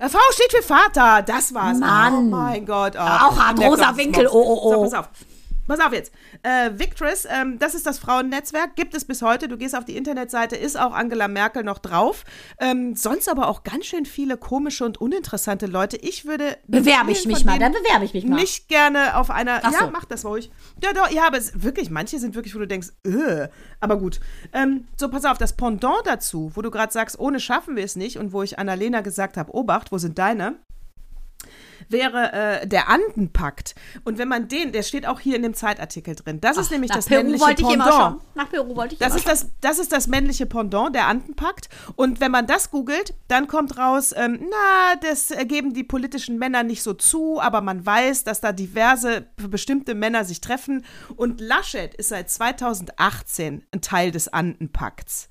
[0.09, 1.77] V steht für Vater, das war's.
[1.77, 2.13] Mann.
[2.13, 2.93] Oh mein Gott.
[2.95, 4.27] Oh, Auch merkt rosa Winkel.
[4.27, 4.71] Oh, oh, oh.
[4.71, 5.09] So, pass auf.
[5.71, 6.11] Pass auf jetzt.
[6.43, 9.47] Äh, Victress, ähm, das ist das Frauennetzwerk, gibt es bis heute.
[9.47, 12.25] Du gehst auf die Internetseite, ist auch Angela Merkel noch drauf.
[12.59, 15.95] Ähm, sonst aber auch ganz schön viele komische und uninteressante Leute.
[15.95, 16.57] Ich würde.
[16.67, 18.35] Bewerbe ich mich mal, dann bewerbe ich mich mal.
[18.35, 19.61] Nicht gerne auf einer.
[19.63, 19.91] Ach ja, so.
[19.91, 20.51] mach das ruhig.
[20.83, 23.47] Ja, doch, ja, aber es, wirklich, manche sind wirklich, wo du denkst, äh,
[23.79, 24.19] aber gut.
[24.51, 27.95] Ähm, so, pass auf, das Pendant dazu, wo du gerade sagst, ohne schaffen wir es
[27.95, 30.57] nicht und wo ich Annalena gesagt habe, Obacht, wo sind deine?
[31.91, 33.75] Wäre äh, der Andenpakt.
[34.03, 36.39] Und wenn man den, der steht auch hier in dem Zeitartikel drin.
[36.41, 38.21] Das ist nämlich das Peru männliche wollte ich Pendant.
[38.35, 41.69] Nach Peru wollte ich Das immer ist das, das ist das männliche Pendant, der Andenpakt.
[41.95, 46.63] Und wenn man das googelt, dann kommt raus, ähm, na, das geben die politischen Männer
[46.63, 50.85] nicht so zu, aber man weiß, dass da diverse bestimmte Männer sich treffen.
[51.15, 55.29] Und Laschet ist seit 2018 ein Teil des Andenpakts.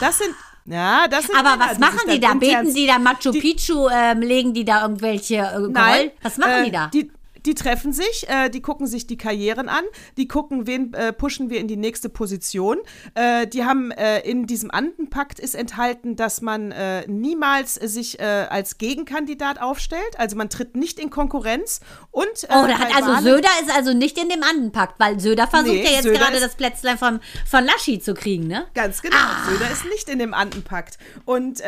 [0.00, 0.34] Das sind,
[0.66, 2.46] ja, das sind Aber Männer, was die machen die dann da?
[2.46, 3.88] Beten die da Machu die- Picchu?
[3.88, 5.70] Ähm, legen die da irgendwelche äh, Groll?
[5.70, 6.10] Nein.
[6.22, 6.86] Was machen äh, die da?
[6.92, 7.10] Die,
[7.46, 9.84] die treffen sich, äh, die gucken sich die Karrieren an,
[10.16, 12.78] die gucken, wen äh, pushen wir in die nächste Position.
[13.14, 18.22] Äh, die haben äh, in diesem Andenpakt ist enthalten, dass man äh, niemals sich äh,
[18.50, 20.18] als Gegenkandidat aufstellt.
[20.18, 21.80] Also man tritt nicht in Konkurrenz.
[22.10, 25.46] Und, Oh, da hat also Wahlen- Söder ist also nicht in dem Andenpakt, weil Söder
[25.46, 28.66] versucht Nee, ja jetzt Söder gerade das Plätzlein von, von Laschi zu kriegen, ne?
[28.74, 29.16] Ganz genau.
[29.48, 30.98] Söder ist nicht in dem Andenpakt.
[31.24, 31.66] Und äh,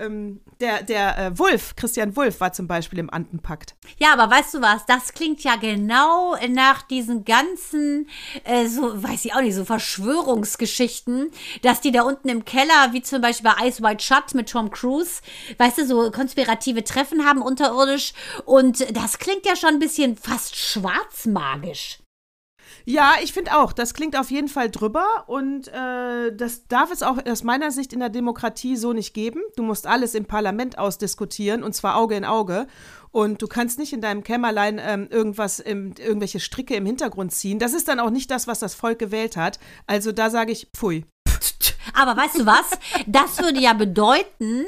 [0.00, 3.74] äh, ähm, der, der Wulff, Christian Wulff, war zum Beispiel im Andenpakt.
[3.98, 4.84] Ja, aber weißt du was?
[4.86, 8.08] Das klingt ja genau nach diesen ganzen,
[8.44, 11.30] äh, so, weiß ich auch nicht, so Verschwörungsgeschichten,
[11.62, 14.70] dass die da unten im Keller, wie zum Beispiel bei Ice White Shut mit Tom
[14.70, 15.20] Cruise,
[15.58, 18.12] weißt du, so konspirative Treffen haben unterirdisch.
[18.44, 22.01] Und das klingt ja schon ein bisschen fast schwarzmagisch.
[22.84, 27.02] Ja, ich finde auch, das klingt auf jeden Fall drüber und äh, das darf es
[27.02, 29.40] auch aus meiner Sicht in der Demokratie so nicht geben.
[29.56, 32.66] Du musst alles im Parlament ausdiskutieren und zwar Auge in Auge.
[33.10, 37.58] Und du kannst nicht in deinem Kämmerlein ähm, irgendwas, im, irgendwelche Stricke im Hintergrund ziehen.
[37.58, 39.58] Das ist dann auch nicht das, was das Volk gewählt hat.
[39.86, 41.04] Also da sage ich, pfui.
[41.94, 42.78] Aber weißt du was?
[43.06, 44.64] Das würde ja bedeuten,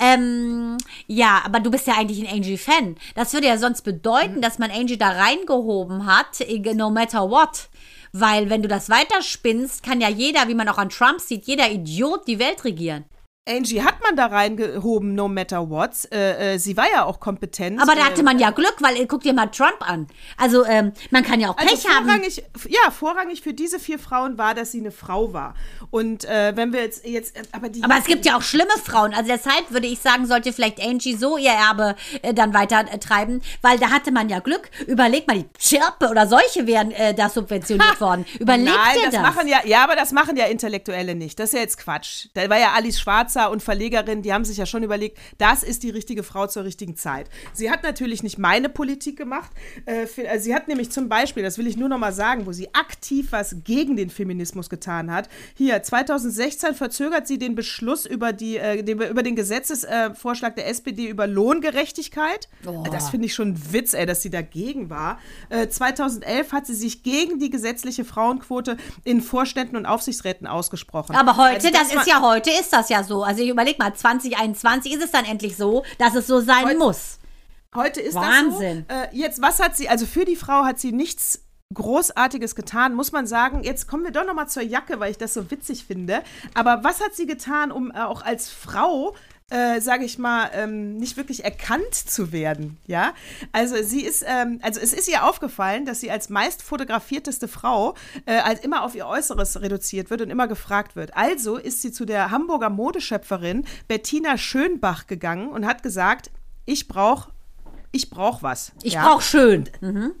[0.00, 2.96] ähm, ja, aber du bist ja eigentlich ein Angie-Fan.
[3.14, 7.68] Das würde ja sonst bedeuten, dass man Angie da reingehoben hat, eh, no matter what.
[8.12, 11.70] Weil wenn du das weiterspinnst, kann ja jeder, wie man auch an Trump sieht, jeder
[11.70, 13.04] Idiot die Welt regieren.
[13.48, 15.90] Angie hat man da reingehoben, no matter what.
[16.12, 17.80] Äh, äh, sie war ja auch kompetent.
[17.80, 20.08] Aber da äh, hatte man ja Glück, weil äh, guck dir mal Trump an.
[20.36, 22.06] Also ähm, man kann ja auch Also Pech haben.
[22.06, 25.54] vorrangig, ja, vorrangig für diese vier Frauen war, dass sie eine Frau war.
[25.90, 27.82] Und äh, wenn wir jetzt, jetzt, aber die.
[27.82, 29.14] Aber es gibt ja auch schlimme Frauen.
[29.14, 32.98] Also deshalb würde ich sagen, sollte vielleicht Angie so ihr Erbe äh, dann weiter äh,
[32.98, 34.70] treiben, weil da hatte man ja Glück.
[34.86, 38.24] Überleg mal, die Schirpe oder solche wären äh, da subventioniert worden.
[38.38, 39.22] Überleg Nein, dir das, das.
[39.22, 41.38] machen ja, ja, aber das machen ja Intellektuelle nicht.
[41.38, 42.26] Das ist ja jetzt Quatsch.
[42.34, 45.82] Da war ja Alice Schwarzer und Verlegerinnen, die haben sich ja schon überlegt, das ist
[45.82, 47.28] die richtige Frau zur richtigen Zeit.
[47.52, 49.50] Sie hat natürlich nicht meine Politik gemacht.
[49.84, 52.46] Äh, für, äh, sie hat nämlich zum Beispiel, das will ich nur noch mal sagen,
[52.46, 55.28] wo sie aktiv was gegen den Feminismus getan hat.
[55.54, 61.06] Hier, 2016 verzögert sie den Beschluss über, die, äh, den, über den Gesetzesvorschlag der SPD
[61.08, 62.48] über Lohngerechtigkeit.
[62.66, 62.84] Oh.
[62.90, 65.18] Das finde ich schon ein Witz, ey, dass sie dagegen war.
[65.50, 71.14] Äh, 2011 hat sie sich gegen die gesetzliche Frauenquote in Vorständen und Aufsichtsräten ausgesprochen.
[71.16, 73.22] Aber heute, Also das, war- ist ja heute, ist das ja so.
[73.22, 76.78] Also ich überleg mal, 2021 ist es dann endlich so, dass es so sein Heute-
[76.78, 77.18] muss.
[77.74, 78.86] Heute ist Wahnsinn.
[78.88, 79.16] das so.
[79.16, 81.42] Äh, jetzt, was hat sie, also für die Frau hat sie nichts
[81.74, 83.62] Großartiges getan, muss man sagen.
[83.62, 86.22] Jetzt kommen wir doch noch mal zur Jacke, weil ich das so witzig finde.
[86.54, 89.14] Aber was hat sie getan, um äh, auch als Frau
[89.48, 93.14] äh, sage ich mal, ähm, nicht wirklich erkannt zu werden, ja.
[93.52, 97.94] Also sie ist, ähm, also es ist ihr aufgefallen, dass sie als meist fotografierteste Frau
[98.24, 101.16] äh, als immer auf ihr Äußeres reduziert wird und immer gefragt wird.
[101.16, 106.32] Also ist sie zu der Hamburger Modeschöpferin Bettina Schönbach gegangen und hat gesagt,
[106.64, 107.30] ich brauche
[107.92, 108.72] ich brauch was.
[108.82, 109.06] Ich ja?
[109.06, 109.68] brauch schön.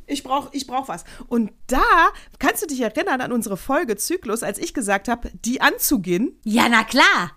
[0.06, 1.04] Ich brauch, ich brauch was.
[1.28, 1.84] Und da
[2.38, 6.38] kannst du dich erinnern an unsere Folge Zyklus, als ich gesagt habe, die anzugehen.
[6.44, 7.32] Ja, na klar.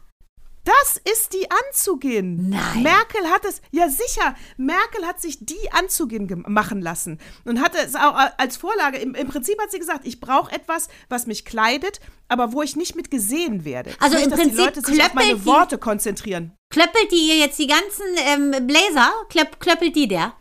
[0.66, 2.50] Das ist die anzugehen.
[2.50, 2.84] Nein.
[2.84, 7.96] Merkel hat es, ja sicher, Merkel hat sich die anzugehen machen lassen und hatte es
[7.96, 8.98] auch als Vorlage.
[8.98, 12.76] Im, im Prinzip hat sie gesagt, ich brauche etwas, was mich kleidet, aber wo ich
[12.76, 13.96] nicht mit gesehen werde.
[14.00, 16.52] Also ich im möchte, dass Prinzip die Leute sich auf meine klöppelt die- Worte konzentrieren.
[16.72, 19.12] Klöppelt die ihr jetzt die ganzen ähm, Bläser?
[19.30, 20.34] Klöpp, klöppelt die der?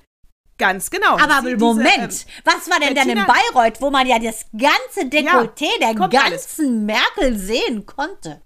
[0.58, 1.16] Ganz genau.
[1.16, 1.86] Aber Sie- diese, Moment,
[2.26, 6.12] ähm, was war denn dann in Bayreuth, wo man ja das ganze Dekolleté der kommt
[6.12, 7.06] ganzen alles.
[7.18, 8.42] Merkel sehen konnte?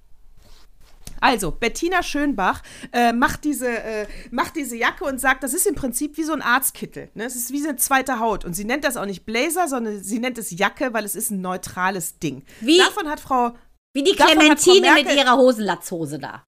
[1.23, 2.63] Also, Bettina Schönbach
[2.93, 6.33] äh, macht, diese, äh, macht diese Jacke und sagt, das ist im Prinzip wie so
[6.33, 7.11] ein Arztkittel.
[7.15, 7.25] Ne?
[7.25, 8.45] Es ist wie so eine zweite Haut.
[8.45, 11.31] Und sie nennt das auch nicht Blazer, sondern sie nennt es Jacke, weil es ist
[11.31, 12.45] ein neutrales Ding.
[12.61, 13.53] Wie- Davon hat Frau.
[13.95, 16.45] Wie die Clementine mit ihrer Hosenlatzhose da.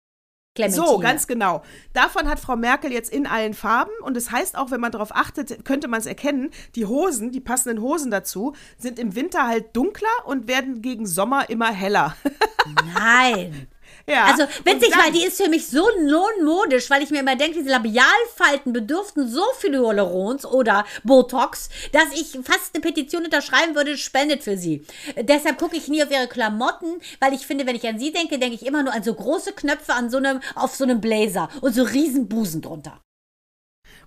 [0.57, 0.87] Clementine.
[0.87, 1.63] So, ganz genau.
[1.93, 3.91] Davon hat Frau Merkel jetzt in allen Farben.
[4.03, 7.33] Und es das heißt auch, wenn man darauf achtet, könnte man es erkennen, die Hosen,
[7.33, 12.17] die passenden Hosen dazu, sind im Winter halt dunkler und werden gegen Sommer immer heller.
[12.95, 13.67] Nein.
[14.09, 14.25] Ja.
[14.27, 17.59] Also witzig, dann- weil die ist für mich so non-modisch, weil ich mir immer denke,
[17.59, 23.97] diese Labialfalten bedürften so viel Hyalurons oder Botox, dass ich fast eine Petition unterschreiben würde,
[23.97, 24.85] spendet für sie.
[25.21, 28.39] Deshalb gucke ich nie auf ihre Klamotten, weil ich finde, wenn ich an sie denke,
[28.39, 31.49] denke ich immer nur an so große Knöpfe an so einem, auf so einem Blazer
[31.61, 33.01] und so riesen Busen drunter.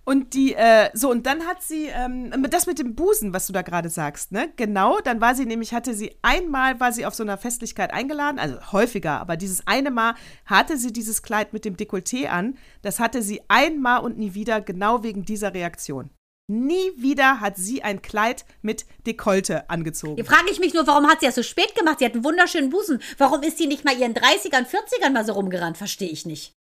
[0.08, 3.51] Und die, äh, so, und dann hat sie, ähm, das mit dem Busen, was du
[3.51, 4.53] da gerade sagst, ne?
[4.55, 8.39] Genau, dann war sie nämlich, hatte sie einmal, war sie auf so einer Festlichkeit eingeladen,
[8.39, 12.58] also häufiger, aber dieses eine Mal hatte sie dieses Kleid mit dem Dekolleté an.
[12.84, 16.10] Das hatte sie einmal und nie wieder, genau wegen dieser Reaktion.
[16.49, 20.16] Nie wieder hat sie ein Kleid mit Dekolte angezogen.
[20.16, 21.99] Hier frage ich mich nur, warum hat sie das so spät gemacht?
[21.99, 23.01] Sie hat einen wunderschönen Busen.
[23.18, 25.76] Warum ist sie nicht mal ihren 30ern, 40ern mal so rumgerannt?
[25.76, 26.53] Verstehe ich nicht.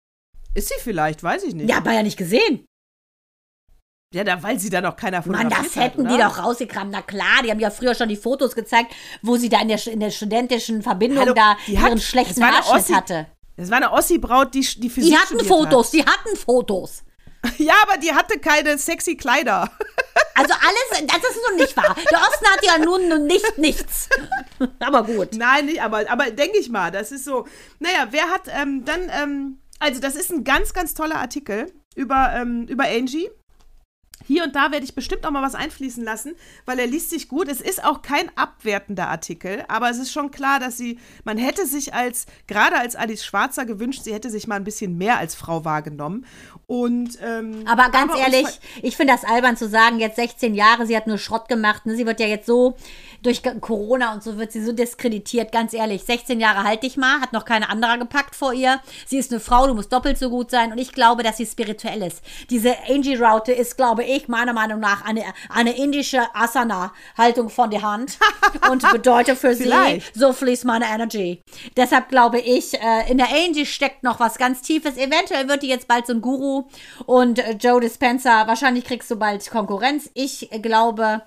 [0.56, 1.70] Ist sie vielleicht, weiß ich nicht.
[1.70, 2.66] Ja, aber ja nicht gesehen.
[4.16, 6.90] Ja, da, weil sie da noch keiner von Mann, das hätten die doch rausgekramt.
[6.90, 9.86] Na klar, die haben ja früher schon die Fotos gezeigt, wo sie da in der,
[9.88, 13.28] in der studentischen Verbindung Hallo, da hat- ihren das schlechten Haarschnitt Ossi- hatte.
[13.58, 17.00] Das war eine Ossi-Braut, die, die Physik Die hatten Fotos, die hatten Fotos.
[17.00, 17.06] Hat.
[17.60, 19.70] Ja, aber die hatte keine sexy Kleider.
[20.38, 21.96] Also alles, das ist nun nicht wahr.
[22.12, 24.10] Der Osten hat ja nun, nun nicht nichts.
[24.80, 25.30] Aber gut.
[25.34, 27.46] Nein, nicht, aber, aber denke ich mal, das ist so.
[27.80, 32.34] Naja, wer hat ähm, dann, ähm, also das ist ein ganz, ganz toller Artikel über,
[32.36, 33.30] ähm, über Angie.
[34.26, 37.28] Hier und da werde ich bestimmt auch mal was einfließen lassen, weil er liest sich
[37.30, 37.48] gut.
[37.48, 41.66] Es ist auch kein abwertender Artikel, aber es ist schon klar, dass sie, man hätte
[41.66, 45.36] sich als, gerade als Alice Schwarzer gewünscht, sie hätte sich mal ein bisschen mehr als
[45.36, 46.26] Frau wahrgenommen.
[46.68, 48.48] Und, ähm, Aber ganz uns ehrlich,
[48.82, 51.86] ich finde das albern zu sagen, jetzt 16 Jahre, sie hat nur Schrott gemacht.
[51.86, 51.96] Ne?
[51.96, 52.76] Sie wird ja jetzt so,
[53.22, 55.52] durch Corona und so wird sie so diskreditiert.
[55.52, 58.80] Ganz ehrlich, 16 Jahre halt dich mal, hat noch keine andere gepackt vor ihr.
[59.06, 60.72] Sie ist eine Frau, du musst doppelt so gut sein.
[60.72, 62.22] Und ich glaube, dass sie spirituell ist.
[62.50, 68.18] Diese Angie-Raute ist, glaube ich, meiner Meinung nach eine, eine indische Asana-Haltung von der Hand.
[68.72, 69.72] und bedeutet für sie,
[70.14, 71.42] so fließt meine Energy.
[71.76, 74.98] Deshalb glaube ich, äh, in der Angie steckt noch was ganz Tiefes.
[74.98, 76.66] Eventuell wird die jetzt bald so ein Guru
[77.06, 80.10] und äh, Joe Dispenza, wahrscheinlich kriegst du bald Konkurrenz.
[80.14, 81.24] Ich äh, glaube,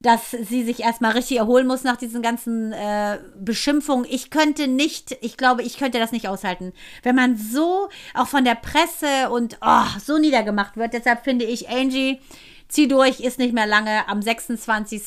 [0.00, 4.06] dass sie sich erstmal richtig erholen muss nach diesen ganzen äh, Beschimpfungen.
[4.08, 6.72] Ich könnte nicht, ich glaube, ich könnte das nicht aushalten.
[7.02, 10.92] Wenn man so auch von der Presse und oh, so niedergemacht wird.
[10.92, 12.20] Deshalb finde ich, Angie,
[12.68, 14.06] zieh durch, ist nicht mehr lange.
[14.08, 15.02] Am 26.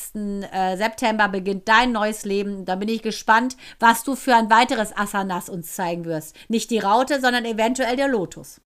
[0.52, 2.64] äh, September beginnt dein neues Leben.
[2.64, 6.36] Da bin ich gespannt, was du für ein weiteres Asanas uns zeigen wirst.
[6.48, 8.60] Nicht die Raute, sondern eventuell der Lotus.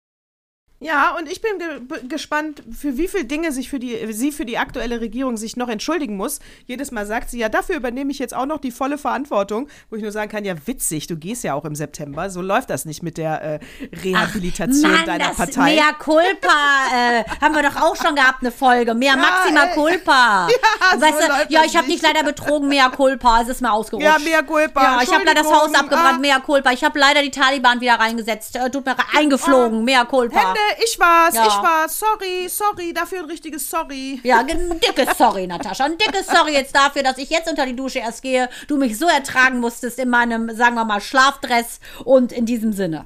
[0.81, 4.43] Ja, und ich bin ge gespannt, für wie viele Dinge sich für die, sie für
[4.43, 6.39] die aktuelle Regierung sich noch entschuldigen muss.
[6.65, 9.69] Jedes Mal sagt sie, ja, dafür übernehme ich jetzt auch noch die volle Verantwortung.
[9.89, 12.29] Wo ich nur sagen kann, ja, witzig, du gehst ja auch im September.
[12.29, 13.59] So läuft das nicht mit der äh,
[14.03, 15.75] Rehabilitation Mann, deiner das Partei.
[15.75, 16.49] Mea culpa,
[16.93, 18.93] äh, haben wir doch auch schon gehabt, eine Folge.
[18.93, 19.73] Mea maxima ey.
[19.75, 20.47] culpa.
[20.85, 22.03] Ja, so weißt du, läuft ja, ich habe dich nicht.
[22.03, 24.05] leider betrogen, mea culpa, es ist mir ausgerutscht.
[24.05, 26.19] Ja, mea culpa, Ja, ich habe leider das Haus abgebrannt, ah.
[26.19, 26.71] mea culpa.
[26.71, 30.39] Ich habe leider die Taliban wieder reingesetzt, äh, tut mir eingeflogen, mea culpa.
[30.39, 31.47] Hände, ich war's, Ja.
[31.47, 31.99] ich war's.
[31.99, 34.19] Sorry, sorry, dafür ein richtiges Sorry.
[34.23, 35.85] Ja, ein dickes Sorry, Natascha.
[35.85, 38.49] Ein dickes Sorry jetzt dafür, dass ich jetzt unter die Dusche erst gehe.
[38.67, 41.79] Du mich so ertragen musstest in meinem, sagen wir mal, Schlafdress.
[42.03, 43.05] Und in diesem Sinne.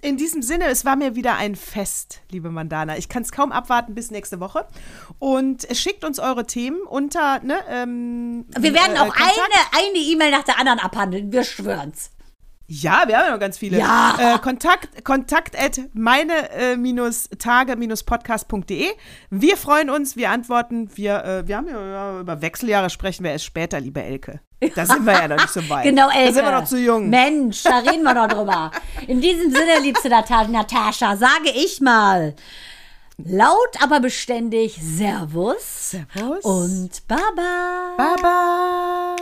[0.00, 2.96] In diesem Sinne, es war mir wieder ein Fest, liebe Mandana.
[2.96, 4.64] Ich kann es kaum abwarten bis nächste Woche.
[5.18, 9.40] Und schickt uns eure Themen unter, ne, ähm, Wir werden äh, auch Kontakt-
[9.72, 11.32] eine eine E-Mail nach der anderen abhandeln.
[11.32, 12.10] Wir schwören's.
[12.70, 13.78] Ja, wir haben ja noch ganz viele.
[13.78, 14.34] Ja.
[14.34, 18.88] Äh, Kontakt, kontakt at meine-tage-podcast.de.
[19.30, 20.90] Wir freuen uns, wir antworten.
[20.94, 24.40] Wir, äh, wir haben ja, über Wechseljahre sprechen wir erst später, liebe Elke.
[24.74, 25.84] Da sind wir ja noch nicht so weit.
[25.84, 26.26] Genau, Elke.
[26.26, 27.08] Da sind wir noch zu jung.
[27.08, 28.70] Mensch, da reden wir noch drüber.
[29.06, 32.34] In diesem Sinne, liebste Nata- Natascha, sage ich mal
[33.24, 36.44] laut, aber beständig Servus, Servus.
[36.44, 37.94] und Baba.
[37.96, 39.16] Baba.